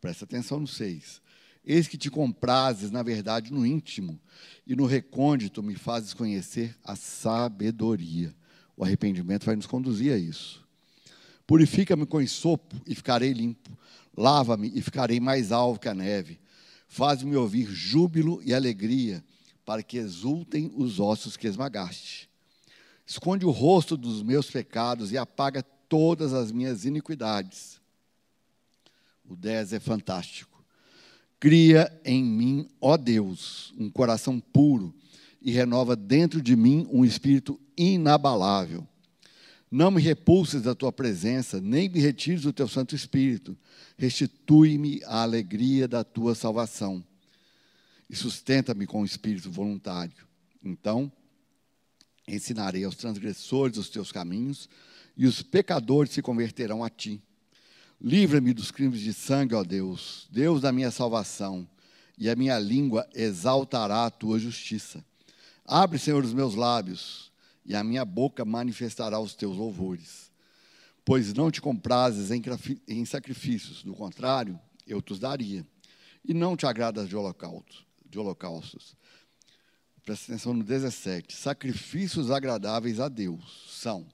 Presta 0.00 0.24
atenção 0.24 0.58
no 0.58 0.66
6. 0.66 1.20
Eis 1.64 1.86
que 1.86 1.98
te 1.98 2.10
comprases, 2.10 2.90
na 2.90 3.02
verdade, 3.02 3.52
no 3.52 3.66
íntimo, 3.66 4.18
e 4.66 4.74
no 4.74 4.86
recôndito 4.86 5.62
me 5.62 5.74
fazes 5.74 6.14
conhecer 6.14 6.74
a 6.82 6.96
sabedoria. 6.96 8.34
O 8.76 8.82
arrependimento 8.82 9.44
vai 9.44 9.56
nos 9.56 9.66
conduzir 9.66 10.12
a 10.12 10.16
isso. 10.16 10.66
Purifica-me 11.46 12.06
com 12.06 12.26
sopo 12.26 12.80
e 12.86 12.94
ficarei 12.94 13.32
limpo. 13.32 13.76
Lava-me 14.16 14.72
e 14.74 14.80
ficarei 14.80 15.20
mais 15.20 15.52
alvo 15.52 15.78
que 15.78 15.88
a 15.88 15.94
neve. 15.94 16.40
Faz-me 16.88 17.36
ouvir 17.36 17.66
júbilo 17.66 18.40
e 18.42 18.54
alegria, 18.54 19.22
para 19.66 19.82
que 19.82 19.98
exultem 19.98 20.72
os 20.74 20.98
ossos 20.98 21.36
que 21.36 21.46
esmagaste. 21.46 22.28
Esconde 23.06 23.44
o 23.44 23.50
rosto 23.50 23.96
dos 23.96 24.22
meus 24.22 24.50
pecados 24.50 25.12
e 25.12 25.18
apaga 25.18 25.62
todas 25.62 26.32
as 26.32 26.50
minhas 26.50 26.84
iniquidades 26.84 27.79
o 29.30 29.36
10 29.36 29.74
é 29.74 29.80
fantástico. 29.80 30.64
Cria 31.38 31.90
em 32.04 32.22
mim, 32.22 32.68
ó 32.80 32.96
Deus, 32.96 33.72
um 33.78 33.88
coração 33.88 34.40
puro 34.40 34.92
e 35.40 35.52
renova 35.52 35.94
dentro 35.94 36.42
de 36.42 36.56
mim 36.56 36.86
um 36.90 37.04
espírito 37.04 37.58
inabalável. 37.76 38.86
Não 39.70 39.90
me 39.92 40.02
repulses 40.02 40.62
da 40.62 40.74
tua 40.74 40.90
presença, 40.90 41.60
nem 41.60 41.88
me 41.88 42.00
retires 42.00 42.44
o 42.44 42.52
teu 42.52 42.66
Santo 42.66 42.96
Espírito. 42.96 43.56
Restitui-me 43.96 45.00
a 45.04 45.22
alegria 45.22 45.86
da 45.86 46.02
tua 46.02 46.34
salvação 46.34 47.04
e 48.08 48.16
sustenta-me 48.16 48.84
com 48.84 49.02
o 49.02 49.04
espírito 49.04 49.48
voluntário. 49.48 50.26
Então, 50.62 51.10
ensinarei 52.26 52.82
aos 52.84 52.96
transgressores 52.96 53.78
os 53.78 53.88
teus 53.88 54.10
caminhos 54.10 54.68
e 55.16 55.24
os 55.24 55.40
pecadores 55.40 56.10
se 56.10 56.20
converterão 56.20 56.82
a 56.82 56.90
ti. 56.90 57.22
Livra-me 58.00 58.54
dos 58.54 58.70
crimes 58.70 59.00
de 59.00 59.12
sangue, 59.12 59.54
ó 59.54 59.62
Deus, 59.62 60.26
Deus 60.30 60.60
da 60.60 60.72
minha 60.72 60.90
salvação, 60.90 61.68
e 62.16 62.28
a 62.30 62.36
minha 62.36 62.58
língua 62.58 63.08
exaltará 63.14 64.06
a 64.06 64.10
tua 64.10 64.38
justiça. 64.38 65.04
Abre, 65.66 65.98
Senhor, 65.98 66.24
os 66.24 66.32
meus 66.32 66.54
lábios, 66.54 67.30
e 67.64 67.76
a 67.76 67.84
minha 67.84 68.04
boca 68.04 68.44
manifestará 68.44 69.20
os 69.20 69.34
teus 69.34 69.56
louvores. 69.56 70.30
Pois 71.04 71.32
não 71.34 71.50
te 71.50 71.60
comprases 71.60 72.30
em, 72.30 73.04
sacrifícios, 73.04 73.82
do 73.82 73.94
contrário, 73.94 74.58
eu 74.86 75.00
te 75.00 75.18
daria. 75.18 75.66
E 76.24 76.34
não 76.34 76.56
te 76.56 76.66
agradas 76.66 77.08
de 77.08 77.16
holocausto 77.16 77.90
de 78.10 78.18
holocaustos. 78.18 78.96
Presta 80.04 80.32
atenção 80.32 80.52
no 80.52 80.64
17. 80.64 81.34
Sacrifícios 81.36 82.30
agradáveis 82.30 82.98
a 82.98 83.08
Deus 83.08 83.66
são 83.68 84.06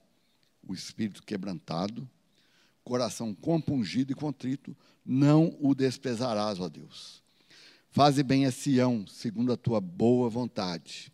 o 0.65 0.73
espírito 0.73 1.23
quebrantado, 1.23 2.07
coração 2.87 3.33
compungido 3.33 4.13
e 4.13 4.15
contrito, 4.15 4.75
não 5.05 5.57
o 5.59 5.75
desprezarás, 5.75 6.57
ó 6.57 6.69
Deus. 6.69 7.21
Faze 7.89 8.23
bem 8.23 8.45
a 8.45 8.51
Sião, 8.51 9.05
segundo 9.05 9.51
a 9.51 9.57
tua 9.57 9.81
boa 9.81 10.29
vontade. 10.29 11.11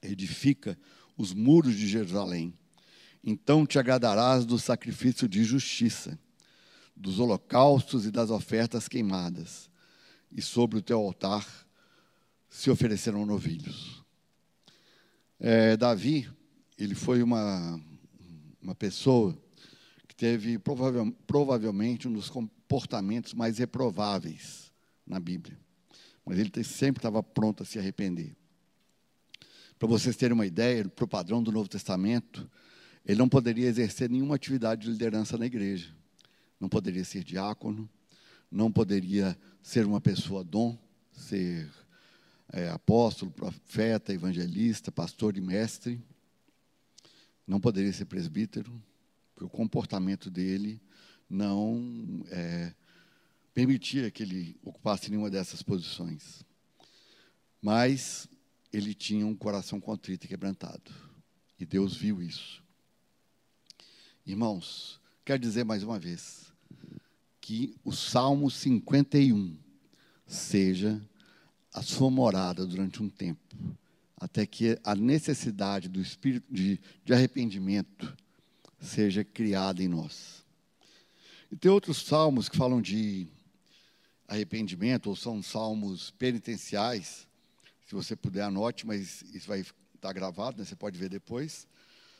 Edifica 0.00 0.78
os 1.16 1.32
muros 1.32 1.74
de 1.74 1.88
Jerusalém. 1.88 2.54
Então 3.24 3.66
te 3.66 3.80
agradarás 3.80 4.46
do 4.46 4.60
sacrifício 4.60 5.28
de 5.28 5.42
justiça, 5.42 6.16
dos 6.94 7.18
holocaustos 7.18 8.06
e 8.06 8.12
das 8.12 8.30
ofertas 8.30 8.86
queimadas. 8.86 9.68
E 10.30 10.40
sobre 10.40 10.78
o 10.78 10.82
teu 10.82 11.00
altar 11.00 11.44
se 12.48 12.70
ofereceram 12.70 13.26
novilhos. 13.26 14.04
É, 15.40 15.76
Davi, 15.76 16.30
ele 16.78 16.94
foi 16.94 17.24
uma, 17.24 17.80
uma 18.62 18.74
pessoa 18.74 19.36
teve 20.16 20.58
provavel, 20.58 21.12
provavelmente 21.26 22.08
um 22.08 22.12
dos 22.12 22.30
comportamentos 22.30 23.34
mais 23.34 23.58
reprováveis 23.58 24.72
na 25.06 25.20
Bíblia. 25.20 25.58
Mas 26.24 26.38
ele 26.38 26.50
sempre 26.64 26.98
estava 26.98 27.22
pronto 27.22 27.62
a 27.62 27.66
se 27.66 27.78
arrepender. 27.78 28.34
Para 29.78 29.88
vocês 29.88 30.16
terem 30.16 30.34
uma 30.34 30.46
ideia, 30.46 30.88
para 30.88 31.04
o 31.04 31.08
padrão 31.08 31.42
do 31.42 31.52
Novo 31.52 31.68
Testamento, 31.68 32.50
ele 33.04 33.18
não 33.18 33.28
poderia 33.28 33.68
exercer 33.68 34.10
nenhuma 34.10 34.34
atividade 34.34 34.82
de 34.82 34.90
liderança 34.90 35.36
na 35.36 35.46
igreja. 35.46 35.94
Não 36.58 36.68
poderia 36.68 37.04
ser 37.04 37.22
diácono, 37.22 37.88
não 38.50 38.72
poderia 38.72 39.38
ser 39.62 39.84
uma 39.84 40.00
pessoa 40.00 40.42
dom, 40.42 40.78
ser 41.12 41.68
é, 42.52 42.68
apóstolo, 42.70 43.30
profeta, 43.30 44.12
evangelista, 44.12 44.90
pastor 44.90 45.36
e 45.36 45.40
mestre. 45.40 46.02
Não 47.46 47.60
poderia 47.60 47.92
ser 47.92 48.06
presbítero, 48.06 48.72
porque 49.36 49.44
o 49.44 49.50
comportamento 49.50 50.30
dele 50.30 50.80
não 51.28 52.24
é, 52.30 52.74
permitia 53.52 54.10
que 54.10 54.22
ele 54.22 54.56
ocupasse 54.64 55.10
nenhuma 55.10 55.30
dessas 55.30 55.62
posições. 55.62 56.42
Mas 57.60 58.26
ele 58.72 58.94
tinha 58.94 59.26
um 59.26 59.36
coração 59.36 59.78
contrito 59.78 60.24
e 60.24 60.28
quebrantado. 60.28 60.90
E 61.60 61.66
Deus 61.66 61.94
viu 61.94 62.22
isso. 62.22 62.64
Irmãos, 64.24 64.98
quero 65.22 65.38
dizer 65.38 65.64
mais 65.64 65.82
uma 65.82 65.98
vez 65.98 66.50
que 67.38 67.76
o 67.84 67.92
Salmo 67.92 68.50
51 68.50 69.54
seja 70.26 71.00
a 71.74 71.82
sua 71.82 72.10
morada 72.10 72.66
durante 72.66 73.02
um 73.02 73.08
tempo, 73.10 73.54
até 74.16 74.46
que 74.46 74.78
a 74.82 74.94
necessidade 74.94 75.90
do 75.90 76.00
espírito 76.00 76.46
de, 76.50 76.80
de 77.04 77.12
arrependimento 77.12 78.16
seja 78.86 79.24
criada 79.24 79.82
em 79.82 79.88
nós. 79.88 80.44
E 81.50 81.56
tem 81.56 81.70
outros 81.70 81.98
salmos 81.98 82.48
que 82.48 82.56
falam 82.56 82.80
de 82.80 83.28
arrependimento, 84.26 85.08
ou 85.08 85.16
são 85.16 85.42
salmos 85.42 86.10
penitenciais. 86.12 87.28
Se 87.86 87.94
você 87.94 88.16
puder, 88.16 88.42
anote, 88.42 88.86
mas 88.86 89.22
isso 89.34 89.46
vai 89.46 89.64
estar 89.94 90.12
gravado, 90.12 90.58
né? 90.58 90.64
você 90.64 90.74
pode 90.74 90.98
ver 90.98 91.08
depois. 91.08 91.68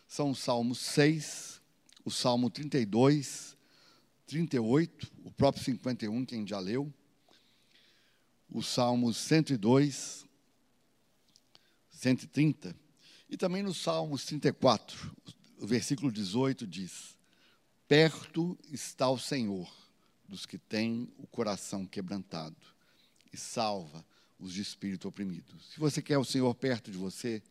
São 0.06 0.30
o 0.30 0.34
Salmo 0.34 0.74
6, 0.74 1.60
o 2.04 2.10
Salmo 2.10 2.50
32, 2.50 3.56
38, 4.26 5.12
o 5.24 5.30
próprio 5.30 5.64
51, 5.64 6.24
quem 6.24 6.46
já 6.46 6.60
leu 6.60 6.92
o 8.50 8.62
Salmo 8.62 9.12
102, 9.12 10.24
130, 11.90 12.76
e 13.28 13.36
também 13.36 13.62
no 13.62 13.74
Salmo 13.74 14.16
34, 14.18 15.14
o 15.58 15.66
versículo 15.66 16.10
18 16.10 16.66
diz: 16.66 17.16
Perto 17.88 18.58
está 18.70 19.08
o 19.08 19.18
Senhor 19.18 19.70
dos 20.28 20.44
que 20.44 20.58
têm 20.58 21.08
o 21.18 21.26
coração 21.26 21.86
quebrantado 21.86 22.56
e 23.32 23.36
salva 23.36 24.04
os 24.38 24.52
de 24.52 24.60
espírito 24.60 25.08
oprimido. 25.08 25.54
Se 25.72 25.78
você 25.78 26.02
quer 26.02 26.18
o 26.18 26.24
Senhor 26.24 26.54
perto 26.54 26.90
de 26.90 26.98
você, 26.98 27.42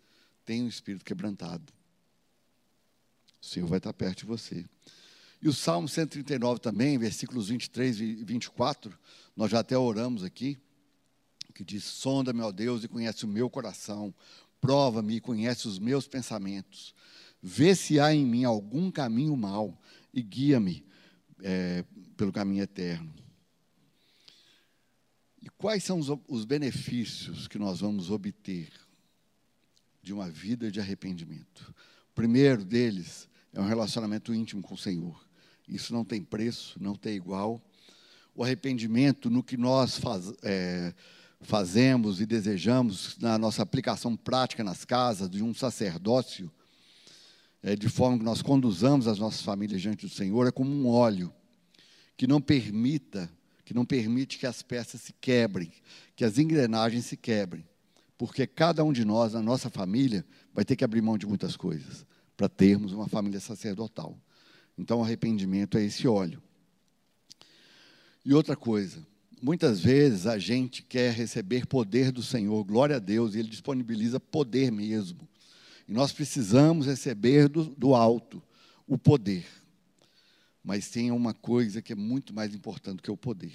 tenha 0.44 0.64
o 0.64 0.66
um 0.66 0.70
espírito 0.70 1.06
quebrantado. 1.06 1.74
O 3.42 3.46
Senhor 3.46 3.68
vai 3.68 3.78
estar 3.78 3.94
perto 3.94 4.20
de 4.20 4.26
você. 4.26 4.66
E 5.42 5.48
o 5.48 5.54
Salmo 5.54 5.88
139 5.88 6.60
também, 6.60 6.98
versículos 6.98 7.50
23 7.50 8.00
e 8.00 8.24
24, 8.24 8.98
nós 9.36 9.52
já 9.52 9.60
até 9.60 9.78
oramos 9.78 10.24
aqui 10.24 10.58
que 11.56 11.64
diz: 11.64 11.86
Sonda-me, 11.86 12.42
ó 12.42 12.52
Deus, 12.52 12.84
e 12.84 12.88
conhece 12.88 13.24
o 13.24 13.28
meu 13.28 13.50
coração, 13.50 14.14
prova-me 14.60 15.16
e 15.16 15.22
conhece 15.22 15.68
os 15.68 15.80
meus 15.80 16.08
pensamentos. 16.08 16.94
Vê 17.48 17.76
se 17.76 18.00
há 18.00 18.12
em 18.12 18.26
mim 18.26 18.44
algum 18.44 18.90
caminho 18.90 19.38
mau 19.38 19.80
e 20.12 20.24
guia-me 20.24 20.84
é, 21.44 21.86
pelo 22.18 22.32
caminho 22.32 22.64
eterno. 22.64 23.14
E 25.44 25.48
quais 25.52 25.84
são 25.84 26.00
os, 26.00 26.08
os 26.28 26.44
benefícios 26.44 27.48
que 27.48 27.60
nós 27.60 27.82
vamos 27.82 28.10
obter 28.10 28.72
de 30.02 30.12
uma 30.12 30.28
vida 30.28 30.72
de 30.72 30.80
arrependimento? 30.80 31.72
O 32.10 32.16
primeiro 32.16 32.66
deles 32.66 33.30
é 33.54 33.62
um 33.62 33.68
relacionamento 33.68 34.34
íntimo 34.34 34.64
com 34.64 34.74
o 34.74 34.78
Senhor. 34.78 35.24
Isso 35.68 35.94
não 35.94 36.04
tem 36.04 36.24
preço, 36.24 36.82
não 36.82 36.96
tem 36.96 37.16
igual. 37.16 37.64
O 38.34 38.44
arrependimento 38.44 39.30
no 39.30 39.44
que 39.44 39.56
nós 39.56 40.00
faz, 40.00 40.34
é, 40.42 40.96
fazemos 41.42 42.20
e 42.20 42.26
desejamos 42.26 43.20
na 43.20 43.38
nossa 43.38 43.62
aplicação 43.62 44.18
prática 44.18 44.64
nas 44.64 44.84
casas, 44.84 45.30
de 45.30 45.44
um 45.44 45.54
sacerdócio, 45.54 46.52
é, 47.66 47.76
de 47.76 47.90
forma 47.90 48.20
que 48.20 48.24
nós 48.24 48.44
conduzamos 48.44 49.08
as 49.08 49.18
nossas 49.18 49.42
famílias 49.42 49.82
diante 49.82 50.06
do 50.06 50.14
Senhor, 50.14 50.46
é 50.46 50.52
como 50.52 50.70
um 50.70 50.88
óleo 50.88 51.34
que 52.16 52.28
não 52.28 52.40
permita, 52.40 53.28
que 53.66 53.74
não 53.74 53.84
permite 53.84 54.38
que 54.38 54.46
as 54.46 54.62
peças 54.62 55.02
se 55.02 55.12
quebrem, 55.14 55.72
que 56.16 56.24
as 56.24 56.38
engrenagens 56.38 57.08
se 57.08 57.18
quebrem, 57.18 57.66
porque 58.20 58.46
cada 58.46 58.84
um 58.84 58.94
de 58.94 59.04
nós, 59.04 59.34
na 59.34 59.42
nossa 59.42 59.68
família, 59.68 60.24
vai 60.54 60.64
ter 60.64 60.76
que 60.76 60.84
abrir 60.84 61.02
mão 61.02 61.18
de 61.18 61.26
muitas 61.26 61.58
coisas 61.58 62.06
para 62.38 62.48
termos 62.48 62.94
uma 62.94 63.08
família 63.08 63.40
sacerdotal. 63.40 64.16
Então, 64.78 65.00
o 65.00 65.04
arrependimento 65.04 65.76
é 65.76 65.84
esse 65.84 66.08
óleo. 66.08 66.44
E 68.24 68.32
outra 68.32 68.56
coisa, 68.56 69.02
Muitas 69.42 69.80
vezes 69.80 70.26
a 70.26 70.40
gente 70.40 70.82
quer 70.82 71.14
receber 71.14 71.68
poder 71.68 72.12
do 72.12 72.24
Senhor, 72.24 72.64
glória 72.64 72.96
a 72.96 73.00
Deus, 73.00 73.36
e 73.36 73.40
Ele 73.40 73.50
disponibiliza 73.50 74.20
poder 74.20 74.72
mesmo. 74.72 75.20
E 75.88 75.94
nós 75.94 76.12
precisamos 76.12 76.88
receber 76.88 77.48
do, 77.48 77.66
do 77.66 77.94
alto 77.94 78.42
o 78.88 78.98
poder. 78.98 79.46
Mas 80.64 80.90
tem 80.90 81.12
uma 81.12 81.34
coisa 81.34 81.82
que 81.82 81.94
é 81.94 81.96
muito 81.96 82.34
mais 82.34 82.56
importante 82.56 83.02
que 83.02 83.12
o 83.12 83.18
poder: 83.18 83.54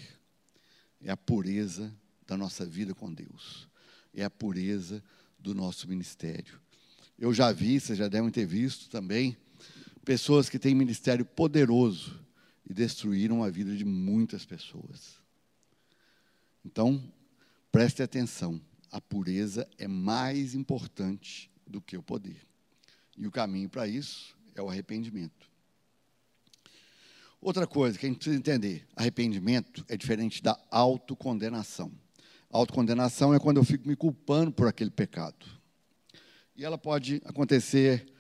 é 1.01 1.11
a 1.11 1.17
pureza 1.17 1.93
da 2.27 2.37
nossa 2.37 2.65
vida 2.65 2.95
com 2.95 3.13
Deus, 3.13 3.69
é 4.15 4.23
a 4.23 4.31
pureza 4.31 5.03
do 5.39 5.55
nosso 5.55 5.89
ministério. 5.89 6.61
Eu 7.19 7.35
já 7.35 7.53
vi, 7.53 7.81
vocês 7.81 7.99
já 7.99 8.09
devem 8.09 8.31
ter 8.31 8.47
visto 8.47 8.89
também, 8.89 9.37
pessoas 10.05 10.49
que 10.49 10.59
têm 10.59 10.75
ministério 10.75 11.25
poderoso 11.25 12.19
e 12.69 12.73
destruíram 12.73 13.43
a 13.43 13.51
vida 13.51 13.77
de 13.77 13.85
muitas 13.85 14.45
pessoas. 14.45 15.19
Então, 16.65 17.03
preste 17.73 18.03
atenção: 18.03 18.61
a 18.93 19.01
pureza 19.01 19.69
é 19.77 19.89
mais 19.89 20.55
importante 20.55 21.50
do 21.71 21.81
que 21.81 21.97
o 21.97 22.03
poder. 22.03 22.41
E 23.17 23.27
o 23.27 23.31
caminho 23.31 23.69
para 23.69 23.87
isso 23.87 24.37
é 24.55 24.63
o 24.63 24.69
arrependimento. 24.69 25.49
Outra 27.41 27.67
coisa 27.67 27.99
que 27.99 28.05
a 28.05 28.09
gente 28.09 28.19
precisa 28.19 28.37
entender: 28.37 28.87
arrependimento 28.95 29.85
é 29.89 29.97
diferente 29.97 30.43
da 30.43 30.59
autocondenação. 30.71 31.91
Autocondenação 32.51 33.33
é 33.33 33.39
quando 33.39 33.57
eu 33.59 33.65
fico 33.65 33.89
me 33.89 33.97
culpando 33.97 34.53
por 34.53 34.67
aquele 34.67 34.91
pecado. 34.91 35.47
E 36.57 36.65
ela 36.65 36.77
pode 36.77 37.23
acontecer 37.25 38.13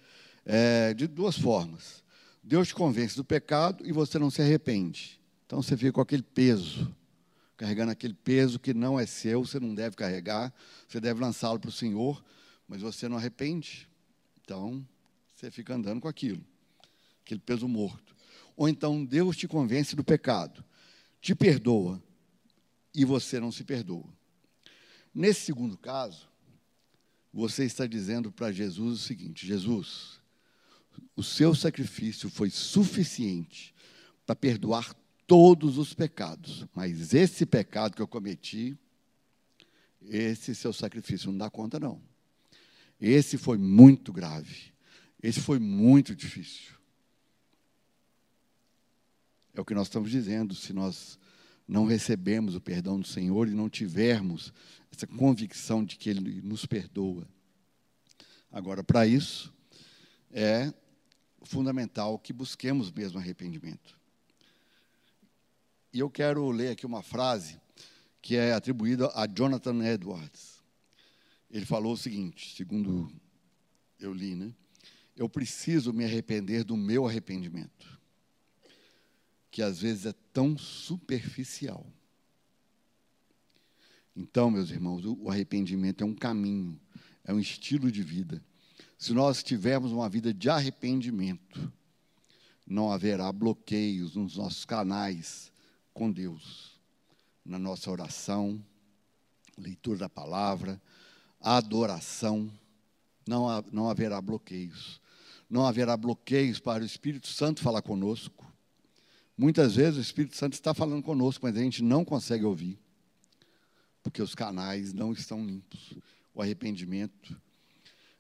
é, 0.47 0.95
de 0.95 1.07
duas 1.07 1.37
formas. 1.37 2.03
Deus 2.43 2.69
te 2.69 2.75
convence 2.75 3.15
do 3.17 3.25
pecado 3.25 3.87
e 3.87 3.93
você 3.93 4.19
não 4.19 4.31
se 4.31 4.41
arrepende. 4.41 5.21
Então 5.45 5.61
você 5.61 5.77
fica 5.77 5.93
com 5.93 6.01
aquele 6.01 6.23
peso, 6.23 6.95
carregando 7.57 7.91
aquele 7.91 8.15
peso 8.15 8.59
que 8.59 8.73
não 8.73 8.99
é 8.99 9.05
seu, 9.05 9.45
você 9.45 9.61
não 9.61 9.75
deve 9.75 9.97
carregar, 9.97 10.55
você 10.89 11.01
deve 11.01 11.21
lançá-lo 11.21 11.59
para 11.59 11.69
o 11.69 11.73
Senhor, 11.73 12.25
mas 12.71 12.83
você 12.83 13.09
não 13.09 13.17
arrepende. 13.17 13.89
Então 14.41 14.87
você 15.35 15.51
fica 15.51 15.75
andando 15.75 16.01
com 16.01 16.07
aquilo, 16.07 16.43
aquele 17.25 17.41
peso 17.41 17.67
morto. 17.67 18.15
Ou 18.57 18.69
então 18.69 19.05
Deus 19.05 19.37
te 19.37 19.49
convence 19.49 19.97
do 19.97 20.05
pecado, 20.05 20.65
te 21.21 21.35
perdoa 21.35 22.01
e 22.95 23.05
você 23.05 23.41
não 23.41 23.51
se 23.51 23.65
perdoa. 23.65 24.09
Nesse 25.13 25.41
segundo 25.41 25.77
caso, 25.77 26.29
você 27.33 27.65
está 27.65 27.89
dizendo 27.89 28.31
para 28.31 28.53
Jesus 28.53 29.01
o 29.01 29.03
seguinte: 29.03 29.45
Jesus, 29.45 30.21
o 31.17 31.25
seu 31.25 31.57
sacrifício 31.57 32.31
foi 32.31 32.51
suficiente 32.51 33.75
para 34.25 34.37
perdoar 34.37 34.95
todos 35.27 35.77
os 35.77 35.93
pecados, 35.93 36.65
mas 36.73 37.15
esse 37.15 37.45
pecado 37.45 37.97
que 37.97 38.03
eu 38.03 38.07
cometi, 38.07 38.79
esse 40.03 40.55
seu 40.55 40.73
sacrifício 40.73 41.33
não 41.33 41.39
dá 41.39 41.51
conta, 41.51 41.81
não. 41.81 42.10
Esse 43.01 43.39
foi 43.39 43.57
muito 43.57 44.13
grave. 44.13 44.73
Esse 45.23 45.41
foi 45.41 45.59
muito 45.59 46.15
difícil. 46.15 46.75
É 49.55 49.61
o 49.61 49.65
que 49.65 49.75
nós 49.75 49.87
estamos 49.87 50.11
dizendo. 50.11 50.55
Se 50.55 50.73
nós 50.73 51.19
não 51.71 51.85
recebemos 51.85 52.57
o 52.57 52.61
perdão 52.61 52.99
do 52.99 53.07
Senhor 53.07 53.47
e 53.47 53.55
não 53.55 53.71
tivermos 53.71 54.53
essa 54.93 55.07
convicção 55.07 55.85
de 55.85 55.97
que 55.97 56.11
Ele 56.11 56.43
nos 56.43 56.67
perdoa. 56.67 57.27
Agora, 58.51 58.83
para 58.83 59.07
isso, 59.07 59.55
é 60.33 60.75
fundamental 61.45 62.19
que 62.19 62.33
busquemos 62.33 62.91
mesmo 62.91 63.21
arrependimento. 63.21 63.97
E 65.93 66.01
eu 66.01 66.11
quero 66.11 66.51
ler 66.51 66.71
aqui 66.71 66.85
uma 66.85 67.03
frase 67.03 67.61
que 68.21 68.35
é 68.35 68.53
atribuída 68.53 69.09
a 69.15 69.27
Jonathan 69.27 69.85
Edwards. 69.85 70.50
Ele 71.51 71.67
falou 71.67 71.95
o 71.95 71.97
seguinte, 71.97 72.55
segundo 72.55 73.11
eu 73.99 74.13
li, 74.13 74.35
né? 74.35 74.55
Eu 75.17 75.29
preciso 75.29 75.93
me 75.93 76.05
arrepender 76.05 76.65
do 76.65 76.77
meu 76.77 77.07
arrependimento, 77.07 78.01
que 79.51 79.61
às 79.61 79.81
vezes 79.81 80.07
é 80.07 80.15
tão 80.33 80.57
superficial. 80.57 81.85
Então, 84.17 84.51
meus 84.51 84.71
irmãos, 84.71 85.05
o 85.05 85.29
arrependimento 85.29 86.03
é 86.03 86.07
um 86.07 86.15
caminho, 86.15 86.81
é 87.25 87.33
um 87.33 87.41
estilo 87.41 87.91
de 87.91 88.03
vida 88.03 88.43
se 89.01 89.15
nós 89.15 89.43
tivermos 89.43 89.93
uma 89.93 90.11
vida 90.11 90.33
de 90.33 90.51
arrependimento, 90.51 91.73
não 92.67 92.93
haverá 92.93 93.33
bloqueios 93.33 94.15
nos 94.15 94.37
nossos 94.37 94.67
canais 94.67 95.51
com 95.95 96.13
Deus, 96.13 96.79
na 97.43 97.59
nossa 97.59 97.91
oração, 97.91 98.63
leitura 99.57 100.01
da 100.01 100.09
palavra, 100.11 100.79
adoração, 101.41 102.51
não, 103.27 103.65
não 103.73 103.91
haverá 103.91 104.21
bloqueios. 104.21 105.01
Não 105.49 105.67
haverá 105.67 105.97
bloqueios 105.97 106.61
para 106.61 106.83
o 106.83 106.87
Espírito 106.87 107.29
Santo 107.29 107.63
falar 107.63 107.83
conosco. 107.83 108.47
Muitas 109.37 109.75
vezes 109.75 109.99
o 109.99 110.03
Espírito 110.03 110.37
Santo 110.37 110.53
está 110.53 110.75
falando 110.75 111.03
conosco, 111.03 111.47
mas 111.47 111.57
a 111.57 111.61
gente 111.61 111.83
não 111.83 112.05
consegue 112.05 112.45
ouvir, 112.45 112.79
porque 114.03 114.21
os 114.21 114.35
canais 114.35 114.93
não 114.93 115.13
estão 115.13 115.45
limpos. 115.45 115.95
O 116.35 116.43
arrependimento 116.43 117.41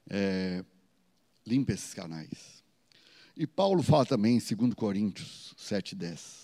é, 0.08 0.64
limpa 1.46 1.72
esses 1.72 1.92
canais. 1.92 2.64
E 3.36 3.46
Paulo 3.46 3.82
fala 3.82 4.06
também 4.06 4.38
em 4.38 4.56
2 4.56 4.74
Coríntios 4.74 5.54
7,10. 5.58 6.39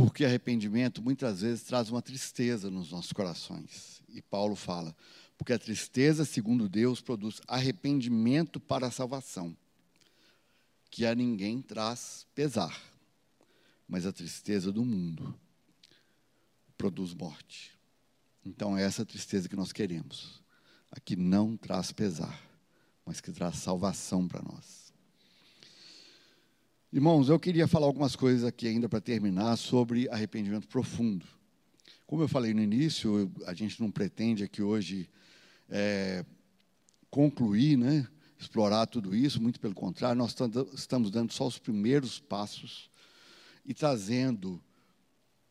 Porque 0.00 0.24
arrependimento 0.24 1.02
muitas 1.02 1.42
vezes 1.42 1.62
traz 1.62 1.90
uma 1.90 2.00
tristeza 2.00 2.70
nos 2.70 2.90
nossos 2.90 3.12
corações. 3.12 4.02
E 4.08 4.22
Paulo 4.22 4.56
fala, 4.56 4.96
porque 5.36 5.52
a 5.52 5.58
tristeza, 5.58 6.24
segundo 6.24 6.70
Deus, 6.70 7.02
produz 7.02 7.42
arrependimento 7.46 8.58
para 8.58 8.86
a 8.86 8.90
salvação, 8.90 9.54
que 10.90 11.04
a 11.04 11.14
ninguém 11.14 11.60
traz 11.60 12.26
pesar, 12.34 12.80
mas 13.86 14.06
a 14.06 14.12
tristeza 14.12 14.72
do 14.72 14.86
mundo 14.86 15.38
produz 16.78 17.12
morte. 17.12 17.78
Então 18.42 18.78
é 18.78 18.82
essa 18.82 19.04
tristeza 19.04 19.50
que 19.50 19.56
nós 19.56 19.70
queremos 19.70 20.42
a 20.90 20.98
que 20.98 21.14
não 21.14 21.58
traz 21.58 21.92
pesar, 21.92 22.42
mas 23.04 23.20
que 23.20 23.30
traz 23.30 23.56
salvação 23.56 24.26
para 24.26 24.42
nós. 24.42 24.89
Irmãos, 26.92 27.28
eu 27.28 27.38
queria 27.38 27.68
falar 27.68 27.86
algumas 27.86 28.16
coisas 28.16 28.42
aqui 28.42 28.66
ainda 28.66 28.88
para 28.88 29.00
terminar 29.00 29.56
sobre 29.56 30.08
arrependimento 30.08 30.66
profundo. 30.66 31.24
Como 32.04 32.20
eu 32.20 32.26
falei 32.26 32.52
no 32.52 32.60
início, 32.60 33.30
a 33.46 33.54
gente 33.54 33.80
não 33.80 33.92
pretende 33.92 34.42
aqui 34.42 34.60
hoje 34.60 35.08
é, 35.68 36.24
concluir, 37.08 37.78
né, 37.78 38.08
explorar 38.36 38.86
tudo 38.86 39.14
isso, 39.14 39.40
muito 39.40 39.60
pelo 39.60 39.72
contrário, 39.72 40.18
nós 40.18 40.34
estamos 40.74 41.12
dando 41.12 41.32
só 41.32 41.46
os 41.46 41.60
primeiros 41.60 42.18
passos 42.18 42.90
e 43.64 43.72
trazendo, 43.72 44.60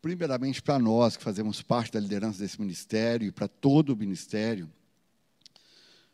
primeiramente 0.02 0.62
para 0.62 0.78
nós 0.78 1.16
que 1.16 1.24
fazemos 1.24 1.62
parte 1.62 1.94
da 1.94 2.02
liderança 2.02 2.40
desse 2.40 2.60
ministério 2.60 3.26
e 3.26 3.32
para 3.32 3.48
todo 3.48 3.92
o 3.92 3.96
ministério, 3.96 4.70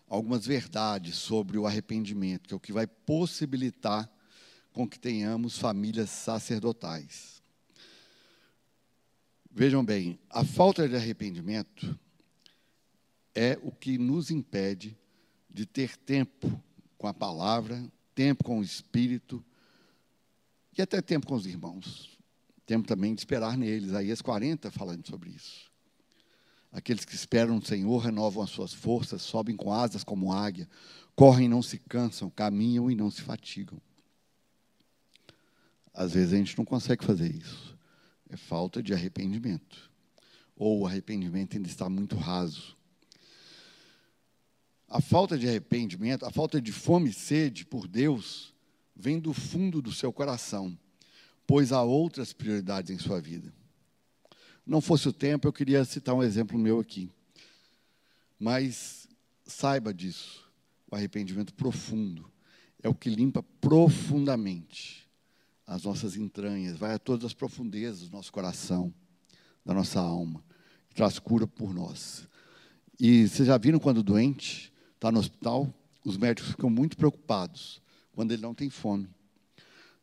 algumas 0.07 0.45
verdades 0.45 1.15
sobre 1.15 1.57
o 1.57 1.65
arrependimento, 1.65 2.47
que 2.47 2.53
é 2.53 2.57
o 2.57 2.59
que 2.59 2.71
vai 2.71 2.85
possibilitar 2.85 4.07
com 4.75 4.85
que 4.85 4.99
tenhamos 4.99 5.57
famílias 5.57 6.09
sacerdotais. 6.09 7.41
Vejam 9.49 9.85
bem, 9.85 10.19
a 10.29 10.43
falta 10.43 10.87
de 10.87 10.97
arrependimento 10.97 11.97
é 13.33 13.57
o 13.63 13.71
que 13.71 13.97
nos 13.97 14.29
impede 14.29 14.97
de 15.49 15.65
ter 15.65 15.95
tempo 15.95 16.61
com 16.97 17.07
a 17.07 17.13
palavra, 17.13 17.89
tempo 18.13 18.43
com 18.43 18.59
o 18.59 18.63
Espírito 18.63 19.41
e 20.77 20.81
até 20.81 21.01
tempo 21.01 21.25
com 21.25 21.35
os 21.35 21.45
irmãos. 21.45 22.19
Tempo 22.65 22.85
também 22.85 23.15
de 23.15 23.21
esperar 23.21 23.57
neles. 23.57 23.91
Isaías 23.91 24.21
40 24.21 24.69
falando 24.71 25.07
sobre 25.07 25.29
isso. 25.29 25.71
Aqueles 26.69 27.05
que 27.05 27.15
esperam 27.15 27.55
no 27.55 27.65
Senhor 27.65 27.97
renovam 27.99 28.43
as 28.43 28.49
suas 28.49 28.73
forças, 28.73 29.21
sobem 29.21 29.55
com 29.55 29.71
asas 29.71 30.03
como 30.03 30.33
águia, 30.33 30.67
correm 31.15 31.45
e 31.45 31.49
não 31.49 31.61
se 31.61 31.79
cansam, 31.79 32.29
caminham 32.29 32.91
e 32.91 32.95
não 32.95 33.09
se 33.09 33.21
fatigam. 33.21 33.79
Às 35.95 36.13
vezes 36.13 36.33
a 36.33 36.37
gente 36.37 36.57
não 36.57 36.65
consegue 36.65 37.05
fazer 37.05 37.33
isso. 37.33 37.73
É 38.29 38.35
falta 38.35 38.83
de 38.83 38.93
arrependimento. 38.93 39.89
Ou 40.53 40.81
o 40.81 40.85
arrependimento 40.85 41.55
ainda 41.55 41.69
está 41.69 41.89
muito 41.89 42.17
raso. 42.17 42.75
A 44.89 44.99
falta 44.99 45.37
de 45.37 45.47
arrependimento, 45.47 46.25
a 46.25 46.31
falta 46.31 46.61
de 46.61 46.73
fome 46.73 47.09
e 47.09 47.13
sede 47.13 47.65
por 47.65 47.87
Deus, 47.87 48.53
vem 48.93 49.19
do 49.19 49.33
fundo 49.33 49.81
do 49.81 49.91
seu 49.91 50.11
coração, 50.11 50.77
pois 51.47 51.71
há 51.71 51.81
outras 51.81 52.33
prioridades 52.33 52.91
em 52.91 52.99
sua 52.99 53.21
vida. 53.21 53.53
Não 54.65 54.81
fosse 54.81 55.07
o 55.07 55.13
tempo, 55.13 55.47
eu 55.47 55.53
queria 55.53 55.85
citar 55.85 56.13
um 56.13 56.23
exemplo 56.23 56.59
meu 56.59 56.79
aqui. 56.79 57.09
Mas 58.37 59.07
saiba 59.45 59.93
disso. 59.93 60.45
O 60.91 60.95
arrependimento 60.95 61.53
profundo 61.53 62.29
é 62.83 62.89
o 62.89 62.93
que 62.93 63.09
limpa 63.09 63.41
profundamente 63.61 65.04
as 65.65 65.83
nossas 65.83 66.15
entranhas, 66.15 66.77
vai 66.77 66.93
a 66.93 66.99
todas 66.99 67.25
as 67.25 67.33
profundezas 67.33 68.09
do 68.09 68.15
nosso 68.15 68.31
coração, 68.31 68.93
da 69.65 69.73
nossa 69.73 69.99
alma, 69.99 70.43
e 70.89 70.93
traz 70.93 71.17
cura 71.19 71.47
por 71.47 71.73
nós. 71.73 72.27
E 72.99 73.27
vocês 73.27 73.47
já 73.47 73.57
viram 73.57 73.79
quando 73.79 74.03
doente 74.03 74.71
está 74.93 75.11
no 75.11 75.19
hospital, 75.19 75.73
os 76.03 76.17
médicos 76.17 76.51
ficam 76.51 76.69
muito 76.69 76.95
preocupados 76.95 77.81
quando 78.11 78.31
ele 78.31 78.41
não 78.41 78.53
tem 78.53 78.69
fome. 78.69 79.09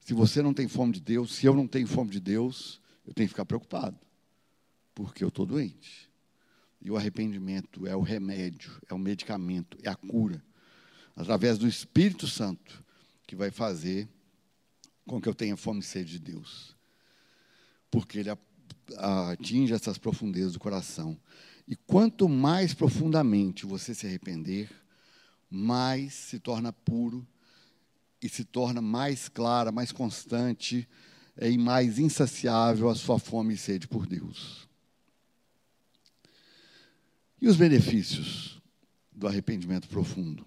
Se 0.01 0.13
você 0.13 0.43
não 0.43 0.53
tem 0.53 0.67
fome 0.67 0.93
de 0.93 1.01
Deus, 1.01 1.35
se 1.35 1.47
eu 1.47 1.55
não 1.55 1.67
tenho 1.67 1.87
fome 1.87 2.11
de 2.11 2.21
Deus, 2.21 2.81
eu 3.07 3.15
tenho 3.15 3.29
que 3.29 3.35
ficar 3.35 3.45
preocupado 3.45 3.97
porque 4.95 5.23
eu 5.23 5.29
estou 5.29 5.47
doente. 5.47 6.11
E 6.81 6.91
o 6.91 6.97
arrependimento 6.97 7.87
é 7.87 7.95
o 7.95 8.01
remédio, 8.01 8.73
é 8.89 8.95
o 8.95 8.99
medicamento, 8.99 9.79
é 9.83 9.89
a 9.89 9.95
cura. 9.95 10.43
Através 11.15 11.59
do 11.59 11.69
Espírito 11.69 12.27
Santo, 12.27 12.85
que 13.27 13.37
vai 13.37 13.51
fazer 13.51 14.09
com 15.07 15.21
que 15.21 15.29
eu 15.29 15.35
tenha 15.35 15.57
fome 15.57 15.81
e 15.81 15.85
sede 15.85 16.13
de 16.13 16.19
Deus. 16.19 16.77
Porque 17.91 18.19
ele 18.19 18.31
atinge 18.97 19.73
essas 19.73 19.99
profundezas 19.99 20.53
do 20.53 20.61
coração. 20.61 21.19
E 21.67 21.77
quanto 21.77 22.29
mais 22.29 22.75
profundamente 22.75 23.67
você 23.67 23.95
se 23.95 24.07
arrepender, 24.07 24.71
mais 25.51 26.15
se 26.15 26.39
torna 26.39 26.73
puro 26.73 27.27
e 28.21 28.29
se 28.29 28.45
torna 28.45 28.81
mais 28.81 29.29
clara, 29.29 29.73
mais 29.73 29.93
constante 29.93 30.89
e 31.41 31.59
mais 31.59 31.99
insaciável 31.99 32.89
a 32.89 32.95
sua 32.95 33.19
fome 33.19 33.55
e 33.55 33.59
sede 33.59 33.89
por 33.89 34.07
Deus. 34.07 34.69
E 37.41 37.49
os 37.49 37.57
benefícios 37.57 38.61
do 39.11 39.27
arrependimento 39.27 39.89
profundo? 39.89 40.47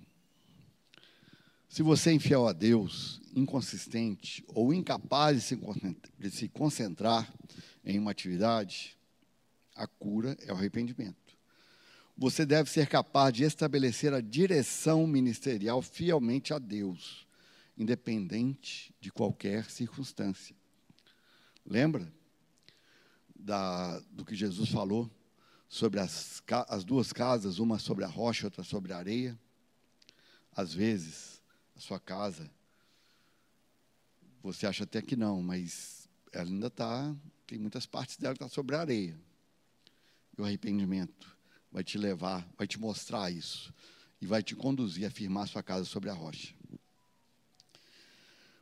Se 1.68 1.84
você 1.84 2.12
é 2.12 2.14
infiel 2.14 2.48
a 2.48 2.54
Deus, 2.54 3.22
inconsistente 3.36 4.44
ou 4.48 4.74
incapaz 4.74 5.52
de 6.18 6.32
se, 6.32 6.48
concentrar 6.48 7.32
em 7.84 8.00
uma 8.00 8.12
atividade, 8.12 8.98
a 9.76 9.86
cura 9.86 10.38
é 10.42 10.54
o 10.54 10.56
arrependimento. 10.56 11.36
Você 12.18 12.46
deve 12.46 12.70
ser 12.70 12.88
capaz 12.88 13.34
de 13.34 13.44
estabelecer 13.44 14.14
a 14.14 14.22
direção 14.22 15.06
ministerial 15.06 15.82
fielmente 15.82 16.54
a 16.54 16.58
Deus, 16.58 17.28
independente 17.78 18.96
de 19.02 19.12
qualquer 19.12 19.70
circunstância. 19.70 20.56
Lembra 21.66 22.10
da, 23.36 24.00
do 24.12 24.24
que 24.24 24.34
Jesus 24.34 24.70
falou 24.70 25.12
sobre 25.68 26.00
as, 26.00 26.42
as 26.70 26.86
duas 26.86 27.12
casas, 27.12 27.60
uma 27.60 27.78
sobre 27.80 28.06
a 28.06 28.08
rocha, 28.08 28.48
outra 28.48 28.64
sobre 28.64 28.94
a 28.94 28.98
areia? 28.98 29.38
Às 30.56 30.74
vezes, 30.74 31.42
a 31.76 31.82
sua 31.82 32.00
casa, 32.00 32.50
você 34.46 34.68
acha 34.68 34.84
até 34.84 35.02
que 35.02 35.16
não, 35.16 35.42
mas 35.42 36.08
ela 36.32 36.48
ainda 36.48 36.68
está, 36.68 37.16
tem 37.48 37.58
muitas 37.58 37.88
partes 37.88 38.18
dela 38.18 38.36
que 38.36 38.44
está 38.44 38.54
sobre 38.54 38.76
a 38.76 38.82
areia. 38.82 39.20
E 40.38 40.42
o 40.42 40.46
arrependimento 40.46 41.36
vai 41.72 41.84
te 41.84 41.98
levar, 41.98 42.48
vai 42.56 42.68
te 42.68 42.80
mostrar 42.80 43.32
isso 43.32 43.74
e 44.22 44.28
vai 44.28 44.44
te 44.44 44.56
conduzir 44.56 45.08
a 45.08 45.10
firmar 45.10 45.48
sua 45.48 45.64
casa 45.64 45.86
sobre 45.86 46.12
a 46.12 46.14
rocha. 46.14 46.54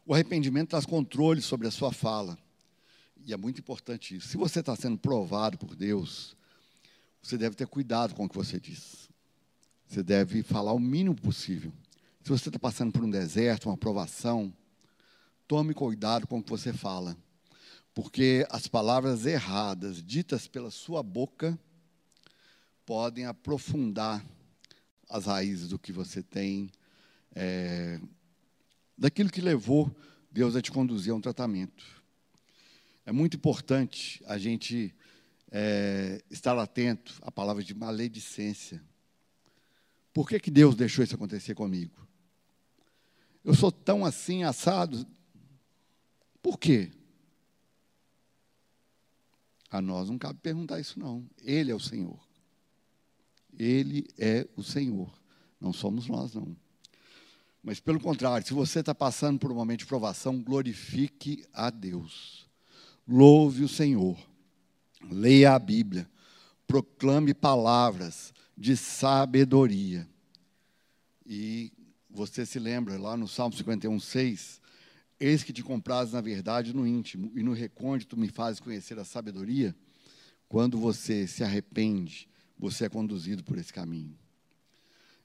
O 0.05 0.13
arrependimento 0.13 0.69
traz 0.69 0.85
controle 0.85 1.41
sobre 1.41 1.67
a 1.67 1.71
sua 1.71 1.91
fala. 1.91 2.37
E 3.25 3.33
é 3.33 3.37
muito 3.37 3.59
importante 3.59 4.15
isso. 4.15 4.29
Se 4.29 4.37
você 4.37 4.61
está 4.61 4.75
sendo 4.75 4.97
provado 4.97 5.57
por 5.57 5.75
Deus, 5.75 6.35
você 7.21 7.37
deve 7.37 7.55
ter 7.55 7.67
cuidado 7.67 8.15
com 8.15 8.25
o 8.25 8.29
que 8.29 8.35
você 8.35 8.57
diz. 8.57 9.09
Você 9.87 10.01
deve 10.01 10.43
falar 10.43 10.71
o 10.71 10.79
mínimo 10.79 11.15
possível. 11.15 11.73
Se 12.21 12.29
você 12.29 12.49
está 12.49 12.59
passando 12.59 12.91
por 12.91 13.03
um 13.03 13.09
deserto, 13.09 13.69
uma 13.69 13.77
provação, 13.77 14.53
tome 15.53 15.71
cuidado 15.75 16.25
com 16.25 16.39
o 16.39 16.43
que 16.43 16.49
você 16.49 16.73
fala. 16.73 17.15
Porque 17.93 18.43
as 18.49 18.65
palavras 18.65 19.27
erradas 19.27 20.01
ditas 20.01 20.47
pela 20.47 20.71
sua 20.71 21.03
boca 21.03 21.55
podem 22.83 23.27
aprofundar 23.27 24.25
as 25.07 25.27
raízes 25.27 25.67
do 25.67 25.77
que 25.77 25.91
você 25.91 26.23
tem, 26.23 26.71
é, 27.35 27.99
daquilo 28.97 29.29
que 29.29 29.41
levou 29.41 29.95
Deus 30.31 30.55
a 30.55 30.61
te 30.61 30.71
conduzir 30.71 31.13
a 31.13 31.15
um 31.15 31.21
tratamento. 31.21 31.85
É 33.05 33.11
muito 33.11 33.37
importante 33.37 34.23
a 34.25 34.39
gente 34.39 34.91
é, 35.51 36.19
estar 36.31 36.57
atento 36.57 37.13
à 37.21 37.31
palavra 37.31 37.63
de 37.63 37.75
maledicência. 37.75 38.81
Por 40.11 40.27
que, 40.27 40.39
que 40.39 40.49
Deus 40.49 40.73
deixou 40.73 41.03
isso 41.03 41.13
acontecer 41.13 41.53
comigo? 41.53 42.07
Eu 43.45 43.53
sou 43.53 43.71
tão 43.71 44.03
assim, 44.03 44.43
assado. 44.43 45.05
Por 46.43 46.59
quê? 46.59 46.91
A 49.71 49.81
nós 49.81 50.09
não 50.09 50.19
cabe 50.19 50.39
perguntar 50.39 50.79
isso, 50.79 50.99
não. 50.99 51.27
Ele 51.41 51.71
é 51.71 51.75
o 51.75 51.79
Senhor. 51.79 52.19
Ele 53.57 54.05
é 54.19 54.47
o 54.55 54.61
Senhor. 54.61 55.11
Não 55.59 55.71
somos 55.71 56.07
nós, 56.07 56.33
não. 56.35 56.55
Mas, 57.63 57.79
pelo 57.79 57.99
contrário, 57.99 58.45
se 58.45 58.53
você 58.53 58.81
está 58.81 58.93
passando 58.93 59.39
por 59.39 59.51
um 59.51 59.55
momento 59.55 59.79
de 59.79 59.85
provação, 59.85 60.43
glorifique 60.43 61.45
a 61.53 61.69
Deus. 61.69 62.45
Louve 63.07 63.63
o 63.63 63.69
Senhor. 63.69 64.19
Leia 65.09 65.55
a 65.55 65.59
Bíblia. 65.59 66.09
Proclame 66.67 67.33
palavras 67.33 68.33
de 68.57 68.75
sabedoria. 68.75 70.07
E 71.25 71.71
você 72.09 72.45
se 72.45 72.59
lembra 72.59 72.99
lá 72.99 73.15
no 73.15 73.29
Salmo 73.29 73.55
51, 73.55 73.97
6. 73.97 74.61
Eis 75.25 75.41
que 75.41 75.53
te 75.53 75.63
compraz 75.63 76.11
na 76.11 76.19
verdade 76.19 76.73
no 76.73 76.85
íntimo, 76.85 77.31
e 77.33 77.41
no 77.41 77.53
recôndito 77.53 78.17
me 78.17 78.27
fazes 78.27 78.59
conhecer 78.59 78.99
a 78.99 79.05
sabedoria. 79.05 79.73
Quando 80.49 80.77
você 80.77 81.25
se 81.25 81.43
arrepende 81.43 82.27
você 82.57 82.85
é 82.85 82.89
conduzido 82.89 83.43
por 83.43 83.57
esse 83.57 83.73
caminho. 83.73 84.17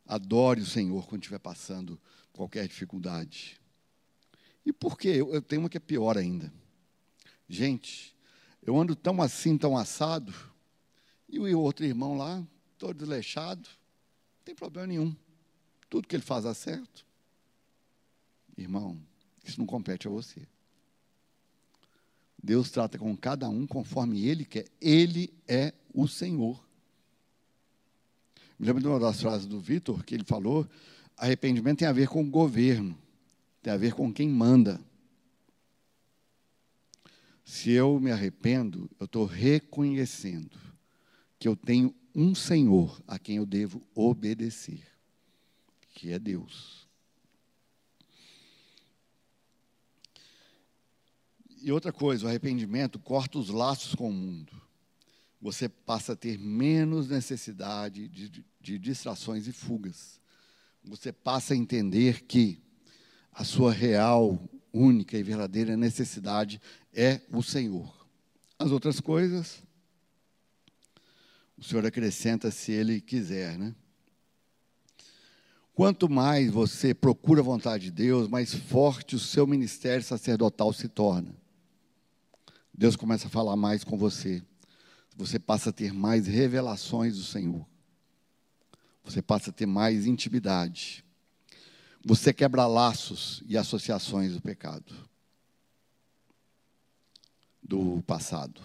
Adore 0.06 0.60
o 0.60 0.66
Senhor 0.66 1.06
quando 1.06 1.22
estiver 1.22 1.38
passando 1.38 2.00
qualquer 2.32 2.66
dificuldade. 2.66 3.60
E 4.64 4.72
por 4.72 4.96
quê? 4.96 5.08
Eu, 5.08 5.34
eu 5.34 5.42
tenho 5.42 5.62
uma 5.62 5.68
que 5.68 5.76
é 5.76 5.80
pior 5.80 6.16
ainda. 6.16 6.52
Gente, 7.48 8.16
eu 8.62 8.76
ando 8.76 8.94
tão 8.94 9.20
assim, 9.20 9.58
tão 9.58 9.76
assado, 9.76 10.32
e 11.28 11.38
o 11.38 11.60
outro 11.60 11.84
irmão 11.84 12.16
lá, 12.16 12.46
todo 12.78 12.98
desleixado, 12.98 13.68
não 13.68 14.44
tem 14.44 14.54
problema 14.54 14.86
nenhum. 14.86 15.14
Tudo 15.90 16.06
que 16.06 16.14
ele 16.14 16.22
faz 16.22 16.44
dá 16.44 16.54
certo. 16.54 17.04
Irmão, 18.56 18.98
isso 19.50 19.60
não 19.60 19.66
compete 19.66 20.06
a 20.06 20.10
você. 20.10 20.46
Deus 22.42 22.70
trata 22.70 22.98
com 22.98 23.16
cada 23.16 23.48
um 23.48 23.66
conforme 23.66 24.24
Ele 24.26 24.44
quer. 24.44 24.66
Ele 24.80 25.32
é 25.46 25.74
o 25.92 26.06
Senhor. 26.06 26.64
Me 28.58 28.66
lembro 28.66 28.82
de 28.82 28.88
uma 28.88 28.98
das 28.98 29.20
frases 29.20 29.46
do 29.46 29.60
Vitor 29.60 30.04
que 30.04 30.14
ele 30.14 30.24
falou: 30.24 30.68
arrependimento 31.16 31.78
tem 31.78 31.88
a 31.88 31.92
ver 31.92 32.08
com 32.08 32.22
o 32.22 32.30
governo, 32.30 32.96
tem 33.62 33.72
a 33.72 33.76
ver 33.76 33.92
com 33.92 34.12
quem 34.12 34.28
manda. 34.28 34.80
Se 37.44 37.70
eu 37.70 37.98
me 37.98 38.10
arrependo, 38.10 38.90
eu 39.00 39.06
estou 39.06 39.24
reconhecendo 39.24 40.58
que 41.38 41.48
eu 41.48 41.56
tenho 41.56 41.94
um 42.14 42.34
Senhor 42.34 43.00
a 43.06 43.18
quem 43.18 43.36
eu 43.36 43.46
devo 43.46 43.82
obedecer, 43.94 44.82
que 45.94 46.10
é 46.12 46.18
Deus. 46.18 46.87
E 51.60 51.72
outra 51.72 51.92
coisa, 51.92 52.26
o 52.26 52.28
arrependimento 52.28 52.98
corta 52.98 53.38
os 53.38 53.48
laços 53.48 53.94
com 53.94 54.08
o 54.08 54.12
mundo 54.12 54.68
você 55.40 55.68
passa 55.68 56.12
a 56.12 56.16
ter 56.16 56.38
menos 56.38 57.08
necessidade 57.08 58.08
de, 58.08 58.44
de, 58.60 58.78
distrações 58.78 59.46
e 59.46 59.52
fugas. 59.52 60.20
Você 60.84 61.12
passa 61.12 61.54
a 61.54 61.56
entender 61.56 62.24
que 62.24 62.60
a 63.32 63.44
sua 63.44 63.72
real, 63.72 64.40
única 64.72 65.16
e 65.16 65.22
verdadeira 65.22 65.76
necessidade 65.76 66.60
é 66.92 67.20
o 67.32 67.42
Senhor. 67.42 68.06
As 68.58 68.72
outras 68.72 69.00
coisas, 69.00 69.62
o 71.56 71.62
Senhor 71.62 71.86
acrescenta 71.86 72.50
se 72.50 72.72
Ele 72.72 73.00
quiser, 73.00 73.56
né? 73.56 73.74
Quanto 75.72 76.08
mais 76.08 76.50
você 76.50 76.92
procura 76.92 77.40
a 77.40 77.44
vontade 77.44 77.84
de 77.84 77.90
Deus, 77.92 78.26
mais 78.26 78.52
forte 78.52 79.14
o 79.14 79.18
seu 79.20 79.46
ministério 79.46 80.02
sacerdotal 80.02 80.72
se 80.72 80.88
torna. 80.88 81.32
Deus 82.78 82.96
começa 82.96 83.26
a 83.26 83.30
falar 83.30 83.56
mais 83.56 83.84
com 83.84 83.98
você 83.98 84.42
você 85.18 85.36
passa 85.36 85.70
a 85.70 85.72
ter 85.72 85.92
mais 85.92 86.28
revelações 86.28 87.16
do 87.16 87.24
Senhor. 87.24 87.66
Você 89.02 89.20
passa 89.20 89.50
a 89.50 89.52
ter 89.52 89.66
mais 89.66 90.06
intimidade. 90.06 91.04
Você 92.04 92.32
quebra 92.32 92.68
laços 92.68 93.42
e 93.48 93.58
associações 93.58 94.32
do 94.32 94.40
pecado, 94.40 94.94
do 97.60 98.00
passado. 98.06 98.62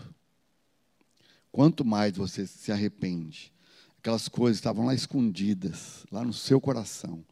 Quanto 1.52 1.84
mais 1.84 2.16
você 2.16 2.46
se 2.46 2.72
arrepende, 2.72 3.52
aquelas 3.98 4.28
coisas 4.28 4.58
estavam 4.58 4.86
lá 4.86 4.94
escondidas, 4.94 6.06
lá 6.12 6.24
no 6.24 6.34
seu 6.34 6.62
coração, 6.62 7.26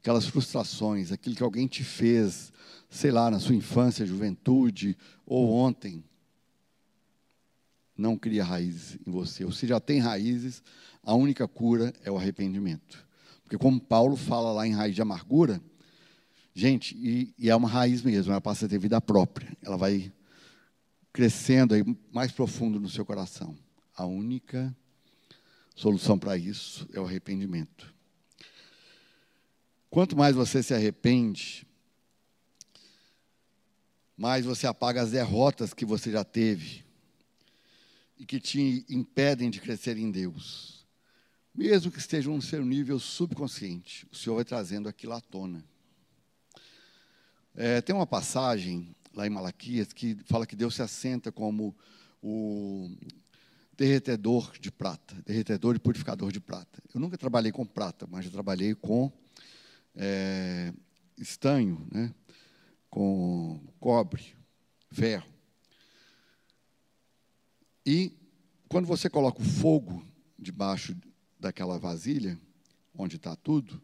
aquelas 0.00 0.26
frustrações, 0.26 1.10
aquilo 1.10 1.34
que 1.34 1.42
alguém 1.42 1.66
te 1.66 1.82
fez, 1.82 2.52
sei 2.88 3.10
lá, 3.10 3.28
na 3.28 3.40
sua 3.40 3.56
infância, 3.56 4.06
juventude 4.06 4.96
ou 5.26 5.52
ontem, 5.52 6.04
não 7.98 8.16
cria 8.16 8.44
raízes 8.44 8.96
em 9.04 9.10
você. 9.10 9.44
Ou 9.44 9.50
se 9.50 9.66
já 9.66 9.80
tem 9.80 9.98
raízes, 9.98 10.62
a 11.02 11.12
única 11.14 11.48
cura 11.48 11.92
é 12.04 12.10
o 12.10 12.16
arrependimento. 12.16 13.04
Porque 13.42 13.58
como 13.58 13.80
Paulo 13.80 14.16
fala 14.16 14.52
lá 14.52 14.66
em 14.66 14.72
raiz 14.72 14.94
de 14.94 15.02
amargura, 15.02 15.60
gente, 16.54 16.96
e, 16.96 17.34
e 17.36 17.50
é 17.50 17.56
uma 17.56 17.68
raiz 17.68 18.02
mesmo, 18.02 18.30
ela 18.30 18.40
passa 18.40 18.66
a 18.66 18.68
ter 18.68 18.78
vida 18.78 19.00
própria. 19.00 19.54
Ela 19.60 19.76
vai 19.76 20.12
crescendo 21.12 21.74
aí 21.74 21.84
mais 22.12 22.30
profundo 22.30 22.78
no 22.78 22.88
seu 22.88 23.04
coração. 23.04 23.58
A 23.96 24.06
única 24.06 24.74
solução 25.74 26.16
para 26.16 26.36
isso 26.36 26.88
é 26.92 27.00
o 27.00 27.04
arrependimento. 27.04 27.92
Quanto 29.90 30.16
mais 30.16 30.36
você 30.36 30.62
se 30.62 30.72
arrepende, 30.72 31.66
mais 34.16 34.44
você 34.44 34.66
apaga 34.66 35.02
as 35.02 35.10
derrotas 35.10 35.74
que 35.74 35.84
você 35.84 36.12
já 36.12 36.22
teve 36.22 36.87
e 38.18 38.26
que 38.26 38.40
te 38.40 38.84
impedem 38.88 39.48
de 39.48 39.60
crescer 39.60 39.96
em 39.96 40.10
Deus. 40.10 40.86
Mesmo 41.54 41.90
que 41.90 41.98
estejam 41.98 42.34
no 42.34 42.42
seu 42.42 42.64
nível 42.64 42.98
subconsciente, 42.98 44.06
o 44.12 44.16
Senhor 44.16 44.36
vai 44.36 44.44
trazendo 44.44 44.88
aquilo 44.88 45.12
à 45.12 45.20
tona. 45.20 45.64
É, 47.54 47.80
tem 47.80 47.94
uma 47.94 48.06
passagem 48.06 48.94
lá 49.14 49.26
em 49.26 49.30
Malaquias 49.30 49.92
que 49.92 50.16
fala 50.26 50.46
que 50.46 50.54
Deus 50.54 50.74
se 50.74 50.82
assenta 50.82 51.32
como 51.32 51.76
o 52.22 52.90
derretedor 53.76 54.52
de 54.60 54.70
prata, 54.70 55.14
derretedor 55.24 55.76
e 55.76 55.78
purificador 55.78 56.32
de 56.32 56.40
prata. 56.40 56.82
Eu 56.92 57.00
nunca 57.00 57.16
trabalhei 57.16 57.52
com 57.52 57.64
prata, 57.64 58.06
mas 58.08 58.24
já 58.24 58.30
trabalhei 58.30 58.74
com 58.74 59.10
é, 59.94 60.72
estanho, 61.16 61.86
né, 61.90 62.12
com 62.90 63.60
cobre, 63.80 64.34
ferro. 64.90 65.37
E 67.90 68.12
quando 68.68 68.84
você 68.84 69.08
coloca 69.08 69.40
o 69.40 69.44
fogo 69.46 70.04
debaixo 70.38 70.94
daquela 71.40 71.78
vasilha, 71.78 72.38
onde 72.94 73.16
está 73.16 73.34
tudo, 73.34 73.80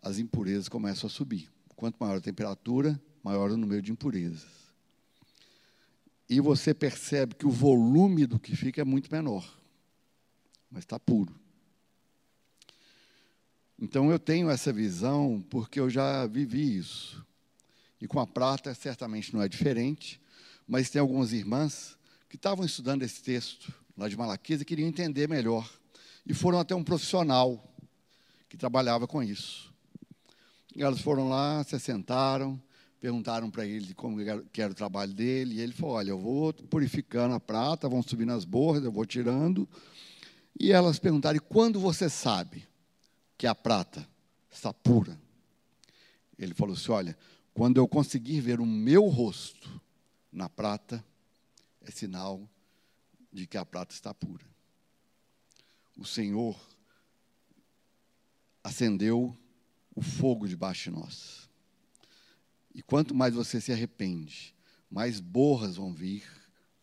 as 0.00 0.18
impurezas 0.18 0.70
começam 0.70 1.06
a 1.06 1.10
subir. 1.10 1.52
Quanto 1.76 1.98
maior 2.00 2.16
a 2.16 2.20
temperatura, 2.22 2.98
maior 3.22 3.50
o 3.50 3.58
número 3.58 3.82
de 3.82 3.92
impurezas. 3.92 4.46
E 6.30 6.40
você 6.40 6.72
percebe 6.72 7.34
que 7.34 7.46
o 7.46 7.50
volume 7.50 8.24
do 8.24 8.40
que 8.40 8.56
fica 8.56 8.80
é 8.80 8.84
muito 8.86 9.12
menor, 9.12 9.46
mas 10.70 10.84
está 10.84 10.98
puro. 10.98 11.38
Então 13.78 14.10
eu 14.10 14.18
tenho 14.18 14.48
essa 14.48 14.72
visão 14.72 15.44
porque 15.50 15.78
eu 15.78 15.90
já 15.90 16.26
vivi 16.26 16.78
isso. 16.78 17.22
E 18.00 18.06
com 18.06 18.18
a 18.18 18.26
prata 18.26 18.72
certamente 18.72 19.34
não 19.34 19.42
é 19.42 19.48
diferente, 19.48 20.18
mas 20.66 20.88
tem 20.88 20.98
algumas 20.98 21.34
irmãs 21.34 21.99
que 22.30 22.36
estavam 22.36 22.64
estudando 22.64 23.02
esse 23.02 23.20
texto 23.20 23.74
lá 23.98 24.08
de 24.08 24.16
Malaquias 24.16 24.60
e 24.60 24.64
queriam 24.64 24.88
entender 24.88 25.28
melhor. 25.28 25.68
E 26.24 26.32
foram 26.32 26.60
até 26.60 26.76
um 26.76 26.84
profissional 26.84 27.74
que 28.48 28.56
trabalhava 28.56 29.08
com 29.08 29.20
isso. 29.20 29.74
E 30.74 30.80
elas 30.80 31.00
foram 31.00 31.28
lá, 31.28 31.64
se 31.64 31.76
sentaram, 31.80 32.62
perguntaram 33.00 33.50
para 33.50 33.66
ele 33.66 33.92
como 33.94 34.18
que 34.52 34.62
era 34.62 34.70
o 34.70 34.74
trabalho 34.76 35.12
dele, 35.12 35.56
e 35.56 35.60
ele 35.60 35.72
falou: 35.72 35.96
Olha, 35.96 36.10
eu 36.10 36.18
vou 36.20 36.52
purificando 36.52 37.34
a 37.34 37.40
prata, 37.40 37.88
vão 37.88 38.00
subindo 38.00 38.32
as 38.32 38.44
bordas, 38.44 38.84
eu 38.84 38.92
vou 38.92 39.04
tirando. 39.04 39.68
E 40.58 40.70
elas 40.70 41.00
perguntaram: 41.00 41.36
E 41.36 41.40
quando 41.40 41.80
você 41.80 42.08
sabe 42.08 42.64
que 43.36 43.46
a 43.48 43.56
prata 43.56 44.08
está 44.48 44.72
pura? 44.72 45.20
Ele 46.38 46.54
falou 46.54 46.76
assim: 46.76 46.92
Olha, 46.92 47.18
quando 47.52 47.78
eu 47.78 47.88
conseguir 47.88 48.40
ver 48.40 48.60
o 48.60 48.66
meu 48.66 49.08
rosto 49.08 49.80
na 50.32 50.48
prata, 50.48 51.04
é 51.82 51.90
sinal 51.90 52.48
de 53.32 53.46
que 53.46 53.56
a 53.56 53.64
prata 53.64 53.94
está 53.94 54.12
pura. 54.12 54.44
O 55.96 56.04
Senhor 56.04 56.58
acendeu 58.62 59.36
o 59.94 60.02
fogo 60.02 60.48
debaixo 60.48 60.90
de 60.90 60.96
nós. 60.96 61.48
E 62.74 62.82
quanto 62.82 63.14
mais 63.14 63.34
você 63.34 63.60
se 63.60 63.72
arrepende, 63.72 64.54
mais 64.90 65.20
borras 65.20 65.76
vão 65.76 65.92
vir 65.92 66.24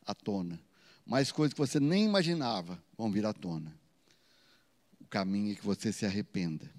à 0.05 0.13
tona, 0.13 0.61
mais 1.05 1.31
coisas 1.31 1.53
que 1.53 1.59
você 1.59 1.79
nem 1.79 2.05
imaginava 2.05 2.81
vão 2.97 3.11
vir 3.11 3.25
à 3.25 3.33
tona. 3.33 3.73
O 4.99 5.05
caminho 5.05 5.53
é 5.53 5.55
que 5.55 5.65
você 5.65 5.93
se 5.93 6.05
arrependa. 6.05 6.69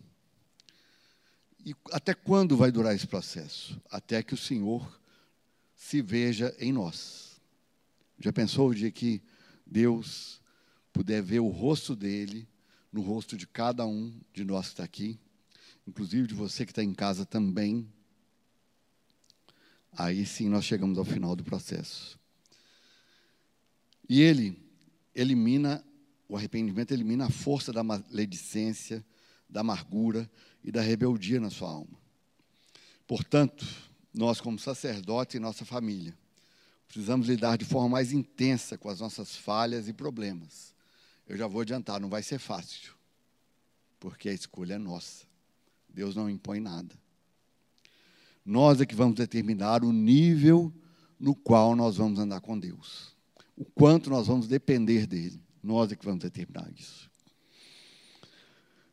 E 1.64 1.75
até 1.93 2.14
quando 2.14 2.57
vai 2.57 2.71
durar 2.71 2.95
esse 2.95 3.07
processo? 3.07 3.81
Até 3.91 4.23
que 4.23 4.35
o 4.35 4.39
Senhor 4.39 5.01
se 5.75 6.01
veja 6.03 6.55
em 6.59 6.73
nós. 6.73 7.28
Já 8.19 8.33
pensou 8.33 8.71
o 8.71 8.75
dia 8.75 8.91
que 8.91 9.23
Deus 9.64 10.41
puder 10.93 11.23
ver 11.23 11.41
o 11.41 11.49
rosto 11.49 11.95
dele 11.95 12.49
no 12.93 13.01
rosto 13.01 13.37
de 13.37 13.47
cada 13.47 13.87
um 13.87 14.19
de 14.33 14.45
nós 14.45 14.66
que 14.66 14.73
está 14.73 14.85
aqui, 14.85 15.21
inclusive 15.87 16.27
de 16.27 16.35
você 16.35 16.64
que 16.64 16.73
está 16.73 16.83
em 16.83 16.95
casa 16.95 17.25
também? 17.25 17.89
Aí 19.93 20.27
sim 20.27 20.49
nós 20.49 20.64
chegamos 20.64 20.99
ao 20.99 21.05
final 21.05 21.37
do 21.37 21.45
processo. 21.45 22.19
E 24.09 24.21
ele 24.21 24.61
elimina, 25.14 25.85
o 26.29 26.37
arrependimento 26.37 26.93
elimina 26.93 27.27
a 27.27 27.31
força 27.31 27.73
da 27.73 27.85
maledicência, 27.85 29.05
da 29.49 29.61
amargura 29.61 30.29
e 30.64 30.73
da 30.73 30.81
rebeldia 30.81 31.41
na 31.41 31.51
sua 31.51 31.71
alma. 31.71 31.99
Portanto, 33.07 33.66
nós, 34.12 34.41
como 34.41 34.59
sacerdotes 34.59 35.37
e 35.37 35.39
nossa 35.39 35.64
família, 35.64 36.16
precisamos 36.89 37.28
lidar 37.28 37.57
de 37.57 37.64
forma 37.64 37.91
mais 37.91 38.12
intensa 38.12 38.76
com 38.76 38.89
as 38.89 38.99
nossas 38.99 39.36
falhas 39.36 39.86
e 39.89 39.93
problemas. 39.93 40.74
Eu 41.28 41.36
já 41.36 41.47
vou 41.47 41.61
adiantar, 41.61 42.01
não 42.01 42.09
vai 42.09 42.22
ser 42.22 42.39
fácil, 42.39 42.95
porque 44.01 44.28
a 44.28 44.32
escolha 44.32 44.74
é 44.74 44.78
nossa. 44.78 45.26
Deus 45.89 46.16
não 46.16 46.28
impõe 46.28 46.59
nada. 46.59 46.95
Nós 48.45 48.80
é 48.80 48.86
que 48.86 48.95
vamos 48.95 49.14
determinar 49.14 49.84
o 49.84 49.93
nível 49.93 50.72
no 51.20 51.34
qual 51.34 51.76
nós 51.76 51.97
vamos 51.99 52.18
andar 52.18 52.41
com 52.41 52.59
Deus. 52.59 53.14
O 53.55 53.64
quanto 53.64 54.09
nós 54.09 54.26
vamos 54.26 54.49
depender 54.49 55.07
dele. 55.07 55.41
Nós 55.62 55.93
é 55.93 55.97
que 55.97 56.05
vamos 56.05 56.20
determinar 56.20 56.70
isso. 56.74 57.11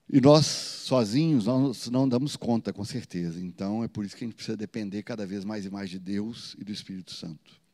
E 0.10 0.20
nós, 0.20 0.46
sozinhos, 0.46 1.46
nós 1.46 1.90
não 1.90 2.08
damos 2.08 2.36
conta, 2.36 2.74
com 2.74 2.84
certeza. 2.84 3.40
Então, 3.40 3.84
é 3.84 3.88
por 3.88 4.04
isso 4.04 4.16
que 4.16 4.24
a 4.24 4.28
gente 4.28 4.36
precisa 4.36 4.58
depender 4.58 5.04
cada 5.04 5.26
vez 5.26 5.46
mais 5.46 5.66
e 5.66 5.70
mais 5.70 5.90
de 5.90 6.00
Deus 6.00 6.56
e 6.60 6.64
do 6.64 6.72
Espírito 6.72 7.14
Santo. 7.14 7.65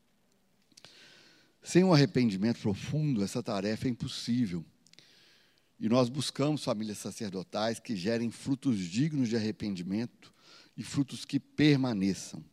Sem 1.62 1.84
um 1.84 1.94
arrependimento 1.94 2.60
profundo, 2.60 3.24
essa 3.24 3.42
tarefa 3.44 3.88
é 3.88 3.92
impossível. 3.92 4.66
E 5.80 5.88
nós 5.90 6.10
buscamos 6.10 6.64
famílias 6.64 6.98
sacerdotais 6.98 7.80
que 7.80 7.96
gerem 7.96 8.32
frutos 8.32 8.80
dignos 8.80 9.30
de 9.30 9.36
arrependimento 9.36 10.34
e 10.76 10.84
frutos 10.84 11.26
que 11.26 11.40
permaneçam. 11.40 12.44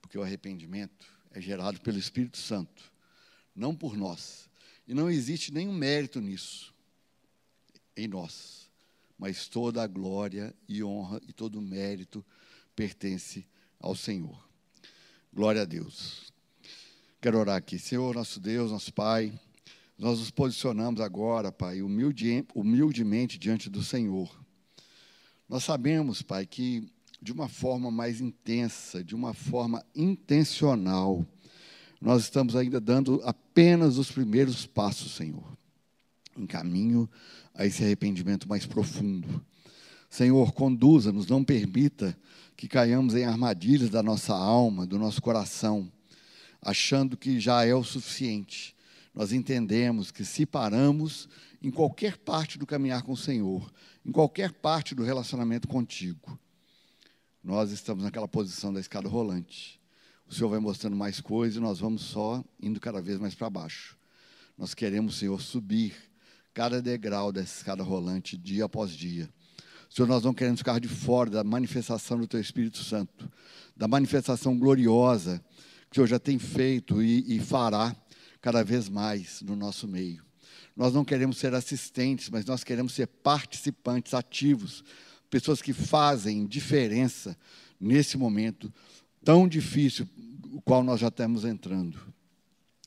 Porque 0.00 0.18
o 0.18 0.22
arrependimento 0.22 1.06
é 1.30 1.40
gerado 1.40 1.80
pelo 1.80 1.98
Espírito 1.98 2.38
Santo, 2.38 2.92
não 3.54 3.74
por 3.74 3.96
nós. 3.96 4.48
E 4.86 4.94
não 4.94 5.10
existe 5.10 5.52
nenhum 5.52 5.72
mérito 5.72 6.20
nisso, 6.20 6.74
em 7.96 8.08
nós 8.08 8.58
mas 9.18 9.48
toda 9.48 9.82
a 9.82 9.86
glória 9.86 10.54
e 10.68 10.82
honra 10.82 11.20
e 11.26 11.32
todo 11.32 11.58
o 11.58 11.62
mérito 11.62 12.24
pertence 12.76 13.44
ao 13.80 13.96
Senhor. 13.96 14.48
Glória 15.32 15.62
a 15.62 15.64
Deus. 15.64 16.32
Quero 17.20 17.36
orar 17.36 17.56
aqui. 17.56 17.80
Senhor, 17.80 18.14
nosso 18.14 18.38
Deus, 18.38 18.70
nosso 18.70 18.94
Pai, 18.94 19.32
nós 19.98 20.20
nos 20.20 20.30
posicionamos 20.30 21.00
agora, 21.00 21.50
Pai, 21.50 21.82
humildemente 21.82 23.36
diante 23.40 23.68
do 23.68 23.82
Senhor. 23.82 24.30
Nós 25.48 25.64
sabemos, 25.64 26.22
Pai, 26.22 26.46
que 26.46 26.88
de 27.20 27.32
uma 27.32 27.48
forma 27.48 27.90
mais 27.90 28.20
intensa, 28.20 29.02
de 29.02 29.16
uma 29.16 29.34
forma 29.34 29.84
intencional, 29.96 31.26
nós 32.00 32.22
estamos 32.22 32.54
ainda 32.54 32.80
dando 32.80 33.20
apenas 33.24 33.98
os 33.98 34.12
primeiros 34.12 34.64
passos, 34.64 35.16
Senhor, 35.16 35.58
em 36.36 36.46
caminho 36.46 37.10
a 37.52 37.66
esse 37.66 37.82
arrependimento 37.82 38.48
mais 38.48 38.64
profundo. 38.64 39.44
Senhor, 40.08 40.52
conduza-nos, 40.52 41.26
não 41.26 41.42
permita 41.42 42.16
que 42.56 42.68
caiamos 42.68 43.16
em 43.16 43.24
armadilhas 43.24 43.90
da 43.90 44.04
nossa 44.04 44.36
alma, 44.36 44.86
do 44.86 45.00
nosso 45.00 45.20
coração, 45.20 45.90
achando 46.60 47.16
que 47.16 47.38
já 47.40 47.64
é 47.64 47.74
o 47.74 47.84
suficiente. 47.84 48.76
Nós 49.14 49.32
entendemos 49.32 50.10
que 50.10 50.24
se 50.24 50.46
paramos 50.46 51.28
em 51.62 51.70
qualquer 51.70 52.16
parte 52.16 52.58
do 52.58 52.66
caminhar 52.66 53.02
com 53.02 53.12
o 53.12 53.16
Senhor, 53.16 53.72
em 54.04 54.12
qualquer 54.12 54.52
parte 54.52 54.94
do 54.94 55.02
relacionamento 55.02 55.66
contigo, 55.66 56.38
nós 57.42 57.70
estamos 57.70 58.04
naquela 58.04 58.28
posição 58.28 58.72
da 58.72 58.80
escada 58.80 59.08
rolante. 59.08 59.80
O 60.28 60.34
Senhor 60.34 60.50
vai 60.50 60.58
mostrando 60.58 60.94
mais 60.94 61.20
coisas 61.20 61.56
e 61.56 61.60
nós 61.60 61.78
vamos 61.78 62.02
só 62.02 62.44
indo 62.60 62.78
cada 62.78 63.00
vez 63.00 63.18
mais 63.18 63.34
para 63.34 63.48
baixo. 63.48 63.96
Nós 64.56 64.74
queremos, 64.74 65.16
Senhor, 65.16 65.40
subir 65.40 65.94
cada 66.52 66.82
degrau 66.82 67.32
dessa 67.32 67.58
escada 67.58 67.82
rolante, 67.82 68.36
dia 68.36 68.64
após 68.64 68.90
dia. 68.90 69.28
Senhor, 69.88 70.06
nós 70.06 70.22
não 70.22 70.34
queremos 70.34 70.60
ficar 70.60 70.78
de 70.78 70.88
fora 70.88 71.30
da 71.30 71.42
manifestação 71.42 72.18
do 72.18 72.26
Teu 72.26 72.40
Espírito 72.40 72.78
Santo, 72.78 73.30
da 73.74 73.88
manifestação 73.88 74.58
gloriosa 74.58 75.42
o 75.90 75.94
Senhor 75.94 76.06
já 76.06 76.18
tem 76.18 76.38
feito 76.38 77.02
e, 77.02 77.36
e 77.36 77.40
fará 77.40 77.96
cada 78.40 78.62
vez 78.62 78.88
mais 78.88 79.40
no 79.42 79.56
nosso 79.56 79.88
meio. 79.88 80.22
Nós 80.76 80.92
não 80.92 81.04
queremos 81.04 81.38
ser 81.38 81.54
assistentes, 81.54 82.28
mas 82.30 82.44
nós 82.44 82.62
queremos 82.62 82.92
ser 82.92 83.06
participantes 83.06 84.14
ativos, 84.14 84.84
pessoas 85.28 85.60
que 85.60 85.72
fazem 85.72 86.46
diferença 86.46 87.36
nesse 87.80 88.16
momento 88.16 88.72
tão 89.24 89.48
difícil, 89.48 90.08
o 90.52 90.60
qual 90.62 90.84
nós 90.84 91.00
já 91.00 91.08
estamos 91.08 91.44
entrando. 91.44 91.98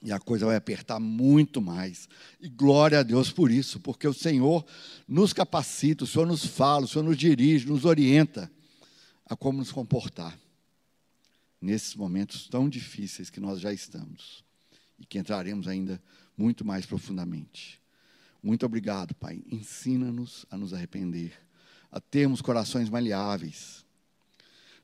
E 0.04 0.12
a 0.12 0.20
coisa 0.20 0.46
vai 0.46 0.56
apertar 0.56 1.00
muito 1.00 1.62
mais. 1.62 2.08
E 2.40 2.50
glória 2.50 3.00
a 3.00 3.04
Deus 3.04 3.32
por 3.32 3.52
isso, 3.52 3.80
porque 3.80 4.08
o 4.08 4.14
Senhor 4.14 4.66
nos 5.08 5.34
capacita, 5.34 6.04
o 6.04 6.08
Senhor 6.08 6.26
nos 6.26 6.46
fala, 6.46 6.86
o 6.86 6.88
Senhor 6.88 7.04
nos 7.04 7.18
dirige, 7.18 7.68
nos 7.68 7.86
orienta 7.86 8.50
a 9.26 9.36
como 9.36 9.60
nos 9.60 9.72
comportar 9.72 10.36
nesses 11.62 11.96
momentos 11.96 12.48
tão 12.48 12.68
difíceis 12.68 13.30
que 13.30 13.40
nós 13.40 13.60
já 13.60 13.72
estamos 13.72 14.44
e 15.00 15.06
que 15.06 15.20
entraremos 15.20 15.68
ainda 15.68 16.02
muito 16.38 16.66
mais 16.66 16.86
profundamente. 16.86 17.80
Muito 18.42 18.66
obrigado, 18.66 19.14
Pai. 19.14 19.44
Ensina-nos 19.52 20.46
a 20.50 20.58
nos 20.58 20.74
arrepender, 20.74 21.34
a 21.92 22.00
termos 22.00 22.42
corações 22.42 22.90
maleáveis. 22.90 23.86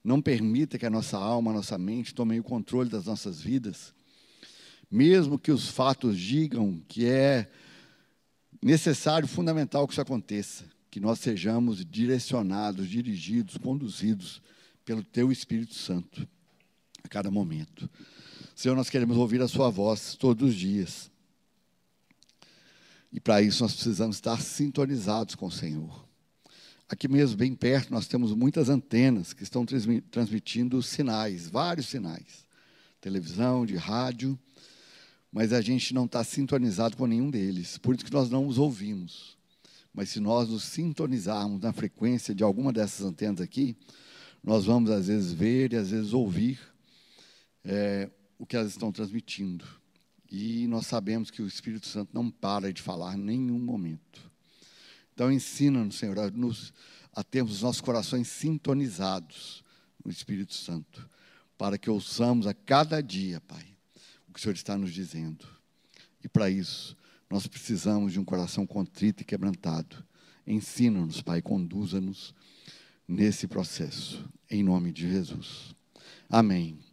Não 0.03 0.21
permita 0.21 0.78
que 0.78 0.86
a 0.86 0.89
nossa 0.89 1.17
alma, 1.17 1.51
a 1.51 1.55
nossa 1.55 1.78
mente 1.78 2.13
tomem 2.13 2.39
o 2.39 2.43
controle 2.43 2.89
das 2.89 3.05
nossas 3.05 3.41
vidas 3.41 3.95
mesmo 4.89 5.38
que 5.38 5.51
os 5.51 5.67
fatos 5.67 6.17
digam 6.17 6.82
que 6.88 7.05
é 7.05 7.49
necessário, 8.61 9.28
fundamental 9.28 9.86
que 9.86 9.93
isso 9.93 10.01
aconteça, 10.01 10.65
que 10.89 10.99
nós 10.99 11.19
sejamos 11.19 11.86
direcionados, 11.86 12.89
dirigidos, 12.89 13.57
conduzidos 13.57 14.41
pelo 14.86 15.03
Teu 15.03 15.32
Espírito 15.32 15.75
Santo 15.75 16.28
a 17.08 17.10
cada 17.10 17.32
momento. 17.32 17.89
Senhor, 18.55 18.76
nós 18.76 18.89
queremos 18.89 19.18
ouvir 19.18 19.41
a 19.41 19.47
Sua 19.47 19.70
voz 19.70 20.16
todos 20.16 20.49
os 20.49 20.55
dias. 20.55 21.10
E 23.12 23.20
para 23.20 23.41
isso 23.41 23.64
nós 23.64 23.74
precisamos 23.74 24.18
estar 24.18 24.39
sintonizados 24.41 25.34
com 25.36 25.47
o 25.47 25.51
Senhor. 25.51 26.05
Aqui 26.89 27.08
mesmo, 27.08 27.36
bem 27.38 27.55
perto, 27.55 27.91
nós 27.91 28.08
temos 28.08 28.34
muitas 28.34 28.70
antenas 28.70 29.34
que 29.34 29.43
estão 29.43 29.66
transmitindo 30.12 30.82
sinais, 30.84 31.49
vários 31.49 31.88
sinais. 31.88 32.45
Televisão, 33.01 33.66
de 33.66 33.76
rádio, 33.76 34.38
mas 35.32 35.53
a 35.53 35.62
gente 35.62 35.93
não 35.93 36.05
está 36.05 36.24
sintonizado 36.24 36.97
com 36.97 37.05
nenhum 37.05 37.30
deles. 37.30 37.78
Por 37.78 37.95
isso 37.95 38.05
que 38.05 38.14
nós 38.14 38.30
não 38.30 38.47
os 38.47 38.58
ouvimos. 38.58 39.38
Mas 39.93 40.10
se 40.10 40.20
nós 40.20 40.49
nos 40.49 40.64
sintonizarmos 40.64 41.62
na 41.62 41.72
frequência 41.74 42.34
de 42.34 42.43
alguma 42.43 42.74
dessas 42.74 43.05
antenas 43.05 43.41
aqui, 43.41 43.76
nós 44.43 44.66
vamos 44.66 44.89
às 44.89 45.08
vezes 45.08 45.32
ver 45.32 45.74
e 45.74 45.78
às 45.78 45.91
vezes 45.91 46.14
ouvir 46.14 46.60
é, 47.68 48.09
o 48.39 48.45
que 48.45 48.55
elas 48.55 48.72
estão 48.72 48.91
transmitindo. 48.91 49.65
E 50.32 50.68
nós 50.68 50.88
sabemos 50.88 51.30
que 51.30 51.41
o 51.41 51.47
Espírito 51.47 51.86
Santo 51.86 52.11
não 52.13 52.32
para 52.32 52.72
de 52.72 52.82
falar 52.82 53.15
em 53.15 53.22
nenhum 53.22 53.59
momento. 53.59 54.32
Então, 55.13 55.32
ensina-nos, 55.32 55.95
Senhor, 55.95 56.18
a, 56.18 56.32
nos, 56.32 56.74
a 57.13 57.24
termos 57.24 57.55
os 57.55 57.61
nossos 57.61 57.82
corações 57.82 58.28
sintonizados 58.28 59.63
no 60.03 60.11
Espírito 60.11 60.53
Santo, 60.53 61.09
para 61.57 61.78
que 61.78 61.89
ouçamos 61.89 62.47
a 62.47 62.53
cada 62.53 63.01
dia, 63.01 63.41
Pai, 63.41 63.65
o 64.28 64.34
que 64.34 64.39
o 64.39 64.41
Senhor 64.41 64.53
está 64.53 64.78
nos 64.78 64.93
dizendo. 64.93 65.45
E 66.24 66.30
para 66.30 66.49
isso, 66.49 66.95
nós 67.30 67.47
precisamos 67.47 68.13
de 68.13 68.20
um 68.20 68.26
coração 68.26 68.65
contrito 68.65 69.22
e 69.22 69.26
quebrantado. 69.26 70.05
Ensina-nos, 70.45 71.22
Pai, 71.22 71.41
conduza-nos 71.41 72.34
nesse 73.07 73.47
processo, 73.47 74.24
em 74.49 74.63
nome 74.63 74.93
de 74.93 75.09
Jesus. 75.09 75.76
Amém. 76.30 76.87